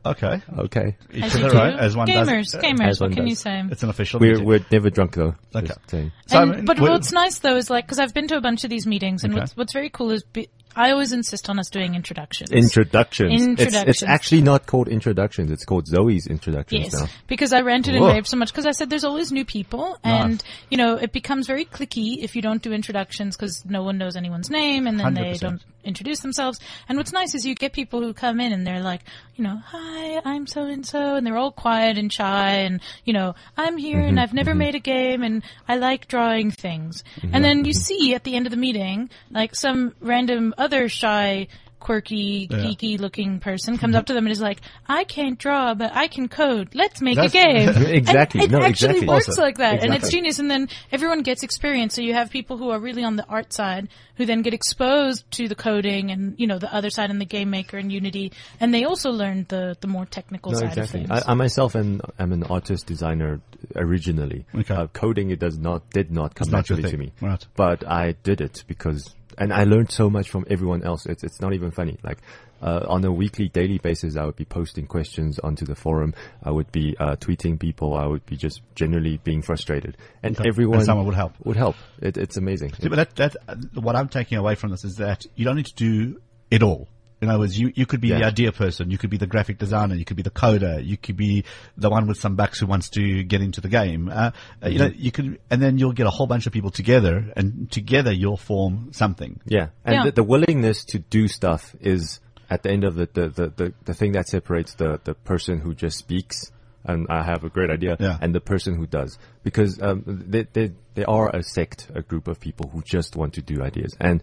okay, 0.05 0.41
Okay, 0.59 0.97
each 1.13 1.25
As 1.25 1.33
to 1.33 1.39
you 1.39 1.45
the 1.45 1.51
do. 1.51 1.57
right, 1.59 1.79
as 1.79 1.97
one 1.97 2.09
gamers, 2.09 2.53
does. 2.53 2.55
Uh, 2.55 2.61
gamers. 2.61 2.89
As 2.89 3.01
What 3.01 3.13
can 3.13 3.23
does. 3.25 3.29
you 3.31 3.35
say? 3.37 3.63
It's 3.71 3.83
an 3.83 3.91
official. 3.91 4.19
we're 4.21 4.33
meeting. 4.33 4.47
we're 4.47 4.65
never 4.73 4.91
drunk 4.91 5.15
though. 5.15 5.35
Okay. 5.55 5.67
Just 5.67 5.91
saying. 5.91 6.13
So, 6.27 6.39
I 6.39 6.45
mean, 6.47 6.65
but 6.65 6.81
what's 6.81 7.13
nice 7.13 7.39
though 7.41 7.57
is 7.57 7.69
like, 7.71 7.87
cause 7.87 7.99
I've 7.99 8.15
been 8.15 8.27
to 8.29 8.37
a 8.37 8.41
bunch 8.41 8.65
of 8.65 8.71
these 8.71 8.87
meetings 8.87 9.25
and 9.25 9.33
Okay. 9.35 9.41
what's, 9.41 9.57
what's 9.57 9.73
very 9.75 9.91
cool 9.91 10.11
is 10.11 10.23
be, 10.25 10.49
I 10.77 10.93
always 10.93 11.13
insist 11.13 11.49
on 11.51 11.59
us 11.59 11.69
doing 11.69 11.95
introductions. 11.95 12.51
Introductions. 12.51 13.61
It's, 13.61 13.75
it's 13.75 14.03
actually 14.03 14.43
not 14.43 14.67
called 14.67 14.89
introductions. 14.89 15.51
It's 15.51 15.65
called 15.65 15.87
Zoe's 15.87 16.27
introductions 16.27 16.85
Yes, 16.85 16.95
now. 16.95 17.07
because 17.27 17.53
I 17.53 17.61
ranted 17.63 17.95
and 17.95 18.05
Whoa. 18.05 18.13
raved 18.13 18.29
so 18.29 18.37
much 18.37 18.53
because 18.53 18.67
I 18.67 18.71
said 18.73 18.89
there's 18.91 19.05
always 19.05 19.33
new 19.33 19.45
people 19.45 19.99
and, 20.05 20.43
you 20.71 20.77
know, 20.77 20.97
it 20.97 21.13
becomes 21.13 21.47
very 21.47 21.65
clicky 21.65 22.19
if 22.23 22.37
you 22.37 22.43
don't 22.43 22.63
do 22.63 22.73
introductions 22.73 23.37
because 23.37 23.65
no 23.65 23.83
one 23.83 23.99
knows 23.99 24.17
anyone's 24.17 24.51
name 24.51 24.87
and 24.87 24.99
then 24.99 25.15
they 25.15 25.33
100%. 25.33 25.41
don't 25.41 25.63
introduce 25.85 26.21
themselves. 26.21 26.61
And 26.89 26.99
what's 26.99 27.13
nice 27.13 27.35
is 27.35 27.45
you 27.45 27.55
get 27.55 27.73
people 27.73 28.01
who 28.01 28.13
come 28.13 28.41
in 28.41 28.53
and 28.53 28.67
they're 28.67 28.83
like, 28.83 29.01
you 29.41 29.45
know, 29.45 29.63
hi, 29.65 30.21
I'm 30.23 30.47
so 30.47 30.67
and 30.67 30.85
so 30.85 31.17
and 31.17 31.27
they're 31.27 31.39
all 31.39 31.51
quiet 31.51 31.97
and 31.97 32.13
shy 32.13 32.57
and, 32.57 32.79
you 33.07 33.15
know, 33.15 33.35
I'm 33.57 33.79
here 33.79 33.97
Mm-hmm, 33.97 34.09
and 34.09 34.21
I've 34.21 34.35
never 34.35 34.55
made 34.55 34.75
a 34.75 34.81
game 34.81 35.23
and 35.23 35.43
I 35.67 35.77
like 35.77 36.09
drawing 36.09 36.51
things. 36.51 37.03
And 37.33 37.43
then 37.43 37.65
you 37.65 37.73
see 37.73 38.15
at 38.15 38.25
the 38.25 38.37
end 38.37 38.47
of 38.47 38.51
the 38.51 38.59
meeting, 38.59 39.09
like 39.31 39.55
some 39.55 39.95
random 39.99 40.53
other 40.59 40.91
shy 40.91 41.49
quirky, 41.81 42.47
geeky 42.47 43.01
looking 43.01 43.41
person 43.41 43.79
comes 43.79 43.95
up 43.97 44.07
to 44.07 44.13
them 44.13 44.27
and 44.27 44.33
is 44.33 44.41
like, 44.41 44.61
I 44.87 45.05
can't 45.05 45.39
draw, 45.39 45.75
but 45.75 45.91
I 45.95 46.07
can 46.09 46.29
code. 46.29 46.75
Let's 46.75 47.01
make 47.01 47.17
That's- 47.17 47.35
a 47.35 47.77
game. 47.77 47.87
Exactly. 48.01 48.43
And 48.45 48.53
it 48.53 48.57
No, 48.59 48.63
actually 48.65 48.89
exactly. 48.91 49.09
works 49.09 49.29
Awesome. 49.31 49.43
like 49.43 49.59
that. 49.59 49.83
And 49.83 49.95
it's 49.95 50.11
genius. 50.11 50.39
And 50.39 50.51
then 50.51 50.69
everyone 50.93 51.23
gets 51.23 51.43
experience. 51.43 51.95
So 51.95 52.03
you 52.03 52.15
have 52.15 52.31
people 52.31 52.57
who 52.59 52.71
are 52.71 52.79
really 52.79 53.03
on 53.03 53.17
the 53.17 53.25
art 53.27 53.53
side 53.53 53.89
who 54.17 54.27
then 54.27 54.43
get 54.43 54.53
exposed 54.55 55.29
to 55.33 55.49
the 55.49 55.55
coding 55.55 56.11
and, 56.11 56.35
you 56.39 56.47
know, 56.47 56.59
the 56.59 56.73
other 56.73 56.91
side 56.91 57.11
and 57.11 57.21
the 57.21 57.25
game 57.25 57.51
maker 57.51 57.79
and 57.79 57.91
Unity. 57.91 58.33
And 58.61 58.73
they 58.75 58.85
also 58.85 59.11
learn 59.11 59.47
the, 59.49 59.77
the 59.81 59.87
more 59.87 60.05
technical 60.07 60.53
No, 60.53 60.59
side 60.59 60.69
exactly. 60.79 61.03
of 61.03 61.09
things. 61.09 61.23
I, 61.27 61.33
I 61.33 61.35
myself 61.35 61.75
am, 61.75 62.01
am 62.19 62.33
an 62.33 62.43
artist 62.45 62.87
designer 62.87 63.41
originally. 63.75 64.45
Okay. 64.55 64.75
Uh, 64.75 64.87
coding 64.89 65.31
it 65.31 65.39
does 65.39 65.59
not 65.59 65.89
did 65.91 66.11
not 66.11 66.35
come 66.35 66.45
It's 66.47 66.53
not 66.53 66.59
naturally 66.59 66.91
to 66.91 66.97
me. 66.97 67.13
Right. 67.21 67.45
But 67.57 67.87
I 67.89 68.13
did 68.23 68.41
it 68.41 68.65
because, 68.67 69.15
and 69.39 69.53
I 69.53 69.65
learned 69.65 69.91
so 69.91 70.11
much 70.11 70.31
from 70.31 70.45
everyone 70.49 70.83
else. 70.83 71.07
It's 71.07 71.25
it's 71.25 71.41
not 71.41 71.53
even 71.55 71.71
funny. 71.71 71.99
Like 72.03 72.19
uh, 72.63 72.85
on 72.89 73.05
a 73.05 73.13
weekly, 73.13 73.49
daily 73.49 73.79
basis, 73.79 74.17
I 74.17 74.25
would 74.25 74.37
be 74.37 74.45
posting 74.45 74.87
questions 74.87 75.39
onto 75.39 75.65
the 75.65 75.75
forum. 75.75 76.15
I 76.43 76.51
would 76.51 76.71
be 76.73 76.97
uh, 76.99 77.17
tweeting 77.17 77.59
people. 77.59 77.95
I 77.95 78.07
would 78.07 78.25
be 78.27 78.37
just 78.37 78.61
generally 78.75 79.19
being 79.25 79.43
frustrated, 79.43 79.97
and 80.23 80.39
Okay. 80.39 80.49
everyone 80.49 80.79
And 80.79 80.87
someone 80.87 81.07
would 81.07 81.15
help. 81.15 81.33
Would 81.45 81.57
help. 81.57 81.77
It, 82.01 82.17
it's 82.17 82.37
amazing. 82.37 82.75
See, 82.75 82.89
but 82.89 82.97
that, 82.97 83.17
that, 83.17 83.37
uh, 83.49 83.57
what 83.81 83.97
I'm 83.97 84.09
taking 84.09 84.39
away 84.39 84.55
from 84.57 84.71
this 84.71 84.85
is 84.85 84.97
that 84.97 85.25
you 85.37 85.45
don't 85.45 85.57
need 85.57 85.67
to 85.67 85.75
do 85.75 86.21
it 86.51 86.63
all. 86.63 86.89
In 87.21 87.29
other 87.29 87.39
words, 87.41 87.59
you, 87.59 87.71
you 87.75 87.85
could 87.87 88.01
be 88.01 88.09
the 88.11 88.25
idea 88.25 88.51
person, 88.51 88.91
you 88.91 88.97
could 88.99 89.11
be 89.11 89.19
the 89.19 89.27
graphic 89.27 89.59
designer, 89.59 89.95
you 89.95 90.05
could 90.07 90.17
be 90.17 90.23
the 90.23 90.31
coder, 90.31 90.83
you 90.85 90.97
could 90.97 91.17
be 91.17 91.45
the 91.77 91.91
one 91.91 92.07
with 92.07 92.19
some 92.19 92.35
bucks 92.35 92.59
who 92.61 92.67
wants 92.67 92.89
to 92.91 93.23
get 93.25 93.43
into 93.43 93.61
the 93.61 93.69
game. 93.69 94.09
Uh, 94.09 94.31
uh, 94.65 94.69
you 94.69 94.79
know, 94.79 94.89
Mm-hmm. 94.89 95.03
you 95.03 95.13
could, 95.13 95.39
and 95.51 95.61
then 95.61 95.77
you'll 95.77 95.93
get 95.93 96.07
a 96.07 96.11
whole 96.11 96.27
bunch 96.27 96.47
of 96.47 96.53
people 96.53 96.71
together, 96.71 97.31
and 97.37 97.71
together 97.71 98.11
you'll 98.13 98.39
form 98.39 98.93
something. 98.93 99.39
Yeah, 99.45 99.69
and 99.85 99.95
Yeah. 99.97 100.05
The, 100.07 100.13
the 100.13 100.23
willingness 100.25 100.85
to 100.87 100.99
do 100.99 101.29
stuff 101.29 101.75
is 101.81 102.21
at 102.49 102.63
the 102.63 102.71
end 102.71 102.85
of 102.85 102.99
it 102.99 103.15
the, 103.15 103.29
the, 103.29 103.49
the, 103.51 103.75
the 103.85 103.95
thing 103.95 104.13
that 104.13 104.27
separates 104.29 104.75
the, 104.75 104.99
the 105.05 105.15
person 105.15 105.61
who 105.61 105.75
just 105.75 105.99
speaks 105.99 106.51
and 106.85 107.07
I 107.11 107.23
have 107.23 107.45
a 107.45 107.51
great 107.51 107.69
idea 107.71 107.97
Yeah. 108.01 108.17
and 108.23 108.35
the 108.35 108.41
person 108.41 108.75
who 108.77 108.87
does 108.87 109.19
because 109.45 109.81
um, 109.83 110.03
they, 110.07 110.45
they 110.53 110.73
they 110.95 111.05
are 111.05 111.29
a 111.29 111.43
sect, 111.43 111.89
a 111.95 112.01
group 112.03 112.27
of 112.27 112.41
people 112.41 112.69
who 112.73 112.83
just 112.83 113.15
want 113.15 113.35
to 113.35 113.43
do 113.43 113.63
ideas 113.63 113.95
and 114.01 114.23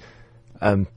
um, 0.60 0.88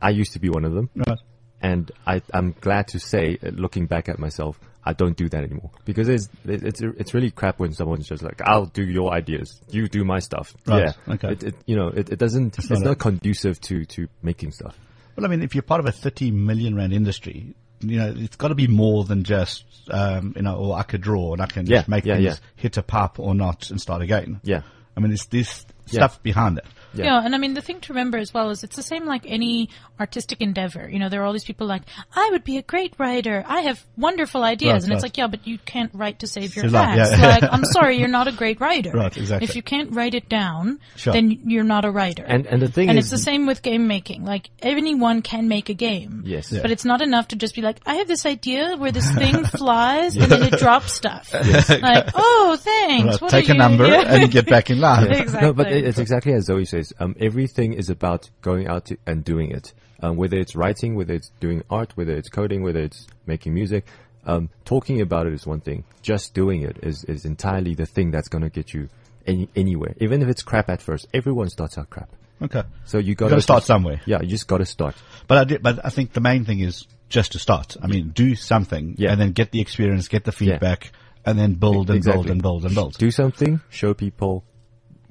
I 0.00 0.10
used 0.10 0.32
to 0.32 0.38
be 0.38 0.48
one 0.48 0.64
of 0.64 0.72
them. 0.72 0.88
Right. 0.96 1.18
And 1.62 1.90
I, 2.06 2.22
I'm 2.34 2.54
glad 2.60 2.88
to 2.88 2.98
say, 2.98 3.38
uh, 3.44 3.50
looking 3.50 3.86
back 3.86 4.08
at 4.08 4.18
myself, 4.18 4.58
I 4.84 4.92
don't 4.94 5.16
do 5.16 5.28
that 5.28 5.44
anymore 5.44 5.70
because 5.84 6.08
it's 6.08 6.28
it's 6.44 6.80
it's 6.80 7.14
really 7.14 7.30
crap 7.30 7.60
when 7.60 7.72
someone's 7.72 8.08
just 8.08 8.22
like, 8.24 8.42
"I'll 8.44 8.66
do 8.66 8.82
your 8.84 9.12
ideas, 9.12 9.60
you 9.70 9.86
do 9.86 10.04
my 10.04 10.18
stuff." 10.18 10.56
Right, 10.66 10.92
Yeah, 11.06 11.14
okay. 11.14 11.28
It, 11.32 11.42
it 11.44 11.54
you 11.66 11.76
know 11.76 11.88
it, 11.88 12.10
it 12.10 12.18
doesn't 12.18 12.58
it's, 12.58 12.68
not 12.68 12.80
not, 12.80 12.90
a- 12.90 12.96
conducive 12.96 13.60
to 13.60 13.84
to 13.84 14.08
making 14.22 14.50
stuff. 14.50 14.76
Well, 15.14 15.24
I 15.24 15.28
mean, 15.28 15.40
if 15.42 15.54
you're 15.54 15.62
part 15.62 15.78
of 15.78 15.86
a 15.86 15.92
30 15.92 16.32
million 16.32 16.74
rand 16.74 16.92
industry, 16.92 17.54
you 17.80 17.98
know, 17.98 18.12
it's 18.16 18.34
got 18.36 18.48
to 18.48 18.54
be 18.56 18.66
more 18.66 19.04
than 19.04 19.22
just, 19.24 19.64
um, 19.90 20.32
you 20.34 20.42
know, 20.42 20.56
or 20.56 20.76
I 20.76 20.82
could 20.84 21.02
draw 21.02 21.34
and 21.34 21.42
I 21.42 21.46
can 21.46 21.66
Yeah, 21.66 21.76
just 21.78 21.88
make 21.88 22.04
yeah, 22.06 22.14
things 22.14 22.24
yeah. 22.24 22.36
hit 22.56 22.76
a 22.78 22.82
pop 22.82 23.20
or 23.20 23.34
not 23.34 23.68
and 23.70 23.78
start 23.80 24.00
again. 24.02 24.40
Yeah. 24.42 24.62
I 24.96 25.00
mean, 25.00 25.12
it's 25.12 25.26
this 25.26 25.66
stuff 25.86 26.22
behind 26.22 26.58
it. 26.58 26.64
Yeah. 26.94 27.04
Yeah. 27.04 27.24
and 27.24 27.34
I 27.34 27.38
mean 27.38 27.54
the 27.54 27.60
thing 27.62 27.80
to 27.80 27.92
remember 27.92 28.18
as 28.18 28.32
well 28.34 28.50
is 28.50 28.64
it's 28.64 28.76
the 28.76 28.82
same 28.82 29.06
like 29.06 29.22
any 29.26 29.70
artistic 30.00 30.40
endeavor. 30.40 30.88
You 30.88 30.98
know, 30.98 31.08
there 31.08 31.22
are 31.22 31.24
all 31.24 31.32
these 31.32 31.44
people 31.44 31.66
like, 31.66 31.82
I 32.14 32.28
would 32.32 32.44
be 32.44 32.58
a 32.58 32.62
great 32.62 32.94
writer. 32.98 33.44
I 33.46 33.60
have 33.62 33.84
wonderful 33.96 34.42
ideas, 34.42 34.72
Right, 34.74 34.82
and 34.84 34.92
it's 34.92 35.02
like, 35.02 35.16
yeah, 35.16 35.28
but 35.28 35.46
you 35.46 35.58
can't 35.58 35.90
write 35.94 36.20
to 36.20 36.26
save 36.26 36.56
your 36.56 36.64
Your 36.66 36.72
life, 36.72 36.98
ass. 36.98 37.12
yeah. 37.18 37.26
like, 37.28 37.42
I'm 37.44 37.64
sorry, 37.64 37.98
you're 37.98 38.08
not 38.08 38.26
a 38.28 38.32
great 38.32 38.60
writer. 38.64 38.90
Right, 38.92 39.16
exactly. 39.16 39.48
If 39.48 39.54
you 39.56 39.62
can't 39.62 39.94
write 39.94 40.14
it 40.14 40.28
down, 40.28 40.80
Sure. 40.96 41.12
then 41.12 41.30
you're 41.46 41.62
not 41.64 41.84
a 41.84 41.90
writer. 41.90 42.24
And 42.26 42.46
and 42.46 42.60
the 42.60 42.68
thing 42.68 42.88
and 42.88 42.98
is, 42.98 43.04
it's 43.04 43.10
the 43.12 43.18
same 43.18 43.46
with 43.46 43.62
game 43.62 43.86
making. 43.86 44.24
Like 44.24 44.50
anyone 44.60 45.22
can 45.22 45.48
make 45.48 45.68
a 45.68 45.74
game. 45.74 46.22
Yes. 46.26 46.50
But 46.50 46.70
it's 46.70 46.84
not 46.84 47.00
enough 47.02 47.28
to 47.28 47.36
just 47.36 47.54
be 47.54 47.62
like, 47.62 47.78
I 47.86 47.96
have 47.96 48.08
this 48.08 48.26
idea 48.26 48.76
where 48.76 48.92
this 48.92 49.10
thing 49.12 49.44
flies 49.62 50.16
and 50.16 50.30
then 50.30 50.42
it 50.42 50.58
drops 50.58 50.92
stuff. 50.92 51.32
Like, 51.82 52.10
oh, 52.14 52.56
thanks. 52.60 53.12
Right, 53.14 53.20
What 53.22 53.30
take 53.30 53.48
are 53.48 53.52
a 53.52 53.54
you- 53.54 53.58
number 53.60 53.86
Yeah. 53.86 54.02
and 54.14 54.30
get 54.30 54.46
back 54.46 54.70
in 54.70 54.80
line. 54.80 55.10
Exactly. 55.12 55.40
No, 55.48 55.52
but 55.52 55.70
it's 55.72 55.98
exactly 55.98 56.32
as 56.34 56.46
Zoe 56.46 56.64
says. 56.64 56.81
Um, 56.98 57.14
everything 57.20 57.72
is 57.74 57.90
about 57.90 58.30
going 58.40 58.66
out 58.66 58.86
to, 58.86 58.96
and 59.06 59.24
doing 59.24 59.50
it. 59.50 59.72
Um, 60.00 60.16
whether 60.16 60.36
it's 60.36 60.56
writing, 60.56 60.96
whether 60.96 61.14
it's 61.14 61.30
doing 61.38 61.62
art, 61.70 61.92
whether 61.96 62.12
it's 62.16 62.28
coding, 62.28 62.62
whether 62.62 62.80
it's 62.80 63.06
making 63.26 63.54
music. 63.54 63.86
Um, 64.24 64.50
talking 64.64 65.00
about 65.00 65.26
it 65.26 65.32
is 65.32 65.46
one 65.46 65.60
thing. 65.60 65.84
Just 66.02 66.34
doing 66.34 66.62
it 66.62 66.78
is, 66.82 67.04
is 67.04 67.24
entirely 67.24 67.74
the 67.74 67.86
thing 67.86 68.10
that's 68.10 68.28
going 68.28 68.42
to 68.42 68.50
get 68.50 68.72
you 68.74 68.88
any, 69.26 69.48
anywhere. 69.54 69.94
Even 70.00 70.22
if 70.22 70.28
it's 70.28 70.42
crap 70.42 70.68
at 70.68 70.82
first, 70.82 71.06
everyone 71.14 71.48
starts 71.50 71.78
out 71.78 71.90
crap. 71.90 72.10
Okay. 72.40 72.62
So 72.84 72.98
you 72.98 73.14
got 73.14 73.30
gotta 73.30 73.42
start 73.42 73.62
somewhere. 73.62 74.00
Yeah, 74.04 74.20
you 74.20 74.28
just 74.28 74.48
got 74.48 74.58
to 74.58 74.66
start. 74.66 74.96
But 75.28 75.38
I 75.38 75.44
did, 75.44 75.62
but 75.62 75.84
I 75.84 75.90
think 75.90 76.12
the 76.12 76.20
main 76.20 76.44
thing 76.44 76.60
is 76.60 76.86
just 77.08 77.32
to 77.32 77.38
start. 77.38 77.76
I 77.80 77.86
mean, 77.86 78.08
do 78.08 78.34
something 78.34 78.96
Yeah. 78.98 79.12
and 79.12 79.20
then 79.20 79.32
get 79.32 79.52
the 79.52 79.60
experience, 79.60 80.08
get 80.08 80.24
the 80.24 80.32
feedback 80.32 80.90
and 81.24 81.38
then 81.38 81.54
build 81.54 81.90
and 81.90 82.02
build 82.02 82.30
and 82.30 82.42
build 82.42 82.64
and 82.64 82.74
build. 82.74 82.98
Do 82.98 83.10
something, 83.10 83.60
show 83.70 83.94
people, 83.94 84.44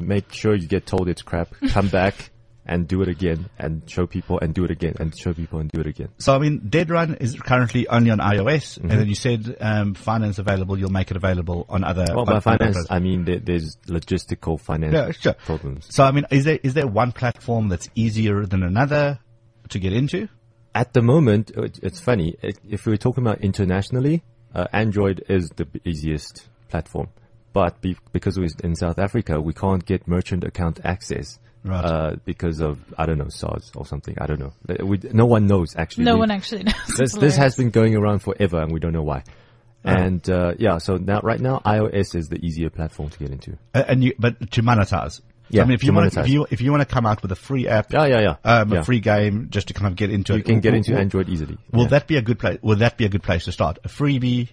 make 0.01 0.33
sure 0.33 0.55
you 0.55 0.67
get 0.67 0.85
told 0.85 1.07
it's 1.07 1.21
crap, 1.21 1.53
come 1.69 1.87
back 2.01 2.31
and 2.63 2.87
do 2.87 3.01
it 3.01 3.07
again 3.07 3.49
and 3.57 3.81
show 3.89 4.05
people 4.05 4.37
and 4.39 4.53
do 4.53 4.63
it 4.63 4.69
again 4.69 4.93
and 4.99 5.17
show 5.17 5.33
people 5.33 5.59
and 5.59 5.71
do 5.71 5.79
it 5.81 5.87
again. 5.87 6.09
So 6.19 6.35
I 6.35 6.37
mean, 6.39 6.59
Dead 6.69 6.89
Run 6.91 7.15
is 7.15 7.33
currently 7.35 7.87
only 7.87 8.11
on 8.11 8.19
iOS, 8.19 8.77
Mm-hmm. 8.77 8.89
and 8.89 8.99
then 8.99 9.07
you 9.07 9.15
said 9.15 9.57
um, 9.59 9.93
finance 9.95 10.37
available. 10.37 10.77
You'll 10.77 10.91
make 10.91 11.09
it 11.09 11.17
available 11.17 11.65
on 11.69 11.83
other. 11.83 12.05
Well, 12.15 12.25
by 12.25 12.35
on 12.35 12.41
finance, 12.41 12.77
others. 12.77 12.87
I 12.91 12.99
mean 12.99 13.25
there, 13.25 13.39
there's 13.39 13.77
logistical 13.87 14.59
finance 14.61 14.93
Yeah, 14.93 15.11
sure. 15.11 15.33
problems. 15.33 15.87
So 15.89 16.03
I 16.03 16.11
mean, 16.11 16.25
is 16.29 16.45
there 16.45 16.59
is 16.61 16.73
there 16.75 16.87
one 16.87 17.11
platform 17.13 17.67
that's 17.69 17.89
easier 17.95 18.45
than 18.45 18.61
another 18.63 19.19
to 19.69 19.79
get 19.79 19.93
into? 19.93 20.27
At 20.75 20.93
the 20.93 21.01
moment, 21.01 21.51
it- 21.51 21.79
it's 21.81 21.99
funny. 21.99 22.35
It, 22.41 22.57
if 22.69 22.85
we're 22.85 22.95
talking 22.97 23.23
about 23.25 23.41
internationally, 23.41 24.23
uh, 24.53 24.67
Android 24.71 25.23
is 25.27 25.49
the 25.55 25.67
easiest 25.83 26.47
platform. 26.69 27.09
But 27.53 27.81
be, 27.81 27.97
because 28.13 28.37
we're 28.39 28.49
in 28.63 28.75
South 28.75 28.97
Africa, 28.99 29.39
we 29.41 29.53
can't 29.53 29.85
get 29.85 30.07
merchant 30.07 30.43
account 30.43 30.79
access. 30.83 31.39
Right. 31.63 31.85
Uh, 31.85 32.15
because 32.25 32.59
of, 32.59 32.79
I 32.97 33.05
don't 33.05 33.19
know, 33.19 33.29
SARS 33.29 33.71
or 33.75 33.85
something. 33.85 34.15
I 34.19 34.25
don't 34.25 34.39
know. 34.39 34.53
Uh, 34.67 34.83
We, 34.83 34.97
no 35.13 35.25
one 35.27 35.45
knows 35.45 35.75
actually. 35.75 36.05
No 36.05 36.13
We- 36.15 36.19
one 36.21 36.31
actually 36.31 36.63
knows. 36.69 36.87
this, 36.97 37.13
this 37.13 37.35
has 37.37 37.55
been 37.55 37.69
going 37.69 37.95
around 37.95 38.19
forever 38.19 38.59
and 38.61 38.71
we 38.71 38.79
don't 38.79 38.93
know 38.93 39.03
why. 39.03 39.23
And, 39.83 40.27
uh, 40.29 40.53
yeah, 40.59 40.77
so 40.79 40.97
now, 40.97 41.19
right 41.21 41.39
now, 41.39 41.59
iOS 41.65 42.15
is 42.15 42.29
the 42.29 42.43
easier 42.43 42.69
platform 42.69 43.09
to 43.09 43.17
get 43.19 43.31
into. 43.31 43.57
Uh, 43.73 43.83
and 43.87 44.03
you, 44.03 44.13
but 44.17 44.51
to 44.51 44.61
monetize. 44.63 45.13
So, 45.17 45.23
Yeah, 45.49 45.63
I 45.63 45.65
mean, 45.65 45.73
if 45.75 45.83
you 45.83 45.91
want, 45.93 46.11
monetize. 46.13 46.23
if 46.23 46.29
you 46.29 46.47
if 46.49 46.61
you 46.61 46.71
want 46.71 46.81
to 46.87 46.91
come 46.91 47.05
out 47.05 47.21
with 47.23 47.31
a 47.31 47.35
free 47.35 47.67
app, 47.67 47.91
Yeah, 47.91 48.05
yeah, 48.05 48.21
yeah. 48.21 48.35
um, 48.43 48.71
Yeah. 48.71 48.79
a 48.79 48.83
free 48.83 48.99
game, 48.99 49.47
just 49.49 49.67
to 49.69 49.73
kind 49.73 49.87
of 49.87 49.95
get 49.95 50.09
into 50.11 50.33
You 50.33 50.37
it, 50.39 50.47
you 50.47 50.53
can 50.53 50.59
get 50.61 50.71
will- 50.71 50.77
into 50.77 50.91
will- 50.93 50.99
Android 50.99 51.29
easily. 51.29 51.57
Will 51.71 51.83
Yeah. 51.83 51.87
that 51.89 52.07
be 52.07 52.17
a 52.17 52.21
good 52.21 52.39
place? 52.39 52.59
Will 52.61 52.77
that 52.77 52.97
be 52.97 53.05
a 53.05 53.09
good 53.09 53.23
place 53.23 53.45
to 53.45 53.51
start? 53.51 53.77
A 53.83 53.87
freebie? 53.87 54.49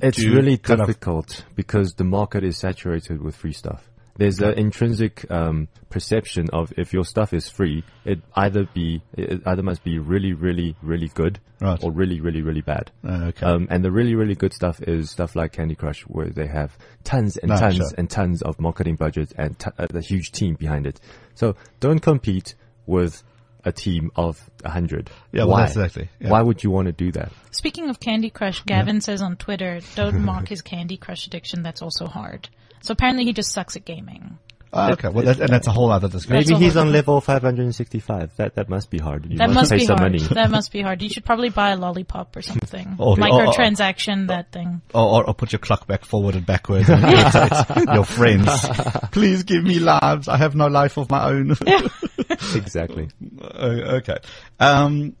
It's 0.00 0.24
really 0.24 0.56
difficult 0.56 1.44
because 1.54 1.94
the 1.94 2.04
market 2.04 2.44
is 2.44 2.58
saturated 2.58 3.20
with 3.22 3.36
free 3.36 3.52
stuff. 3.52 3.86
There's 4.16 4.38
an 4.40 4.58
intrinsic 4.58 5.24
um, 5.30 5.68
perception 5.88 6.50
of 6.52 6.72
if 6.76 6.92
your 6.92 7.04
stuff 7.04 7.32
is 7.32 7.48
free, 7.48 7.84
it 8.04 8.20
either 8.34 8.66
be 8.74 9.00
it 9.16 9.40
either 9.46 9.62
must 9.62 9.82
be 9.82 9.98
really, 9.98 10.34
really, 10.34 10.76
really 10.82 11.08
good 11.08 11.38
Right. 11.60 11.82
or 11.82 11.90
really, 11.92 12.20
really, 12.20 12.42
really 12.42 12.60
bad. 12.60 12.90
Uh, 13.06 13.26
okay. 13.28 13.46
Um, 13.46 13.66
and 13.70 13.82
the 13.84 13.90
really, 13.90 14.14
really 14.14 14.34
good 14.34 14.52
stuff 14.52 14.80
is 14.82 15.10
stuff 15.10 15.36
like 15.36 15.52
Candy 15.52 15.74
Crush, 15.74 16.02
where 16.02 16.28
they 16.28 16.46
have 16.46 16.76
tons 17.04 17.36
and 17.38 17.50
No, 17.50 17.56
tons 17.58 17.76
sure. 17.76 17.86
and 17.96 18.08
tons 18.10 18.42
of 18.42 18.58
marketing 18.60 18.96
budget 18.96 19.32
and 19.38 19.58
t- 19.58 19.70
uh, 19.78 19.86
a 19.94 20.00
huge 20.00 20.32
team 20.32 20.54
behind 20.54 20.86
it. 20.86 21.00
So 21.34 21.56
don't 21.78 22.00
compete 22.00 22.54
with 22.86 23.22
a 23.64 23.72
team 23.72 24.10
of 24.16 24.38
a 24.64 24.70
hundred. 24.70 25.10
Yeah, 25.32 25.42
well, 25.42 25.52
Why? 25.52 25.60
that's 25.62 25.76
exactly, 25.76 26.08
yeah. 26.20 26.30
Why 26.30 26.42
would 26.42 26.62
you 26.62 26.70
want 26.70 26.86
to 26.86 26.92
do 26.92 27.12
that? 27.12 27.32
Speaking 27.50 27.90
of 27.90 28.00
Candy 28.00 28.30
Crush, 28.30 28.62
Gavin 28.64 29.00
says 29.00 29.22
on 29.22 29.36
Twitter, 29.36 29.80
don't 29.94 30.20
mock 30.24 30.48
his 30.48 30.62
Candy 30.62 30.96
Crush 30.96 31.26
addiction. 31.26 31.62
That's 31.62 31.82
also 31.82 32.06
hard. 32.06 32.48
So 32.82 32.92
apparently 32.92 33.24
he 33.24 33.32
just 33.32 33.52
sucks 33.52 33.76
at 33.76 33.84
gaming. 33.84 34.38
Ah, 34.72 34.92
okay. 34.92 35.08
Well, 35.08 35.24
that, 35.24 35.40
and 35.40 35.48
that's 35.48 35.66
a 35.66 35.72
whole 35.72 35.90
other 35.90 36.08
discussion. 36.08 36.52
Maybe 36.54 36.64
he's 36.64 36.76
on 36.76 36.92
level 36.92 37.20
565. 37.20 38.36
That 38.36 38.54
that 38.54 38.68
must 38.68 38.88
be 38.88 38.98
hard. 38.98 39.26
You 39.28 39.38
That 39.38 39.50
must 39.50 39.70
pay 39.72 39.78
be 39.78 39.84
some 39.86 39.98
hard. 39.98 40.12
money. 40.12 40.22
That 40.24 40.50
must 40.50 40.70
be 40.70 40.80
hard. 40.80 41.02
You 41.02 41.08
should 41.08 41.24
probably 41.24 41.48
buy 41.48 41.70
a 41.70 41.76
lollipop 41.76 42.36
or 42.36 42.42
something. 42.42 42.94
Or- 42.98 43.14
or- 43.14 43.16
Microtransaction 43.16 44.28
that 44.28 44.52
thing. 44.52 44.80
or, 44.94 45.02
or, 45.22 45.26
or 45.28 45.34
put 45.34 45.52
your 45.52 45.58
clock 45.58 45.88
back 45.88 46.04
forward 46.04 46.36
and 46.36 46.46
backwards 46.46 46.88
and 46.88 47.02
irritate 47.12 47.94
your 47.94 48.04
friends. 48.04 48.48
Please 49.10 49.42
give 49.42 49.64
me 49.64 49.80
lives. 49.80 50.28
I 50.28 50.36
have 50.36 50.54
no 50.54 50.68
life 50.68 50.96
of 50.98 51.10
my 51.10 51.24
own. 51.30 51.50
exactly. 52.54 53.08
Uh, 53.40 53.98
okay. 53.98 54.18
Um, 54.60 55.16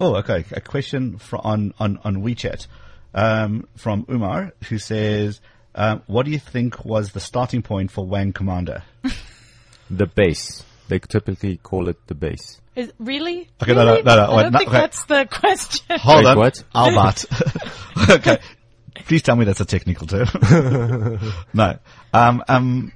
oh, 0.00 0.16
okay. 0.16 0.44
A 0.52 0.60
question 0.60 1.18
fro 1.18 1.38
on, 1.42 1.74
on, 1.78 1.98
on 2.04 2.16
WeChat, 2.22 2.66
um, 3.14 3.68
from 3.76 4.06
Umar, 4.10 4.52
who 4.68 4.78
says, 4.78 5.40
um, 5.74 6.02
what 6.06 6.24
do 6.26 6.32
you 6.32 6.38
think 6.38 6.84
was 6.84 7.12
the 7.12 7.20
starting 7.20 7.62
point 7.62 7.90
for 7.90 8.06
Wang 8.06 8.32
Commander? 8.32 8.82
The 9.90 10.06
base. 10.06 10.64
They 10.88 11.00
typically 11.00 11.56
call 11.56 11.88
it 11.88 11.96
the 12.06 12.14
base. 12.14 12.60
Is, 12.76 12.92
really? 13.00 13.48
Okay, 13.60 13.74
no, 13.74 13.84
no, 13.84 14.00
no, 14.00 14.02
no, 14.02 14.22
I 14.22 14.36
wait, 14.36 14.42
don't 14.44 14.52
no, 14.52 14.58
think 14.58 14.70
okay. 14.70 14.78
that's 14.78 15.04
the 15.06 15.28
question. 15.28 15.98
Hold 16.00 16.24
Wait, 16.24 16.30
on. 16.30 16.38
what? 16.38 16.64
Albert. 16.74 17.24
okay. 18.10 18.38
Please 19.06 19.22
tell 19.22 19.34
me 19.34 19.44
that's 19.44 19.60
a 19.60 19.64
technical 19.64 20.06
term. 20.06 20.28
no. 21.52 21.78
Um, 22.14 22.44
um, 22.46 22.92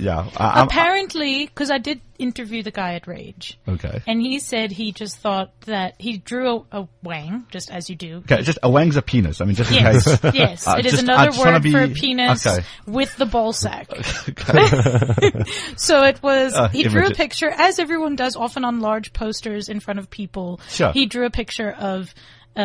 yeah. 0.00 0.28
I, 0.36 0.62
Apparently, 0.64 1.46
because 1.46 1.70
I 1.70 1.78
did 1.78 2.00
interview 2.18 2.62
the 2.62 2.70
guy 2.70 2.94
at 2.94 3.06
Rage, 3.06 3.58
okay. 3.66 4.02
and 4.06 4.20
he 4.20 4.38
said 4.40 4.70
he 4.72 4.92
just 4.92 5.18
thought 5.18 5.58
that 5.62 5.94
he 5.98 6.18
drew 6.18 6.66
a, 6.72 6.80
a 6.82 6.88
wang, 7.02 7.46
just 7.50 7.70
as 7.70 7.88
you 7.88 7.96
do. 7.96 8.16
Okay, 8.18 8.42
just 8.42 8.58
a 8.62 8.68
wang's 8.70 8.96
a 8.96 9.02
penis. 9.02 9.40
I 9.40 9.44
mean, 9.46 9.54
just 9.54 9.70
in 9.70 9.76
Yes, 9.78 10.20
case. 10.20 10.34
yes. 10.34 10.66
Uh, 10.68 10.76
it 10.78 10.86
is 10.86 10.92
just- 10.92 11.04
another 11.04 11.38
word 11.38 11.62
be- 11.62 11.72
for 11.72 11.88
penis 11.88 12.46
okay. 12.46 12.64
with 12.86 13.16
the 13.16 13.26
ball 13.26 13.52
sack. 13.52 13.88
so 15.76 16.02
it 16.02 16.22
was, 16.22 16.54
Uh, 16.54 16.68
he 16.68 16.82
drew 16.84 17.00
a 17.02 17.04
image 17.06 17.12
it. 17.12 17.16
picture, 17.16 17.50
as 17.50 17.78
everyone 17.78 18.16
does 18.16 18.36
often 18.36 18.64
on 18.64 18.80
large 18.80 19.12
posters 19.12 19.68
in 19.68 19.80
front 19.80 19.98
of 19.98 20.10
people. 20.10 20.60
Sure. 20.68 20.92
He 20.92 21.06
drew 21.06 21.26
a 21.26 21.30
picture 21.30 21.70
of 21.70 22.14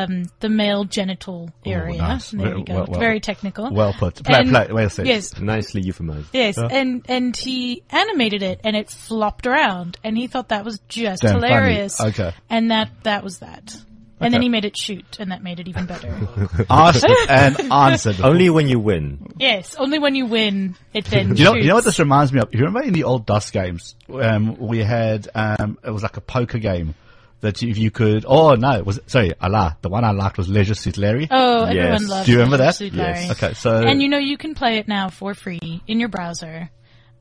um, 0.04 0.24
the 0.40 0.50
male 0.50 0.84
genital 0.84 1.50
area. 1.66 1.98
nice. 1.98 2.32
There 2.32 2.42
Well- 2.48 2.56
we 2.58 2.64
go. 2.64 2.74
well- 2.76 2.86
well- 2.90 3.00
Very 3.00 3.20
technical. 3.20 3.70
Well 3.72 3.94
put. 3.94 4.24
Play, 4.24 4.40
And- 4.40 4.50
play, 4.50 4.68
well 4.72 4.90
said. 4.90 5.08
Yes, 5.08 5.40
Nicely 5.40 5.82
euphemized. 5.84 6.28
Yes, 6.34 6.58
and 6.58 7.04
and 7.08 7.36
he 7.36 7.84
animated 7.90 8.42
it, 8.44 8.60
and 8.64 8.76
it 8.76 8.90
flopped 8.90 9.48
around, 9.48 9.98
and 10.04 10.18
he 10.18 10.28
thought 10.28 10.50
that 10.50 10.66
was 10.66 10.80
just 10.90 11.22
Damn 11.22 11.40
funny. 11.40 11.48
hilarious. 11.48 12.00
Okay. 12.02 12.32
and 12.50 12.72
that 12.72 12.90
that 13.04 13.24
was 13.24 13.40
that. 13.40 13.76
And 14.18 14.34
then 14.34 14.42
he 14.42 14.48
made 14.50 14.64
it 14.64 14.78
shoot, 14.78 15.18
and 15.20 15.32
that 15.34 15.44
made 15.44 15.60
it 15.60 15.68
even 15.68 15.86
better. 15.86 16.08
Asked 16.70 17.06
and 17.30 17.60
answered. 17.72 18.22
Only 18.22 18.50
when 18.50 18.68
you 18.70 18.80
win. 18.80 19.34
yes, 19.38 19.76
only 19.76 20.00
when 20.00 20.16
you 20.16 20.26
win, 20.26 20.76
it 20.94 21.04
then. 21.06 21.36
You 21.36 21.44
know, 21.44 21.54
you 21.54 21.66
know 21.68 21.76
what 21.76 21.84
this 21.84 22.00
reminds 22.00 22.32
me 22.32 22.40
of? 22.40 22.48
You 22.54 22.60
remember 22.62 22.82
in 22.88 22.94
the 22.94 23.04
old 23.04 23.26
DOS 23.26 23.52
games, 23.52 23.94
um, 24.10 24.56
we 24.58 24.80
had, 24.80 25.28
um, 25.36 25.78
it 25.86 25.92
was 25.92 26.02
like 26.02 26.16
a 26.16 26.22
poker 26.22 26.60
game 26.60 26.96
that 27.42 27.62
if 27.62 27.78
you 27.78 27.92
could, 27.92 28.26
oh 28.28 28.56
no, 28.56 28.72
it 28.72 28.86
was, 28.86 29.00
sorry, 29.08 29.34
Allah, 29.40 29.78
the 29.82 29.90
one 29.90 30.04
I 30.04 30.12
liked 30.12 30.38
was 30.38 30.48
Leisure 30.50 30.76
Suit 30.76 30.98
Larry. 30.98 31.28
Oh, 31.30 31.66
Yes. 31.66 31.76
everyone 31.78 32.08
loves. 32.08 32.26
Do 32.26 32.32
you 32.32 32.38
remember 32.40 32.58
Leisure 32.58 32.66
that? 32.66 32.76
Suit 32.76 32.94
Yes. 32.94 33.32
Okay, 33.32 33.54
so, 33.54 33.78
And 33.84 34.02
you 34.02 34.08
know 34.10 34.18
you 34.18 34.38
can 34.38 34.56
play 34.56 34.78
it 34.78 34.88
now 34.88 35.10
for 35.10 35.34
free 35.34 35.82
in 35.88 36.00
your 36.00 36.10
browser. 36.10 36.70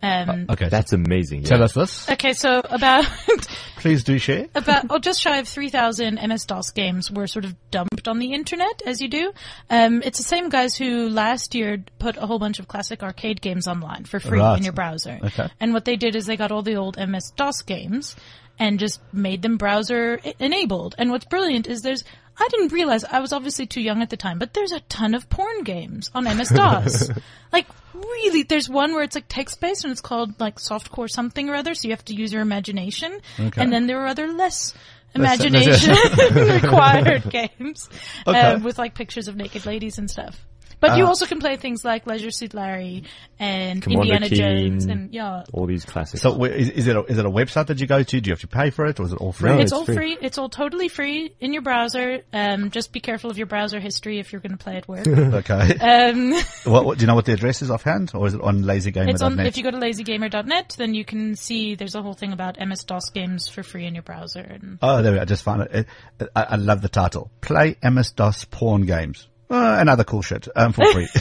Um, 0.02 0.46
okay, 0.50 0.68
That's 0.68 0.92
amazing. 0.92 1.44
tell 1.44 1.60
yeah. 1.60 1.64
us 1.64 1.72
this. 1.72 2.10
okay, 2.10 2.34
so 2.34 2.60
about 2.68 3.06
Please 3.78 4.04
do 4.04 4.18
share. 4.18 4.48
about 4.54 4.84
oh, 4.90 4.98
just 4.98 5.18
shy 5.18 5.38
of 5.38 5.48
3,000 5.48 6.18
MS-DOS 6.22 6.72
games 6.72 7.10
were 7.10 7.26
sort 7.26 7.46
of 7.46 7.54
dumped 7.70 8.06
on 8.06 8.18
the 8.18 8.34
internet, 8.34 8.82
as 8.84 9.00
you 9.00 9.08
do. 9.08 9.32
Um, 9.70 10.02
it's 10.02 10.18
the 10.18 10.24
same 10.24 10.50
guys 10.50 10.76
who 10.76 11.08
last 11.08 11.54
year 11.54 11.82
put 11.98 12.18
a 12.18 12.26
whole 12.26 12.38
bunch 12.38 12.58
of 12.58 12.68
classic 12.68 13.02
arcade 13.02 13.40
games 13.40 13.66
online 13.66 14.04
for 14.04 14.20
free 14.20 14.40
Right. 14.40 14.58
in 14.58 14.64
your 14.64 14.74
browser. 14.74 15.18
Okay. 15.24 15.48
And 15.58 15.72
what 15.72 15.86
they 15.86 15.96
did 15.96 16.16
is 16.16 16.26
they 16.26 16.36
got 16.36 16.52
all 16.52 16.62
the 16.62 16.76
old 16.76 16.98
MS-DOS 16.98 17.62
games 17.62 18.14
and 18.58 18.78
just 18.78 19.00
made 19.12 19.42
them 19.42 19.56
browser 19.56 20.20
enabled. 20.38 20.94
And 20.98 21.10
what's 21.10 21.24
brilliant 21.24 21.66
is 21.66 21.82
there's 21.82 22.04
I 22.36 22.48
didn't 22.50 22.72
realize 22.72 23.04
I 23.04 23.20
was 23.20 23.32
obviously 23.32 23.66
too 23.66 23.80
young 23.80 24.02
at 24.02 24.10
the 24.10 24.16
time, 24.16 24.38
but 24.40 24.54
there's 24.54 24.72
a 24.72 24.80
ton 24.80 25.14
of 25.14 25.30
porn 25.30 25.62
games 25.62 26.10
on 26.14 26.24
MS-DOS. 26.24 27.10
like 27.52 27.66
really, 27.94 28.42
there's 28.42 28.68
one 28.68 28.92
where 28.92 29.04
it's 29.04 29.14
like 29.14 29.26
text 29.28 29.60
based 29.60 29.84
and 29.84 29.92
it's 29.92 30.00
called 30.00 30.40
like 30.40 30.56
softcore 30.56 31.08
something 31.08 31.48
or 31.48 31.54
other, 31.54 31.74
so 31.74 31.86
you 31.86 31.92
have 31.94 32.04
to 32.06 32.14
use 32.14 32.32
your 32.32 32.42
imagination. 32.42 33.20
Okay. 33.38 33.60
And 33.62 33.72
then 33.72 33.86
there 33.86 34.00
are 34.00 34.08
other 34.08 34.26
less 34.32 34.74
imagination 35.14 35.94
required 36.34 37.30
games 37.30 37.88
Okay. 38.26 38.40
uh, 38.40 38.58
with 38.58 38.78
like 38.78 38.94
pictures 38.94 39.28
of 39.28 39.36
naked 39.36 39.64
ladies 39.64 39.98
and 39.98 40.10
stuff. 40.10 40.44
But 40.84 40.98
you 40.98 41.04
Uh, 41.04 41.08
also 41.08 41.24
can 41.26 41.40
play 41.40 41.56
things 41.56 41.84
like 41.84 42.06
Leisure 42.06 42.30
Suit 42.30 42.52
Larry 42.52 43.04
and 43.38 43.80
Commander 43.82 44.14
Indiana 44.14 44.28
Jones 44.28 44.84
and 44.86 45.12
yeah. 45.14 45.44
All 45.52 45.66
these 45.66 45.84
classics. 45.84 46.22
So 46.22 46.36
wait, 46.36 46.52
is, 46.52 46.68
is 46.70 46.86
it 46.86 46.94
a, 46.96 47.02
is 47.04 47.18
it 47.18 47.24
a 47.24 47.30
website 47.30 47.68
that 47.68 47.80
you 47.80 47.86
go 47.86 48.02
to? 48.02 48.20
Do 48.20 48.28
you 48.28 48.32
have 48.32 48.40
to 48.40 48.46
pay 48.46 48.70
for 48.70 48.84
it 48.86 49.00
or 49.00 49.04
is 49.06 49.12
it 49.12 49.18
all 49.18 49.32
free? 49.32 49.50
No, 49.50 49.54
It's 49.56 49.62
it's 49.64 49.72
all 49.72 49.84
free. 49.84 49.94
free. 49.96 50.18
It's 50.20 50.36
all 50.38 50.48
totally 50.48 50.88
free 50.88 51.34
in 51.40 51.52
your 51.52 51.62
browser. 51.62 52.20
Um, 52.32 52.70
just 52.70 52.92
be 52.92 53.00
careful 53.00 53.30
of 53.30 53.38
your 53.38 53.46
browser 53.46 53.80
history 53.80 54.18
if 54.18 54.32
you're 54.32 54.40
going 54.42 54.56
to 54.56 54.62
play 54.62 54.76
at 54.76 54.86
work. 54.88 55.06
Okay. 55.44 55.76
um, 55.78 56.32
what, 56.64 56.84
what, 56.84 56.98
do 56.98 57.02
you 57.02 57.06
know 57.06 57.14
what 57.14 57.24
the 57.24 57.32
address 57.32 57.62
is 57.62 57.70
offhand 57.70 58.12
or 58.14 58.26
is 58.26 58.34
it 58.34 58.40
on 58.40 58.62
lazygamer.net? 58.62 59.08
it's 59.10 59.22
on. 59.22 59.40
If 59.40 59.56
you 59.56 59.62
go 59.62 59.70
to 59.70 59.78
lazygamer.net, 59.78 60.74
then 60.78 60.94
you 60.94 61.04
can 61.04 61.34
see 61.34 61.74
there's 61.74 61.94
a 61.94 62.02
whole 62.02 62.14
thing 62.14 62.32
about 62.32 62.58
MS 62.60 62.84
DOS 62.84 63.10
games 63.10 63.48
for 63.48 63.62
free 63.62 63.86
in 63.86 63.94
your 63.94 64.02
browser. 64.02 64.40
And 64.40 64.78
Oh, 64.82 65.02
there 65.02 65.12
we 65.12 65.18
go. 65.18 65.22
I 65.22 65.24
just 65.24 65.42
found 65.42 65.62
it. 65.62 65.86
it 66.20 66.28
I, 66.36 66.42
I 66.42 66.56
love 66.56 66.82
the 66.82 66.88
title. 66.88 67.30
Play 67.40 67.76
MS-DOS 67.82 68.44
porn 68.46 68.86
games. 68.86 69.28
Uh, 69.50 69.76
and 69.78 69.88
other 69.88 70.04
cool 70.04 70.22
shit 70.22 70.48
um, 70.56 70.72
for 70.72 70.84
free. 70.92 71.08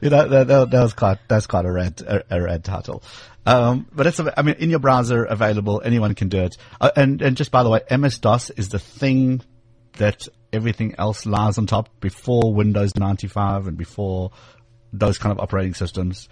you 0.00 0.10
know, 0.10 0.28
that, 0.28 0.46
that, 0.48 0.70
that 0.70 0.82
was 0.82 0.92
quite 0.92 1.18
that's 1.28 1.46
quite 1.46 1.64
a 1.64 1.72
rad 1.72 2.00
a, 2.00 2.36
a 2.36 2.42
rad 2.42 2.64
title. 2.64 3.02
Um, 3.46 3.86
but 3.92 4.06
it's 4.06 4.20
I 4.20 4.42
mean 4.42 4.56
in 4.58 4.70
your 4.70 4.78
browser 4.78 5.24
available. 5.24 5.82
Anyone 5.84 6.14
can 6.14 6.28
do 6.28 6.42
it. 6.42 6.56
Uh, 6.80 6.90
and 6.96 7.20
and 7.22 7.36
just 7.36 7.50
by 7.50 7.62
the 7.62 7.70
way, 7.70 7.80
MS 7.90 8.18
DOS 8.18 8.50
is 8.50 8.68
the 8.68 8.78
thing 8.78 9.42
that 9.94 10.28
everything 10.52 10.94
else 10.98 11.26
lies 11.26 11.58
on 11.58 11.66
top 11.66 11.88
before 12.00 12.52
Windows 12.52 12.96
95 12.96 13.66
and 13.66 13.76
before 13.76 14.30
those 14.92 15.18
kind 15.18 15.32
of 15.32 15.40
operating 15.40 15.74
systems. 15.74 16.28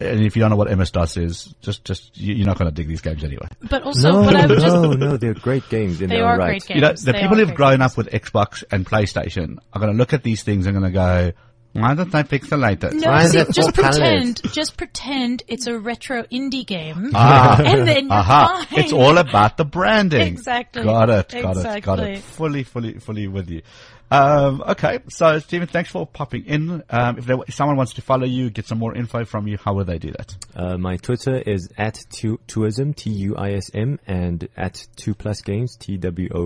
And 0.00 0.24
if 0.24 0.34
you 0.34 0.40
don't 0.40 0.48
know 0.50 0.56
what 0.56 0.70
MS 0.70 0.90
DOS 0.92 1.16
is, 1.18 1.54
just 1.60 1.84
just 1.84 2.16
you- 2.18 2.34
you're 2.34 2.46
not 2.46 2.58
going 2.58 2.70
to 2.70 2.74
dig 2.74 2.88
these 2.88 3.02
games 3.02 3.22
anyway. 3.22 3.48
But 3.68 3.82
also, 3.82 4.10
No, 4.12 4.20
what 4.22 4.34
I 4.34 4.46
would 4.46 4.58
just 4.58 4.74
no, 4.74 4.92
no, 4.92 5.16
they're 5.18 5.34
great 5.34 5.68
games 5.68 6.00
in 6.00 6.08
They 6.08 6.16
their 6.16 6.24
are 6.26 6.38
right. 6.38 6.46
great 6.48 6.66
games. 6.66 6.76
You 6.76 6.80
know, 6.80 6.92
the 6.94 7.12
They 7.12 7.20
people 7.20 7.36
who've 7.36 7.54
grown 7.54 7.78
games. 7.80 7.92
up 7.92 7.96
with 7.98 8.08
Xbox 8.10 8.64
and 8.70 8.86
PlayStation 8.86 9.58
are 9.72 9.80
going 9.80 9.92
to 9.92 9.98
look 9.98 10.12
at 10.14 10.22
these 10.22 10.42
things 10.42 10.66
and 10.66 10.74
going 10.74 10.90
to 10.90 10.94
go, 10.94 11.32
why 11.72 11.94
don't 11.94 12.10
they 12.10 12.22
pixelate 12.24 12.82
it? 12.82 12.94
No, 12.94 13.08
Why 13.10 13.26
see, 13.26 13.38
it 13.38 13.52
just 13.52 13.76
four 13.76 13.84
colors? 13.84 13.98
pretend, 13.98 14.42
just 14.52 14.76
pretend 14.76 15.42
it's 15.46 15.66
a 15.68 15.78
retro 15.78 16.22
indie 16.24 16.66
game, 16.66 17.10
Ah. 17.14 17.60
and 17.64 17.86
then 17.86 18.04
you're 18.06 18.12
Aha. 18.12 18.66
fine. 18.70 18.80
It's 18.84 18.92
all 18.92 19.18
about 19.18 19.56
the 19.56 19.64
branding. 19.64 20.26
Exactly. 20.26 20.82
Got 20.82 21.10
it. 21.10 21.28
Got 21.40 21.56
it. 21.58 21.82
Got 21.84 22.00
it. 22.00 22.18
Fully, 22.22 22.64
fully, 22.64 22.94
fully 22.94 23.28
with 23.28 23.50
you. 23.50 23.62
Um, 24.10 24.62
okay. 24.66 24.98
So, 25.08 25.38
Stephen, 25.38 25.68
thanks 25.68 25.90
for 25.90 26.06
popping 26.06 26.44
in. 26.46 26.82
Um, 26.90 27.18
if, 27.18 27.26
they, 27.26 27.34
if 27.46 27.54
someone 27.54 27.76
wants 27.76 27.92
to 27.94 28.02
follow 28.02 28.26
you, 28.26 28.50
get 28.50 28.66
some 28.66 28.78
more 28.78 28.94
info 28.94 29.24
from 29.24 29.46
you, 29.46 29.56
how 29.56 29.74
would 29.74 29.86
they 29.86 29.98
do 29.98 30.10
that? 30.10 30.36
Uh, 30.54 30.76
my 30.76 30.96
Twitter 30.96 31.36
is 31.36 31.68
at 31.78 32.04
tu- 32.10 32.40
Tuism, 32.48 32.94
T-U-I-S-M, 32.96 34.00
and 34.06 34.48
at 34.56 34.84
Two 34.96 35.14
Plus 35.14 35.40
Games, 35.42 35.76
T-W-O-P-L-U-S-G-A-M-E-S. 35.76 36.40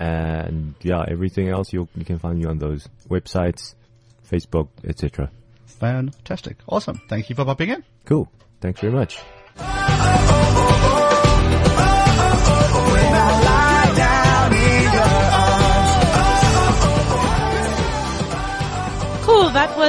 And 0.00 0.74
yeah, 0.82 1.04
everything 1.08 1.48
else 1.48 1.72
you 1.72 1.88
you 1.96 2.04
can 2.04 2.20
find 2.20 2.38
me 2.38 2.44
on 2.44 2.58
those 2.58 2.86
websites, 3.08 3.74
Facebook, 4.30 4.68
etc. 4.84 5.28
Fantastic. 5.66 6.58
Awesome. 6.68 7.00
Thank 7.08 7.30
you 7.30 7.34
for 7.34 7.44
popping 7.44 7.70
in. 7.70 7.82
Cool. 8.04 8.30
Thanks 8.60 8.80
very 8.80 8.92
much. 8.92 9.18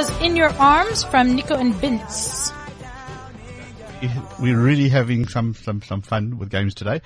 Was 0.00 0.22
In 0.22 0.34
Your 0.34 0.48
Arms 0.54 1.04
from 1.04 1.34
Nico 1.34 1.54
and 1.56 1.74
Vinz. 1.74 2.54
we're 4.40 4.58
really 4.58 4.88
having 4.88 5.28
some, 5.28 5.52
some, 5.52 5.82
some 5.82 6.00
fun 6.00 6.38
with 6.38 6.48
games 6.48 6.72
today. 6.72 7.02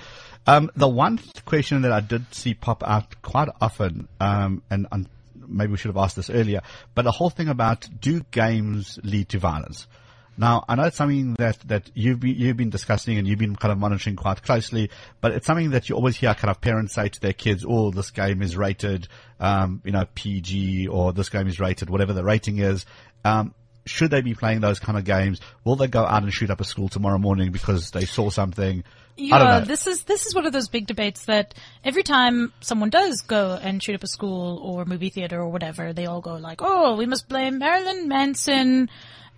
Um, 0.47 0.71
the 0.77 0.87
one 0.87 1.19
question 1.45 1.83
that 1.83 1.91
I 1.91 1.99
did 1.99 2.33
see 2.33 2.55
pop 2.55 2.85
out 2.87 3.21
quite 3.21 3.49
often, 3.61 4.07
um, 4.21 4.63
and, 4.71 4.87
and 4.93 5.09
maybe 5.45 5.73
we 5.73 5.77
should 5.77 5.89
have 5.89 5.97
asked 5.97 6.15
this 6.15 6.31
earlier, 6.31 6.63
but 6.95 7.03
the 7.03 7.11
whole 7.11 7.31
thing 7.31 7.49
about 7.49 7.89
do 8.01 8.25
games 8.31 9.01
lead 9.03 9.29
to 9.31 9.41
violence? 9.41 9.89
Now, 10.37 10.65
I 10.69 10.75
know 10.75 10.85
it's 10.85 10.97
something 10.97 11.35
that, 11.35 11.59
that 11.67 11.91
you've 11.95 12.21
been, 12.21 12.35
you've 12.35 12.57
been 12.57 12.71
discussing 12.71 13.19
and 13.19 13.27
you've 13.27 13.39
been 13.39 13.57
kind 13.57 13.73
of 13.73 13.79
monitoring 13.79 14.17
quite 14.17 14.43
closely, 14.43 14.91
but 15.21 15.33
it's 15.33 15.47
something 15.47 15.71
that 15.71 15.89
you 15.89 15.95
always 15.95 16.17
hear 16.17 16.35
kind 16.35 16.51
of 16.51 16.61
parents 16.61 16.95
say 16.95 17.09
to 17.09 17.21
their 17.21 17.33
kids, 17.33 17.65
oh, 17.67 17.91
this 17.91 18.11
game 18.11 18.43
is 18.43 18.57
rated, 18.57 19.09
um, 19.41 19.81
you 19.85 19.93
know, 19.93 20.07
PG 20.15 20.89
or 20.89 21.13
this 21.13 21.29
game 21.29 21.47
is 21.47 21.61
rated, 21.61 21.91
whatever 21.91 22.13
the 22.13 22.25
rating 22.25 22.59
is. 22.59 22.85
Um, 23.25 23.55
should 23.87 24.11
they 24.11 24.23
be 24.23 24.35
playing 24.35 24.61
those 24.61 24.79
kind 24.79 24.99
of 24.99 25.05
games? 25.05 25.41
Will 25.65 25.77
they 25.77 25.87
go 25.87 26.05
out 26.05 26.23
and 26.23 26.33
shoot 26.33 26.51
up 26.51 26.61
a 26.61 26.65
school 26.65 26.89
tomorrow 26.89 27.19
morning 27.19 27.53
because 27.53 27.91
they 27.91 28.05
saw 28.05 28.31
something? 28.31 28.83
I 29.17 29.39
don't 29.39 29.47
Yeah, 29.47 29.61
this 29.61 29.87
is 29.87 30.05
this 30.05 30.27
is 30.27 30.35
one 30.35 30.47
of 30.47 30.53
those 30.53 30.69
big 30.69 30.87
debates 30.87 31.27
that 31.27 31.55
every 31.85 32.03
time 32.03 32.53
someone 32.61 32.91
does 32.91 33.23
go 33.23 33.59
and 33.61 33.81
shoot 33.83 33.95
up 33.95 34.03
a 34.03 34.09
school 34.09 34.59
or 34.59 34.85
movie 34.85 35.11
theater 35.11 35.41
or 35.41 35.51
whatever, 35.51 35.93
they 35.93 36.07
all 36.07 36.21
go 36.21 36.35
like, 36.35 36.61
"Oh, 36.63 36.97
we 36.97 37.07
must 37.07 37.29
blame 37.29 37.59
Marilyn 37.59 38.09
Manson, 38.09 38.89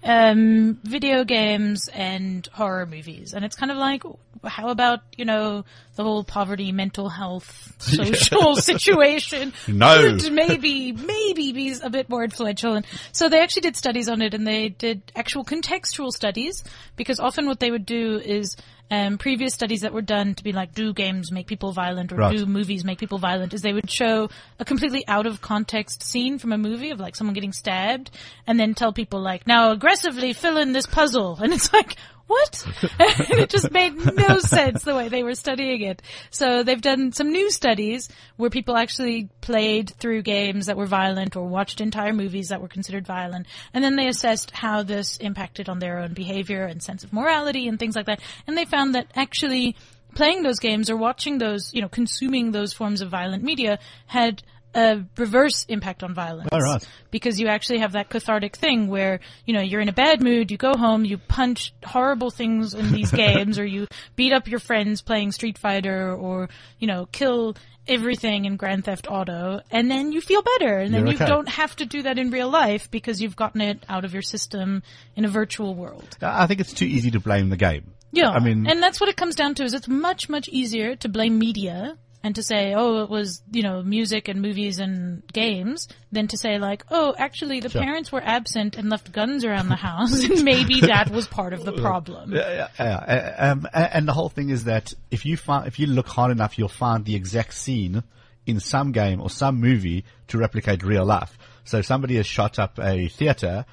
um, 0.07 0.79
video 0.83 1.25
games, 1.25 1.89
and 1.89 2.47
horror 2.53 2.87
movies." 2.87 3.35
And 3.35 3.45
it's 3.45 3.57
kind 3.57 3.71
of 3.73 3.79
like, 3.79 4.03
how 4.45 4.69
about 4.69 5.01
you 5.17 5.25
know 5.25 5.65
the 5.97 6.03
whole 6.03 6.25
poverty, 6.25 6.73
mental 6.73 7.09
health, 7.09 7.75
social 7.79 8.57
situation? 8.71 9.53
No. 9.67 10.17
Could 10.19 10.33
maybe 10.33 10.93
maybe 10.93 11.53
be 11.53 11.75
a 11.83 11.91
bit 11.91 12.09
more 12.09 12.25
influential. 12.25 12.75
And 12.75 12.87
so 13.13 13.29
they 13.29 13.41
actually 13.41 13.63
did 13.63 13.77
studies 13.77 14.09
on 14.09 14.23
it, 14.23 14.35
and 14.35 14.47
they 14.47 14.69
did 14.69 15.03
actual 15.15 15.45
contextual 15.45 16.11
studies 16.11 16.65
because 16.97 17.21
often 17.21 17.47
what 17.47 17.61
they 17.61 17.71
would 17.71 17.87
do 17.87 18.19
is 18.19 18.57
um, 18.89 19.19
previous 19.19 19.53
studies 19.53 19.81
that 19.81 19.93
were 19.93 20.01
done 20.03 20.35
to 20.37 20.45
be 20.45 20.53
like, 20.53 20.73
do 20.73 20.93
games 20.93 21.33
make 21.33 21.49
people 21.49 21.73
violent 21.73 22.13
or 22.13 22.17
Right. 22.17 22.37
do 22.37 22.47
movies 22.47 22.85
make 22.85 22.99
people 23.01 23.19
violent? 23.19 23.53
Is 23.53 23.63
they 23.63 23.73
would 23.73 23.91
show 23.91 24.31
a 24.61 24.65
completely 24.65 25.05
out 25.09 25.27
of 25.27 25.41
context 25.41 26.05
scene 26.05 26.39
from 26.39 26.53
a 26.53 26.59
movie 26.59 26.91
of 26.91 27.01
like 27.01 27.17
someone 27.17 27.35
getting 27.35 27.53
stabbed, 27.53 28.11
and 28.47 28.61
then 28.61 28.75
tell 28.75 28.93
people 28.93 29.21
like, 29.21 29.45
now 29.47 29.75
aggressively 29.97 30.33
fill 30.33 30.59
in 30.59 30.73
this 30.73 30.87
puzzle, 30.87 31.39
and 31.41 31.53
it's 31.53 31.73
like. 31.73 31.97
What? 32.29 32.67
and 32.99 33.39
it 33.39 33.51
just 33.51 33.71
made 33.71 33.95
no 34.17 34.39
sense 34.41 34.83
the 34.83 34.97
way 34.97 35.09
they 35.09 35.23
were 35.23 35.37
studying 35.37 35.83
it. 35.83 36.03
So 36.31 36.65
they've 36.65 36.81
done 36.81 37.13
some 37.13 37.31
new 37.31 37.53
studies 37.53 38.09
where 38.37 38.51
people 38.51 38.77
actually 38.77 39.29
played 39.41 39.91
through 39.91 40.23
games 40.23 40.67
that 40.67 40.77
were 40.77 40.87
violent 40.87 41.37
or 41.37 41.47
watched 41.47 41.81
entire 41.81 42.13
movies 42.13 42.49
that 42.49 42.61
were 42.61 42.67
considered 42.67 43.07
violent. 43.07 43.47
And 43.73 43.85
then 43.85 43.95
they 43.95 44.09
assessed 44.09 44.51
how 44.51 44.83
this 44.83 45.19
impacted 45.19 45.69
on 45.69 45.79
their 45.79 46.01
own 46.01 46.15
behavior 46.15 46.65
and 46.65 46.83
sense 46.83 47.05
of 47.05 47.13
morality 47.13 47.69
and 47.69 47.79
things 47.79 47.95
like 47.95 48.07
that. 48.07 48.21
And 48.49 48.59
they 48.59 48.65
found 48.65 48.97
that 48.97 49.07
actually 49.15 49.77
playing 50.17 50.43
those 50.43 50.59
games 50.59 50.91
or 50.91 50.97
watching 50.97 51.39
those, 51.39 51.73
you 51.73 51.81
know, 51.81 51.89
consuming 51.89 52.51
those 52.51 52.73
forms 52.73 53.03
of 53.03 53.09
violent 53.09 53.45
media 53.45 53.79
had 54.09 54.43
a 54.77 55.03
reverse 55.17 55.65
impact 55.69 56.03
on 56.03 56.15
violence. 56.15 56.49
Oh, 56.53 56.59
right. 56.59 56.87
Because 57.11 57.41
you 57.41 57.49
actually 57.49 57.79
have 57.79 57.93
that 57.93 58.11
cathartic 58.11 58.57
thing 58.57 58.89
where, 58.89 59.21
you 59.47 59.55
know, 59.55 59.61
you're 59.61 59.81
in 59.81 59.89
a 59.89 59.93
bad 59.93 60.23
mood, 60.23 60.51
you 60.51 60.59
go 60.59 60.75
home, 60.77 61.05
you 61.05 61.17
punch 61.17 61.73
horrible 61.85 62.31
things 62.31 62.75
in 62.75 62.93
these 62.93 63.11
games, 63.25 63.59
or 63.59 63.65
you 63.65 63.87
beat 64.15 64.33
up 64.33 64.47
your 64.47 64.61
friends 64.61 65.01
playing 65.01 65.33
Street 65.33 65.57
Fighter, 65.57 66.13
or, 66.15 66.51
you 66.79 66.87
know, 66.87 67.07
kill 67.11 67.57
everything 67.89 68.45
in 68.45 68.57
Grand 68.57 68.85
Theft 68.85 69.07
Auto, 69.09 69.61
and 69.71 69.91
then 69.91 70.13
you 70.13 70.21
feel 70.21 70.43
better, 70.43 70.79
and 70.79 70.93
then 70.93 71.03
You're 71.03 71.15
you 71.15 71.17
okay. 71.17 71.27
don't 71.27 71.49
have 71.49 71.75
to 71.77 71.87
do 71.87 72.03
that 72.03 72.19
in 72.19 72.31
real 72.31 72.51
life 72.51 72.91
because 72.91 73.23
you've 73.23 73.37
gotten 73.37 73.61
it 73.61 73.85
out 73.89 74.05
of 74.05 74.13
your 74.13 74.23
system 74.23 74.83
in 75.15 75.25
a 75.25 75.29
virtual 75.29 75.75
world. 75.75 76.19
I 76.21 76.47
think 76.47 76.61
it's 76.61 76.73
too 76.73 76.85
easy 76.85 77.11
to 77.13 77.21
blame 77.21 77.49
the 77.49 77.57
game. 77.57 77.93
Yeah, 78.13 78.31
I 78.31 78.43
mean, 78.43 78.67
and 78.67 78.83
that's 78.83 79.01
what 79.01 79.09
it 79.09 79.17
comes 79.17 79.35
down 79.35 79.55
to. 79.57 79.65
Is 79.65 79.75
it's 79.75 79.89
much 79.89 80.29
much 80.29 80.49
easier 80.49 80.97
to 80.97 81.09
blame 81.09 81.39
media 81.39 81.97
and 82.27 82.35
to 82.35 82.43
say, 82.43 82.75
oh, 82.75 83.05
it 83.05 83.09
was 83.09 83.41
you 83.53 83.63
know 83.63 83.85
music 83.85 84.27
and 84.27 84.43
movies 84.43 84.81
and 84.81 85.25
games, 85.33 85.87
than 86.11 86.27
to 86.27 86.37
say 86.37 86.59
like, 86.59 86.85
oh, 86.91 87.15
actually 87.17 87.61
the 87.61 87.71
parents 87.71 88.11
were 88.11 88.21
absent 88.21 88.77
and 88.77 88.91
left 88.91 89.13
guns 89.13 89.45
around 89.45 89.69
the 89.69 89.77
house, 89.77 90.25
and 90.25 90.43
maybe 90.43 90.81
that 90.81 91.09
was 91.09 91.29
part 91.29 91.53
of 91.53 91.65
the 91.65 91.71
problem. 91.87 92.33
Yeah, 92.35 92.51
yeah, 92.51 92.69
yeah. 92.81 93.51
Um, 93.53 93.69
and 93.73 94.09
the 94.09 94.13
whole 94.13 94.29
thing 94.29 94.49
is 94.49 94.65
that 94.65 94.93
if 95.09 95.25
you 95.25 95.37
find, 95.37 95.69
if 95.69 95.79
you 95.79 95.87
look 95.87 96.09
hard 96.09 96.33
enough, 96.33 96.59
you'll 96.59 96.69
find 96.69 97.05
the 97.05 97.15
exact 97.15 97.55
scene 97.55 98.03
in 98.45 98.59
some 98.59 98.91
game 98.91 99.21
or 99.21 99.31
some 99.31 99.61
movie 99.61 100.05
to 100.27 100.39
replicate 100.39 100.83
real 100.83 101.05
life. 101.05 101.39
So 101.63 101.79
if 101.79 101.87
somebody 101.87 102.17
has 102.17 102.27
shot 102.27 102.59
up 102.59 102.81
a 102.81 103.07
theater, 103.07 103.67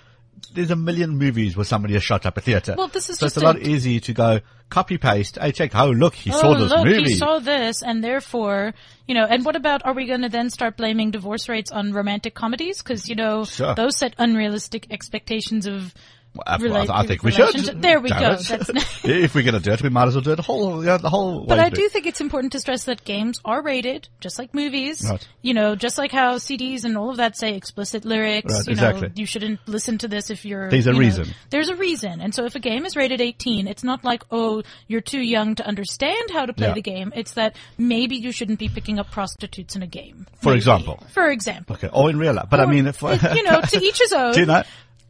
there's 0.53 0.71
a 0.71 0.75
million 0.75 1.17
movies 1.17 1.55
where 1.57 1.65
somebody 1.65 1.93
has 1.95 2.03
shot 2.03 2.25
up 2.25 2.37
a 2.37 2.41
theater. 2.41 2.75
Well, 2.77 2.87
this 2.87 3.09
is 3.09 3.17
so 3.17 3.25
it's 3.25 3.35
just 3.35 3.43
a 3.43 3.45
lot 3.45 3.57
a- 3.57 3.67
easier 3.67 3.99
to 4.01 4.13
go 4.13 4.39
copy 4.69 4.97
paste. 4.97 5.37
Hey, 5.39 5.51
check. 5.51 5.75
Oh, 5.75 5.89
look, 5.91 6.13
he 6.15 6.31
oh, 6.31 6.39
saw 6.39 6.57
this 6.57 6.69
look, 6.69 6.85
movie. 6.85 7.03
he 7.11 7.15
saw 7.15 7.39
this, 7.39 7.81
and 7.83 8.03
therefore, 8.03 8.73
you 9.07 9.15
know, 9.15 9.25
and 9.25 9.45
what 9.45 9.55
about, 9.55 9.85
are 9.85 9.93
we 9.93 10.05
going 10.05 10.21
to 10.21 10.29
then 10.29 10.49
start 10.49 10.77
blaming 10.77 11.11
divorce 11.11 11.49
rates 11.49 11.71
on 11.71 11.93
romantic 11.93 12.33
comedies? 12.35 12.81
Because, 12.81 13.07
you 13.09 13.15
know, 13.15 13.45
Sure. 13.45 13.75
those 13.75 13.97
set 13.97 14.15
unrealistic 14.17 14.87
expectations 14.91 15.65
of 15.67 15.93
I- 16.45 16.57
rela- 16.57 16.89
I 16.89 17.05
think 17.05 17.23
we 17.23 17.31
should. 17.31 17.81
There 17.81 17.99
we 17.99 18.09
go. 18.09 18.37
if 19.03 19.35
we're 19.35 19.43
going 19.43 19.53
to 19.53 19.59
do 19.59 19.71
it, 19.71 19.83
we 19.83 19.89
might 19.89 20.07
as 20.07 20.15
well 20.15 20.23
do 20.23 20.31
it 20.31 20.35
the 20.37 20.41
whole, 20.41 20.83
yeah, 20.83 20.97
the 20.97 21.09
whole 21.09 21.45
But 21.45 21.59
I 21.59 21.69
do 21.69 21.87
think 21.89 22.07
it's 22.07 22.21
important 22.21 22.53
to 22.53 22.59
stress 22.59 22.85
that 22.85 23.03
games 23.03 23.39
are 23.45 23.61
rated, 23.61 24.09
just 24.19 24.39
like 24.39 24.53
movies. 24.53 25.05
Right. 25.07 25.27
You 25.43 25.53
know, 25.53 25.75
just 25.75 25.97
like 25.97 26.11
how 26.11 26.35
CDs 26.37 26.85
and 26.85 26.97
all 26.97 27.11
of 27.11 27.17
that 27.17 27.37
say 27.37 27.55
explicit 27.55 28.03
lyrics. 28.03 28.51
Right, 28.51 28.65
you 28.65 28.71
exactly. 28.71 29.07
know, 29.09 29.13
you 29.15 29.25
shouldn't 29.27 29.59
listen 29.67 29.97
to 29.99 30.07
this 30.07 30.29
if 30.31 30.43
you're. 30.45 30.69
There's 30.69 30.87
a 30.87 30.89
you 30.89 30.93
know, 30.93 30.99
reason. 30.99 31.27
there's 31.51 31.69
a 31.69 31.75
reason. 31.75 32.19
And 32.21 32.33
so 32.33 32.45
if 32.45 32.55
a 32.55 32.59
game 32.59 32.85
is 32.85 32.95
rated 32.95 33.21
18, 33.21 33.67
it's 33.67 33.83
not 33.83 34.03
like, 34.03 34.23
oh, 34.31 34.63
you're 34.87 35.01
too 35.01 35.21
young 35.21 35.55
to 35.55 35.67
understand 35.67 36.31
how 36.31 36.45
to 36.47 36.53
play 36.53 36.67
Yeah. 36.69 36.73
the 36.73 36.81
game. 36.81 37.13
It's 37.15 37.33
that 37.33 37.55
maybe 37.77 38.15
you 38.15 38.31
shouldn't 38.31 38.57
be 38.59 38.69
picking 38.69 38.97
up 38.97 39.11
prostitutes 39.11 39.75
in 39.75 39.83
a 39.83 39.87
game. 39.87 40.25
For 40.41 40.49
Maybe. 40.49 40.57
example. 40.57 41.03
For 41.11 41.29
example. 41.29 41.75
Okay, 41.75 41.89
or 41.93 42.09
in 42.09 42.17
real 42.17 42.33
life. 42.33 42.47
But 42.49 42.59
I 42.59 42.65
mean, 42.65 42.87
if, 42.87 43.01
you 43.01 43.43
know, 43.43 43.61
to 43.61 43.79
each 43.83 43.99
his 43.99 44.13
own. 44.13 44.33
do 44.33 44.39
you 44.39 44.45
know? 44.47 44.63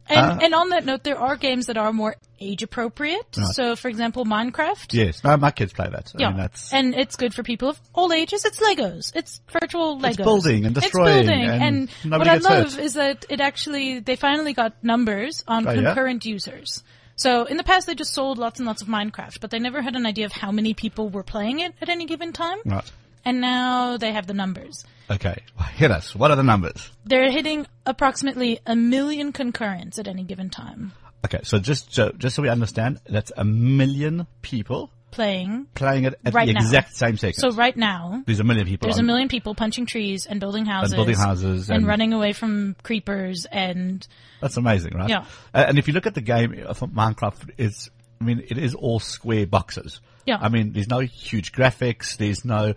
And, 0.08 0.18
Uh, 0.18 0.38
and 0.42 0.54
on 0.54 0.68
that 0.70 0.84
note, 0.84 1.02
there 1.02 1.18
are 1.18 1.36
games 1.36 1.66
that 1.66 1.76
are 1.78 1.92
more 1.92 2.16
age 2.40 2.62
appropriate. 2.62 3.26
Right. 3.38 3.46
So, 3.54 3.74
for 3.76 3.88
example, 3.88 4.26
Minecraft. 4.26 4.92
Yes, 4.92 5.24
no, 5.24 5.36
my 5.38 5.50
kids 5.50 5.72
play 5.72 5.88
that. 5.90 6.12
I 6.14 6.20
Yeah, 6.20 6.28
mean, 6.28 6.36
that's, 6.38 6.72
and 6.74 6.94
it's 6.94 7.16
good 7.16 7.32
for 7.32 7.42
people 7.42 7.70
of 7.70 7.80
all 7.94 8.12
ages. 8.12 8.44
It's 8.44 8.60
Legos. 8.60 9.16
It's 9.16 9.40
virtual 9.50 9.98
Legos. 9.98 10.08
It's 10.08 10.16
building 10.18 10.66
and 10.66 10.74
destroying 10.74 11.18
It's 11.20 11.28
building, 11.28 11.48
and 11.48 11.88
and, 12.02 12.10
what 12.12 12.28
I 12.28 12.36
love 12.36 12.74
hurt. 12.74 12.82
is 12.82 12.94
that 12.94 13.24
it 13.30 13.40
actually 13.40 14.00
they 14.00 14.16
finally 14.16 14.52
got 14.52 14.74
numbers 14.84 15.42
on 15.48 15.66
Oh, 15.66 15.70
yeah? 15.72 15.82
concurrent 15.82 16.24
users. 16.26 16.82
So 17.16 17.44
in 17.44 17.56
the 17.56 17.64
past 17.64 17.86
they 17.86 17.94
just 17.94 18.12
sold 18.12 18.38
lots 18.38 18.58
and 18.60 18.66
lots 18.66 18.82
of 18.82 18.88
Minecraft, 18.88 19.40
but 19.40 19.50
they 19.50 19.58
never 19.60 19.80
had 19.80 19.94
an 19.96 20.04
idea 20.04 20.26
of 20.26 20.32
how 20.32 20.50
many 20.50 20.74
people 20.74 21.08
were 21.08 21.22
playing 21.22 21.60
it 21.60 21.72
at 21.80 21.88
any 21.88 22.04
given 22.06 22.32
time. 22.32 22.58
right. 22.66 22.90
And 23.24 23.40
now 23.40 23.96
they 23.96 24.12
have 24.12 24.26
the 24.26 24.34
numbers. 24.34 24.84
Okay, 25.10 25.36
hit 25.74 25.90
us. 25.90 26.14
What 26.14 26.30
are 26.30 26.36
the 26.36 26.42
numbers? 26.42 26.90
They're 27.04 27.30
hitting 27.30 27.66
approximately 27.86 28.60
a 28.66 28.74
million 28.74 29.32
concurrents 29.32 29.98
at 29.98 30.08
any 30.08 30.24
given 30.24 30.48
time 30.50 30.92
Okay, 31.24 31.40
so 31.42 31.58
just 31.58 31.94
so, 31.94 32.10
just 32.12 32.36
so 32.36 32.42
we 32.42 32.50
understand, 32.50 33.00
that's 33.06 33.32
a 33.36 33.44
million 33.44 34.26
people 34.42 34.90
playing. 35.10 35.66
playing 35.74 36.04
it 36.04 36.18
at 36.24 36.34
Right 36.34 36.46
the 36.46 36.52
now. 36.52 36.60
exact 36.60 36.94
same 36.96 37.16
second. 37.16 37.40
So 37.40 37.50
right 37.52 37.74
now, 37.74 38.22
there's 38.26 38.40
a 38.40 38.44
million 38.44 38.66
people. 38.66 38.88
there's 38.88 38.98
a 38.98 39.02
million 39.02 39.28
people 39.28 39.54
punching 39.54 39.86
trees 39.86 40.26
and 40.26 40.38
building 40.38 40.66
houses, 40.66 40.92
and 40.92 40.98
building 40.98 41.16
houses 41.16 41.70
and, 41.70 41.78
and- 41.78 41.86
running 41.86 42.12
away 42.12 42.34
from 42.34 42.76
creepers 42.82 43.46
and 43.50 44.06
That's 44.42 44.58
amazing, 44.58 44.92
right? 44.94 45.08
Yeah. 45.08 45.24
Uh, 45.54 45.64
and 45.68 45.78
if 45.78 45.88
you 45.88 45.94
look 45.94 46.06
at 46.06 46.14
the 46.14 46.20
game 46.20 46.62
of 46.66 46.78
Minecraft, 46.80 47.50
it's, 47.56 47.88
I 48.24 48.26
mean, 48.26 48.42
it 48.48 48.56
is 48.58 48.74
all 48.74 49.00
square 49.00 49.46
boxes. 49.46 50.00
Yeah. 50.24 50.38
I 50.40 50.48
mean, 50.48 50.72
there's 50.72 50.88
no 50.88 51.00
huge 51.00 51.52
graphics. 51.52 52.16
There's 52.16 52.46
no 52.46 52.72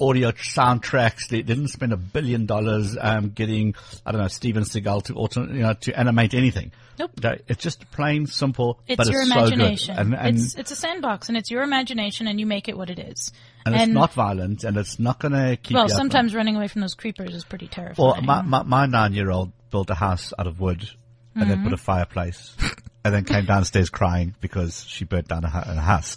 audio 0.00 0.32
soundtracks. 0.32 1.28
They 1.28 1.42
didn't 1.42 1.68
spend 1.68 1.92
a 1.92 1.96
billion 1.96 2.46
dollars, 2.46 2.96
um, 3.00 3.30
getting, 3.30 3.76
I 4.04 4.10
don't 4.10 4.20
know, 4.20 4.26
Steven 4.26 4.64
Seagal 4.64 5.04
to 5.04 5.14
auto, 5.14 5.42
you 5.46 5.62
know, 5.62 5.74
to 5.74 5.96
animate 5.96 6.34
anything. 6.34 6.72
Nope. 6.98 7.12
It's 7.46 7.62
just 7.62 7.88
plain 7.92 8.26
simple, 8.26 8.80
it's 8.88 8.96
but 8.96 9.06
your 9.12 9.22
it's 9.22 9.30
imagination. 9.30 9.94
so. 9.94 10.00
And, 10.00 10.14
and, 10.14 10.36
it's 10.36 10.54
it's 10.56 10.70
a 10.72 10.76
sandbox 10.76 11.28
and 11.28 11.38
it's 11.38 11.50
your 11.52 11.62
imagination 11.62 12.26
and 12.26 12.40
you 12.40 12.46
make 12.46 12.68
it 12.68 12.76
what 12.76 12.90
it 12.90 12.98
is. 12.98 13.32
and 13.64 13.74
it's 13.76 13.86
not 13.86 14.12
violent 14.12 14.64
and 14.64 14.76
it's 14.76 14.98
not 14.98 15.20
going 15.20 15.32
to 15.32 15.56
keep 15.56 15.76
well, 15.76 15.88
sometimes 15.88 16.34
running 16.34 16.56
away 16.56 16.66
from 16.68 16.80
those 16.80 16.94
creepers 16.94 17.32
is 17.34 17.44
pretty 17.44 17.66
Well, 17.76 18.14
terrifying. 18.14 18.26
my, 18.26 18.42
my, 18.42 18.62
my 18.64 18.86
nine-year-old 18.86 19.52
built 19.70 19.88
a 19.90 19.94
house 19.94 20.32
out 20.36 20.48
of 20.48 20.58
wood 20.60 20.88
and 21.36 21.48
then 21.48 21.58
Mm-hmm. 21.58 21.64
put 21.68 21.72
a 21.72 21.78
fireplace 21.78 22.54
and 23.04 23.12
then 23.14 23.24
came 23.24 23.44
downstairs 23.44 23.90
crying 23.90 24.34
because 24.40 24.84
she 24.86 25.04
burnt 25.04 25.28
down 25.28 25.44
a, 25.44 25.48
hu- 25.50 25.74
house. 25.74 26.16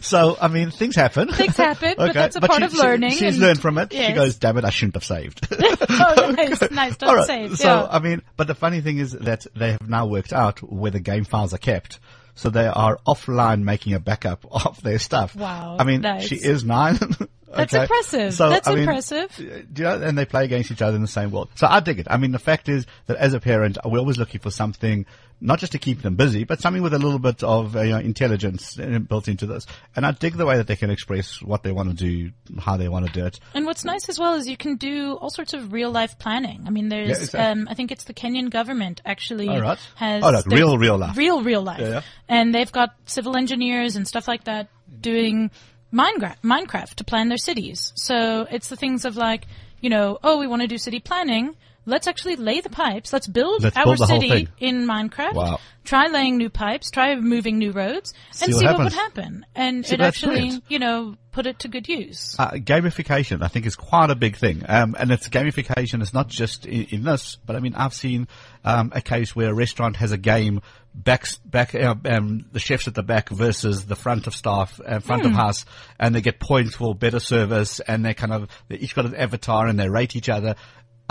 so, 0.00 0.36
I 0.40 0.48
mean, 0.48 0.70
things 0.70 0.94
happen. 0.94 1.28
Things 1.32 1.56
happen, 1.56 1.94
but 1.96 2.14
that's 2.14 2.36
a 2.36 2.40
part 2.40 2.60
she- 2.60 2.64
of 2.64 2.72
she- 2.72 2.78
learning 2.78 3.10
she's 3.12 3.34
and- 3.34 3.38
learned 3.38 3.60
from 3.60 3.78
it. 3.78 3.92
She 3.92 4.12
goes, 4.12 4.36
damn 4.36 4.56
it, 4.58 4.64
I 4.64 4.70
shouldn't 4.70 4.94
have 4.94 5.04
saved. 5.04 5.46
oh, 5.50 6.34
nice, 6.36 6.70
nice. 6.70 6.96
Don't 6.96 7.16
right. 7.16 7.26
save. 7.26 7.56
So, 7.58 7.66
yeah. 7.66 7.88
I 7.90 7.98
mean, 7.98 8.22
but 8.36 8.46
the 8.46 8.54
funny 8.54 8.80
thing 8.80 8.98
is 8.98 9.12
that 9.12 9.46
they 9.54 9.72
have 9.72 9.88
now 9.88 10.06
worked 10.06 10.32
out 10.32 10.60
where 10.62 10.90
the 10.90 11.00
game 11.00 11.24
files 11.24 11.52
are 11.52 11.58
kept. 11.58 11.98
So 12.34 12.48
they 12.48 12.66
are 12.66 12.98
offline 13.06 13.62
making 13.62 13.92
a 13.92 14.00
backup 14.00 14.46
of 14.50 14.82
their 14.82 14.98
stuff. 14.98 15.36
Wow, 15.36 15.76
I 15.78 15.84
mean, 15.84 16.00
nice. 16.00 16.26
she 16.26 16.36
is 16.36 16.64
nine. 16.64 16.98
That's 17.54 17.74
impressive. 17.74 18.32
So, 18.32 18.48
That's 18.48 18.66
I 18.66 18.70
mean, 18.70 18.80
impressive. 18.80 19.38
you 19.38 19.84
know, 19.84 20.00
and 20.00 20.16
they 20.16 20.24
play 20.24 20.44
against 20.46 20.70
each 20.70 20.80
other 20.80 20.96
in 20.96 21.02
the 21.02 21.08
same 21.08 21.30
world. 21.30 21.50
So 21.56 21.66
I 21.68 21.80
dig 21.80 21.98
it. 21.98 22.06
I 22.08 22.16
mean, 22.16 22.32
the 22.32 22.38
fact 22.38 22.70
is 22.70 22.86
that 23.06 23.18
as 23.18 23.34
a 23.34 23.40
parent, 23.40 23.76
we're 23.84 23.98
always 23.98 24.16
looking 24.16 24.40
for 24.40 24.50
something, 24.50 25.04
not 25.44 25.58
just 25.58 25.72
to 25.72 25.78
keep 25.78 26.02
them 26.02 26.14
busy, 26.14 26.44
but 26.44 26.60
something 26.60 26.82
with 26.82 26.94
a 26.94 26.98
little 26.98 27.18
bit 27.18 27.42
of 27.42 27.74
uh, 27.76 27.80
you 27.82 27.90
know, 27.90 27.98
intelligence 27.98 28.78
uh, 28.78 29.00
built 29.00 29.26
into 29.26 29.44
this. 29.44 29.66
And 29.96 30.06
I 30.06 30.12
dig 30.12 30.34
the 30.34 30.46
way 30.46 30.56
that 30.56 30.68
they 30.68 30.76
can 30.76 30.88
express 30.90 31.42
what 31.42 31.64
they 31.64 31.72
want 31.72 31.90
to 31.90 31.94
do, 31.96 32.30
how 32.60 32.76
they 32.76 32.88
want 32.88 33.06
to 33.06 33.12
do 33.12 33.26
it. 33.26 33.40
And 33.52 33.66
what's 33.66 33.84
nice 33.84 34.08
as 34.08 34.18
well 34.18 34.34
is 34.34 34.46
you 34.48 34.56
can 34.56 34.76
do 34.76 35.14
all 35.16 35.30
sorts 35.30 35.52
of 35.52 35.72
real 35.72 35.90
life 35.90 36.16
planning. 36.18 36.62
I 36.66 36.70
mean, 36.70 36.88
there's, 36.88 37.34
Yeah, 37.34 37.50
um, 37.50 37.66
I 37.68 37.74
think 37.74 37.90
it's 37.90 38.04
the 38.04 38.14
Kenyan 38.14 38.50
government 38.50 39.02
actually 39.04 39.48
All 39.48 39.60
right. 39.60 39.78
has 39.96 40.22
Oh, 40.24 40.42
real, 40.46 40.78
real 40.78 40.96
life. 40.96 41.16
real, 41.16 41.42
real 41.42 41.62
life, 41.62 41.80
Yeah, 41.80 41.88
yeah. 41.88 42.02
and 42.28 42.54
they've 42.54 42.70
got 42.70 42.94
civil 43.06 43.36
engineers 43.36 43.96
and 43.96 44.06
stuff 44.06 44.28
like 44.28 44.44
that 44.44 44.68
doing 45.00 45.50
Minecraft, 45.92 46.40
Minecraft 46.42 46.94
to 46.94 47.04
plan 47.04 47.28
their 47.28 47.36
cities. 47.38 47.92
So 47.96 48.46
it's 48.50 48.68
the 48.68 48.76
things 48.76 49.04
of 49.04 49.16
like, 49.16 49.46
you 49.80 49.90
know, 49.90 50.18
oh, 50.22 50.38
we 50.38 50.46
want 50.46 50.62
to 50.62 50.68
do 50.68 50.78
city 50.78 51.00
planning. 51.00 51.56
Let's 51.84 52.06
actually 52.06 52.36
lay 52.36 52.60
the 52.60 52.70
pipes. 52.70 53.12
Let's 53.12 53.26
build 53.26 53.64
Let's 53.64 53.76
our 53.76 53.84
build 53.84 54.06
city 54.06 54.48
in 54.58 54.86
Minecraft. 54.86 55.34
Wow. 55.34 55.60
Try 55.84 56.06
laying 56.06 56.36
new 56.36 56.48
pipes. 56.48 56.90
Try 56.90 57.16
moving 57.16 57.58
new 57.58 57.72
roads, 57.72 58.14
and 58.40 58.52
what 58.52 58.60
see 58.60 58.66
what 58.66 58.78
would 58.78 58.92
happen. 58.92 59.44
And 59.54 59.84
See, 59.84 59.94
it 59.94 60.00
actually, 60.00 60.34
brilliant. 60.36 60.64
you 60.68 60.78
know, 60.78 61.16
put 61.32 61.46
it 61.46 61.58
to 61.60 61.68
good 61.68 61.88
use. 61.88 62.36
Uh, 62.38 62.52
gamification, 62.52 63.42
I 63.42 63.48
think, 63.48 63.66
is 63.66 63.74
quite 63.74 64.10
a 64.10 64.14
big 64.14 64.36
thing. 64.36 64.62
Um, 64.68 64.94
and 64.96 65.10
it's 65.10 65.28
gamification. 65.28 66.00
It's 66.00 66.14
not 66.14 66.28
just 66.28 66.66
in, 66.66 66.84
in 66.90 67.02
this, 67.02 67.36
but 67.44 67.56
I 67.56 67.58
mean, 67.58 67.74
I've 67.74 67.94
seen 67.94 68.28
um, 68.64 68.92
a 68.94 69.00
case 69.00 69.34
where 69.34 69.50
a 69.50 69.54
restaurant 69.54 69.96
has 69.96 70.12
a 70.12 70.18
game 70.18 70.60
back, 70.94 71.26
back, 71.44 71.74
uh, 71.74 71.94
um, 72.04 72.44
the 72.52 72.60
chefs 72.60 72.86
at 72.86 72.94
the 72.94 73.02
back 73.02 73.28
versus 73.30 73.86
the 73.86 73.96
front 73.96 74.26
of 74.26 74.34
staff, 74.34 74.80
uh, 74.84 75.00
front 75.00 75.24
of 75.24 75.32
house, 75.32 75.64
and 75.98 76.14
they 76.14 76.20
get 76.20 76.38
points 76.38 76.74
for 76.74 76.94
better 76.94 77.20
service, 77.20 77.80
and 77.80 78.04
they 78.04 78.14
kind 78.14 78.32
of 78.32 78.48
they 78.68 78.76
each 78.76 78.94
got 78.94 79.06
an 79.06 79.14
avatar 79.14 79.66
and 79.66 79.78
they 79.78 79.88
rate 79.88 80.16
each 80.16 80.28
other. 80.28 80.54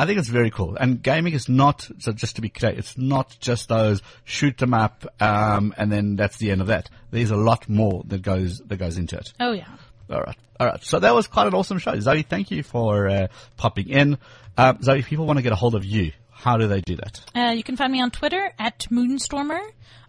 I 0.01 0.07
think 0.07 0.17
it's 0.17 0.29
very 0.29 0.49
cool. 0.49 0.77
And 0.77 1.03
gaming 1.03 1.33
is 1.33 1.47
not, 1.47 1.87
so 1.99 2.11
just 2.11 2.37
to 2.37 2.41
be 2.41 2.49
clear, 2.49 2.71
it's 2.71 2.97
not 2.97 3.37
just 3.39 3.69
those 3.69 4.01
shoot 4.23 4.57
them 4.57 4.73
up, 4.73 5.05
um, 5.21 5.75
and 5.77 5.91
then 5.91 6.15
that's 6.15 6.37
the 6.37 6.49
end 6.49 6.59
of 6.59 6.67
that. 6.67 6.89
There's 7.11 7.29
a 7.29 7.35
lot 7.35 7.69
more 7.69 8.01
that 8.07 8.23
goes, 8.23 8.63
that 8.65 8.77
goes 8.77 8.97
into 8.97 9.15
it. 9.17 9.31
Oh 9.39 9.51
yeah. 9.51 9.67
All 10.09 10.21
right. 10.21 10.35
All 10.59 10.65
right. 10.65 10.83
So 10.83 10.97
that 10.97 11.13
was 11.13 11.27
quite 11.27 11.45
an 11.45 11.53
awesome 11.53 11.77
show. 11.77 11.99
Zoe, 11.99 12.23
thank 12.23 12.49
you 12.49 12.63
for 12.63 13.07
uh, 13.09 13.27
popping 13.57 13.89
in. 13.89 14.17
Uh, 14.57 14.73
Zoe, 14.81 14.97
if 14.97 15.07
people 15.07 15.27
want 15.27 15.37
to 15.37 15.43
get 15.43 15.51
a 15.51 15.55
hold 15.55 15.75
of 15.75 15.85
you, 15.85 16.13
how 16.41 16.57
do 16.57 16.67
they 16.67 16.81
do 16.81 16.95
that? 16.95 17.21
Uh, 17.35 17.51
you 17.51 17.61
can 17.63 17.77
find 17.77 17.93
me 17.93 18.01
on 18.01 18.09
Twitter 18.11 18.51
at 18.57 18.79
Moonstormer. 18.91 19.61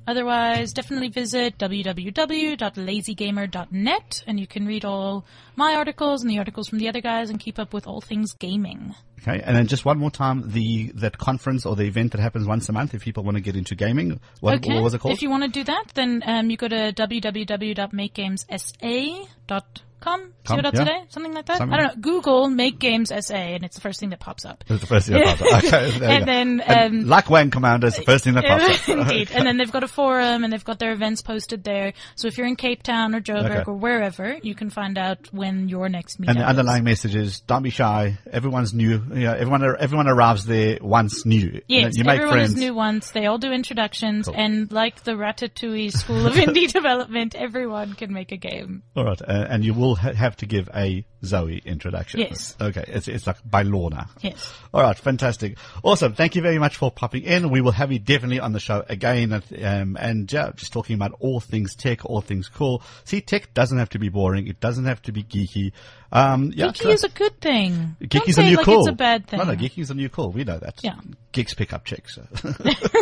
Otherwise, 0.06 0.72
definitely 0.72 1.08
visit 1.08 1.58
www.lazygamer.net 1.58 4.24
and 4.26 4.40
you 4.40 4.48
can 4.48 4.66
read 4.66 4.84
all 4.84 5.24
my 5.54 5.74
articles 5.74 6.22
and 6.22 6.30
the 6.30 6.38
articles 6.38 6.68
from 6.68 6.78
the 6.78 6.88
other 6.88 7.00
guys 7.00 7.30
and 7.30 7.38
keep 7.38 7.56
up 7.58 7.72
with 7.72 7.86
all 7.86 8.00
things 8.00 8.32
gaming. 8.32 8.96
Okay. 9.20 9.40
And 9.44 9.56
then 9.56 9.68
just 9.68 9.84
one 9.84 9.98
more 9.98 10.10
time, 10.10 10.50
the 10.50 10.90
that 10.94 11.18
conference 11.18 11.64
or 11.64 11.76
the 11.76 11.84
event 11.84 12.10
that 12.12 12.20
happens 12.20 12.48
once 12.48 12.68
a 12.68 12.72
month, 12.72 12.94
if 12.94 13.02
people 13.02 13.22
want 13.22 13.36
to 13.36 13.40
get 13.40 13.54
into 13.54 13.76
gaming, 13.76 14.18
what, 14.40 14.56
okay. 14.56 14.74
what 14.74 14.82
was 14.82 14.94
it 14.94 15.00
called? 15.00 15.14
If 15.14 15.22
you 15.22 15.30
want 15.30 15.44
to 15.44 15.50
do 15.50 15.62
that, 15.64 15.92
then 15.94 16.24
um, 16.26 16.50
you 16.50 16.56
go 16.56 16.66
to 16.66 16.92
www.makegamesa.com. 16.92 19.91
Com, 20.02 20.32
See 20.46 20.54
what 20.56 20.64
yeah. 20.64 20.70
today? 20.72 21.00
Something 21.08 21.32
like 21.32 21.46
that? 21.46 21.58
Something. 21.58 21.74
I 21.78 21.82
don't 21.82 21.96
know. 21.96 22.00
Google 22.02 22.48
Make 22.50 22.78
Games 22.78 23.10
SA 23.20 23.34
and 23.34 23.64
it's 23.64 23.76
the 23.76 23.80
first 23.80 24.00
thing 24.00 24.10
that 24.10 24.20
pops 24.20 24.44
up. 24.44 24.64
It 24.68 24.72
was 24.72 24.80
the 24.80 24.86
first 24.86 25.06
thing 25.08 25.16
that 25.22 25.38
popped 25.38 25.52
up. 25.52 25.64
Okay, 25.72 26.16
And 26.16 26.26
then, 26.28 26.60
And 26.60 27.02
um, 27.02 27.08
like 27.08 27.30
Wang 27.30 27.50
Commander, 27.50 27.86
it's 27.86 27.96
the 27.96 28.02
first 28.02 28.24
thing 28.24 28.34
that 28.34 28.44
pops 28.44 28.88
up. 28.88 28.88
Indeed. 28.98 29.30
And 29.32 29.46
then 29.46 29.56
they've 29.58 29.70
got 29.70 29.84
a 29.84 29.88
forum 29.88 30.42
and 30.44 30.52
they've 30.52 30.64
got 30.64 30.78
their 30.78 30.92
events 30.92 31.22
posted 31.22 31.62
there. 31.64 31.92
So 32.16 32.26
if 32.28 32.36
you're 32.36 32.46
in 32.48 32.56
Cape 32.56 32.82
Town 32.82 33.14
or 33.14 33.20
Joburg 33.20 33.50
Okay. 33.52 33.62
or 33.66 33.74
wherever, 33.74 34.36
you 34.42 34.54
can 34.54 34.70
find 34.70 34.98
out 34.98 35.28
when 35.32 35.68
your 35.68 35.88
next 35.88 36.20
meetup 36.20 36.28
And 36.30 36.38
the 36.38 36.42
is. 36.42 36.48
underlying 36.48 36.84
message 36.84 37.14
is 37.14 37.40
don't 37.40 37.62
be 37.62 37.70
shy. 37.70 38.18
Everyone's 38.30 38.74
new. 38.74 38.90
You 39.14 39.24
know, 39.26 39.32
everyone 39.34 39.62
everyone 39.78 40.08
arrives 40.08 40.44
there 40.46 40.78
once 40.80 41.24
new. 41.24 41.60
Yes, 41.68 41.96
you 41.96 42.04
make 42.04 42.14
everyone 42.16 42.34
friends. 42.38 42.50
is 42.54 42.58
new 42.58 42.74
once. 42.74 43.10
They 43.12 43.26
all 43.26 43.38
do 43.38 43.52
introductions, 43.52 44.28
and 44.28 44.70
like 44.72 45.04
the 45.04 45.12
Ratatouille 45.12 45.92
School 45.92 46.26
of 46.26 46.34
Indie 46.34 46.70
Development, 46.72 47.34
everyone 47.34 47.94
can 47.94 48.12
make 48.12 48.32
a 48.32 48.36
game. 48.36 48.82
All 48.96 49.04
right, 49.04 49.20
uh, 49.22 49.46
and 49.48 49.64
you 49.64 49.74
will 49.74 49.91
ha- 49.94 50.12
have 50.12 50.36
to 50.38 50.46
give 50.46 50.68
a 50.74 51.04
Zoe 51.24 51.62
introduction. 51.64 52.20
Yes. 52.20 52.56
Okay, 52.60 52.84
it's 52.88 53.08
it's 53.08 53.26
like 53.26 53.36
by 53.48 53.62
law 53.62 53.88
now. 53.88 54.06
Yes. 54.20 54.52
All 54.74 54.82
right, 54.82 54.96
fantastic, 54.98 55.56
awesome. 55.82 56.14
Thank 56.14 56.34
you 56.36 56.42
very 56.42 56.58
much 56.58 56.76
for 56.76 56.90
popping 56.90 57.22
in. 57.22 57.50
We 57.50 57.60
will 57.60 57.72
have 57.72 57.92
you 57.92 57.98
definitely 57.98 58.40
on 58.40 58.52
the 58.52 58.60
show 58.60 58.84
again, 58.88 59.32
um, 59.62 59.96
and 60.00 60.32
yeah, 60.32 60.50
just 60.54 60.72
talking 60.72 60.94
about 60.94 61.12
all 61.20 61.40
things 61.40 61.74
tech, 61.74 62.04
all 62.04 62.20
things 62.20 62.48
cool. 62.48 62.82
See, 63.04 63.20
tech 63.20 63.54
doesn't 63.54 63.78
have 63.78 63.90
to 63.90 63.98
be 63.98 64.08
boring. 64.08 64.46
It 64.46 64.60
doesn't 64.60 64.84
have 64.84 65.02
to 65.02 65.12
be 65.12 65.22
geeky. 65.22 65.72
Um, 66.10 66.52
yeah, 66.54 66.66
Geeky 66.66 66.76
so- 66.82 66.90
is 66.90 67.04
a 67.04 67.08
good 67.08 67.40
thing. 67.40 67.96
Don't 68.00 68.08
Geeky's 68.08 68.34
say 68.36 68.46
a 68.46 68.50
new 68.50 68.56
like 68.56 68.66
cool. 68.66 68.80
it's 68.80 68.88
a 68.88 68.92
bad 68.92 69.26
thing. 69.26 69.38
No, 69.38 69.44
no, 69.44 69.54
geeky 69.56 69.78
is 69.78 69.90
a 69.90 69.94
new 69.94 70.08
cool. 70.08 70.30
We 70.30 70.44
know 70.44 70.58
that. 70.58 70.80
Yeah. 70.82 70.96
Geeks 71.32 71.54
pick 71.54 71.72
up 71.72 71.84
chicks. 71.84 72.18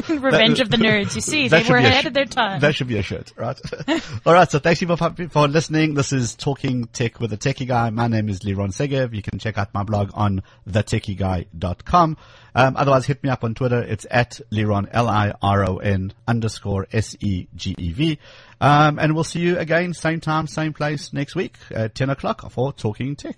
Revenge 0.08 0.60
of 0.60 0.70
the 0.70 0.76
Nerds. 0.76 1.14
You 1.14 1.20
see, 1.20 1.48
they 1.48 1.62
were 1.68 1.76
ahead 1.76 2.04
sh- 2.04 2.06
of 2.06 2.14
their 2.14 2.24
time. 2.24 2.60
That 2.60 2.74
should 2.74 2.86
be 2.86 2.96
a 2.98 3.02
shirt, 3.02 3.32
right? 3.36 3.58
All 4.26 4.32
right. 4.32 4.50
So 4.50 4.58
thanks 4.58 4.80
you 4.80 4.96
for, 4.96 5.14
for 5.30 5.48
listening. 5.48 5.94
This 5.94 6.12
is 6.12 6.34
Talking 6.36 6.86
Tech 6.86 7.20
with 7.20 7.30
the 7.30 7.36
Techie 7.36 7.66
Guy. 7.66 7.90
My 7.90 8.06
name 8.06 8.28
is 8.28 8.40
Liron 8.40 8.68
Segev. 8.72 9.14
You 9.14 9.22
can 9.22 9.38
check 9.38 9.58
out 9.58 9.74
my 9.74 9.82
blog 9.82 10.10
on 10.14 10.42
thetechieguy.com. 10.68 12.16
Um, 12.54 12.76
otherwise 12.76 13.06
hit 13.06 13.22
me 13.22 13.30
up 13.30 13.44
on 13.44 13.54
Twitter. 13.54 13.80
It's 13.82 14.06
at 14.10 14.40
Liron, 14.52 14.88
L-I-R-O-N 14.90 16.12
underscore 16.26 16.86
S-E-G-E-V. 16.92 18.18
Um, 18.60 18.98
and 18.98 19.14
we'll 19.14 19.24
see 19.24 19.40
you 19.40 19.58
again, 19.58 19.94
same 19.94 20.20
time, 20.20 20.46
same 20.46 20.72
place 20.72 21.12
next 21.12 21.34
week 21.34 21.56
at 21.70 21.94
10 21.94 22.10
o'clock 22.10 22.50
for 22.50 22.72
Talking 22.72 23.16
Tech. 23.16 23.36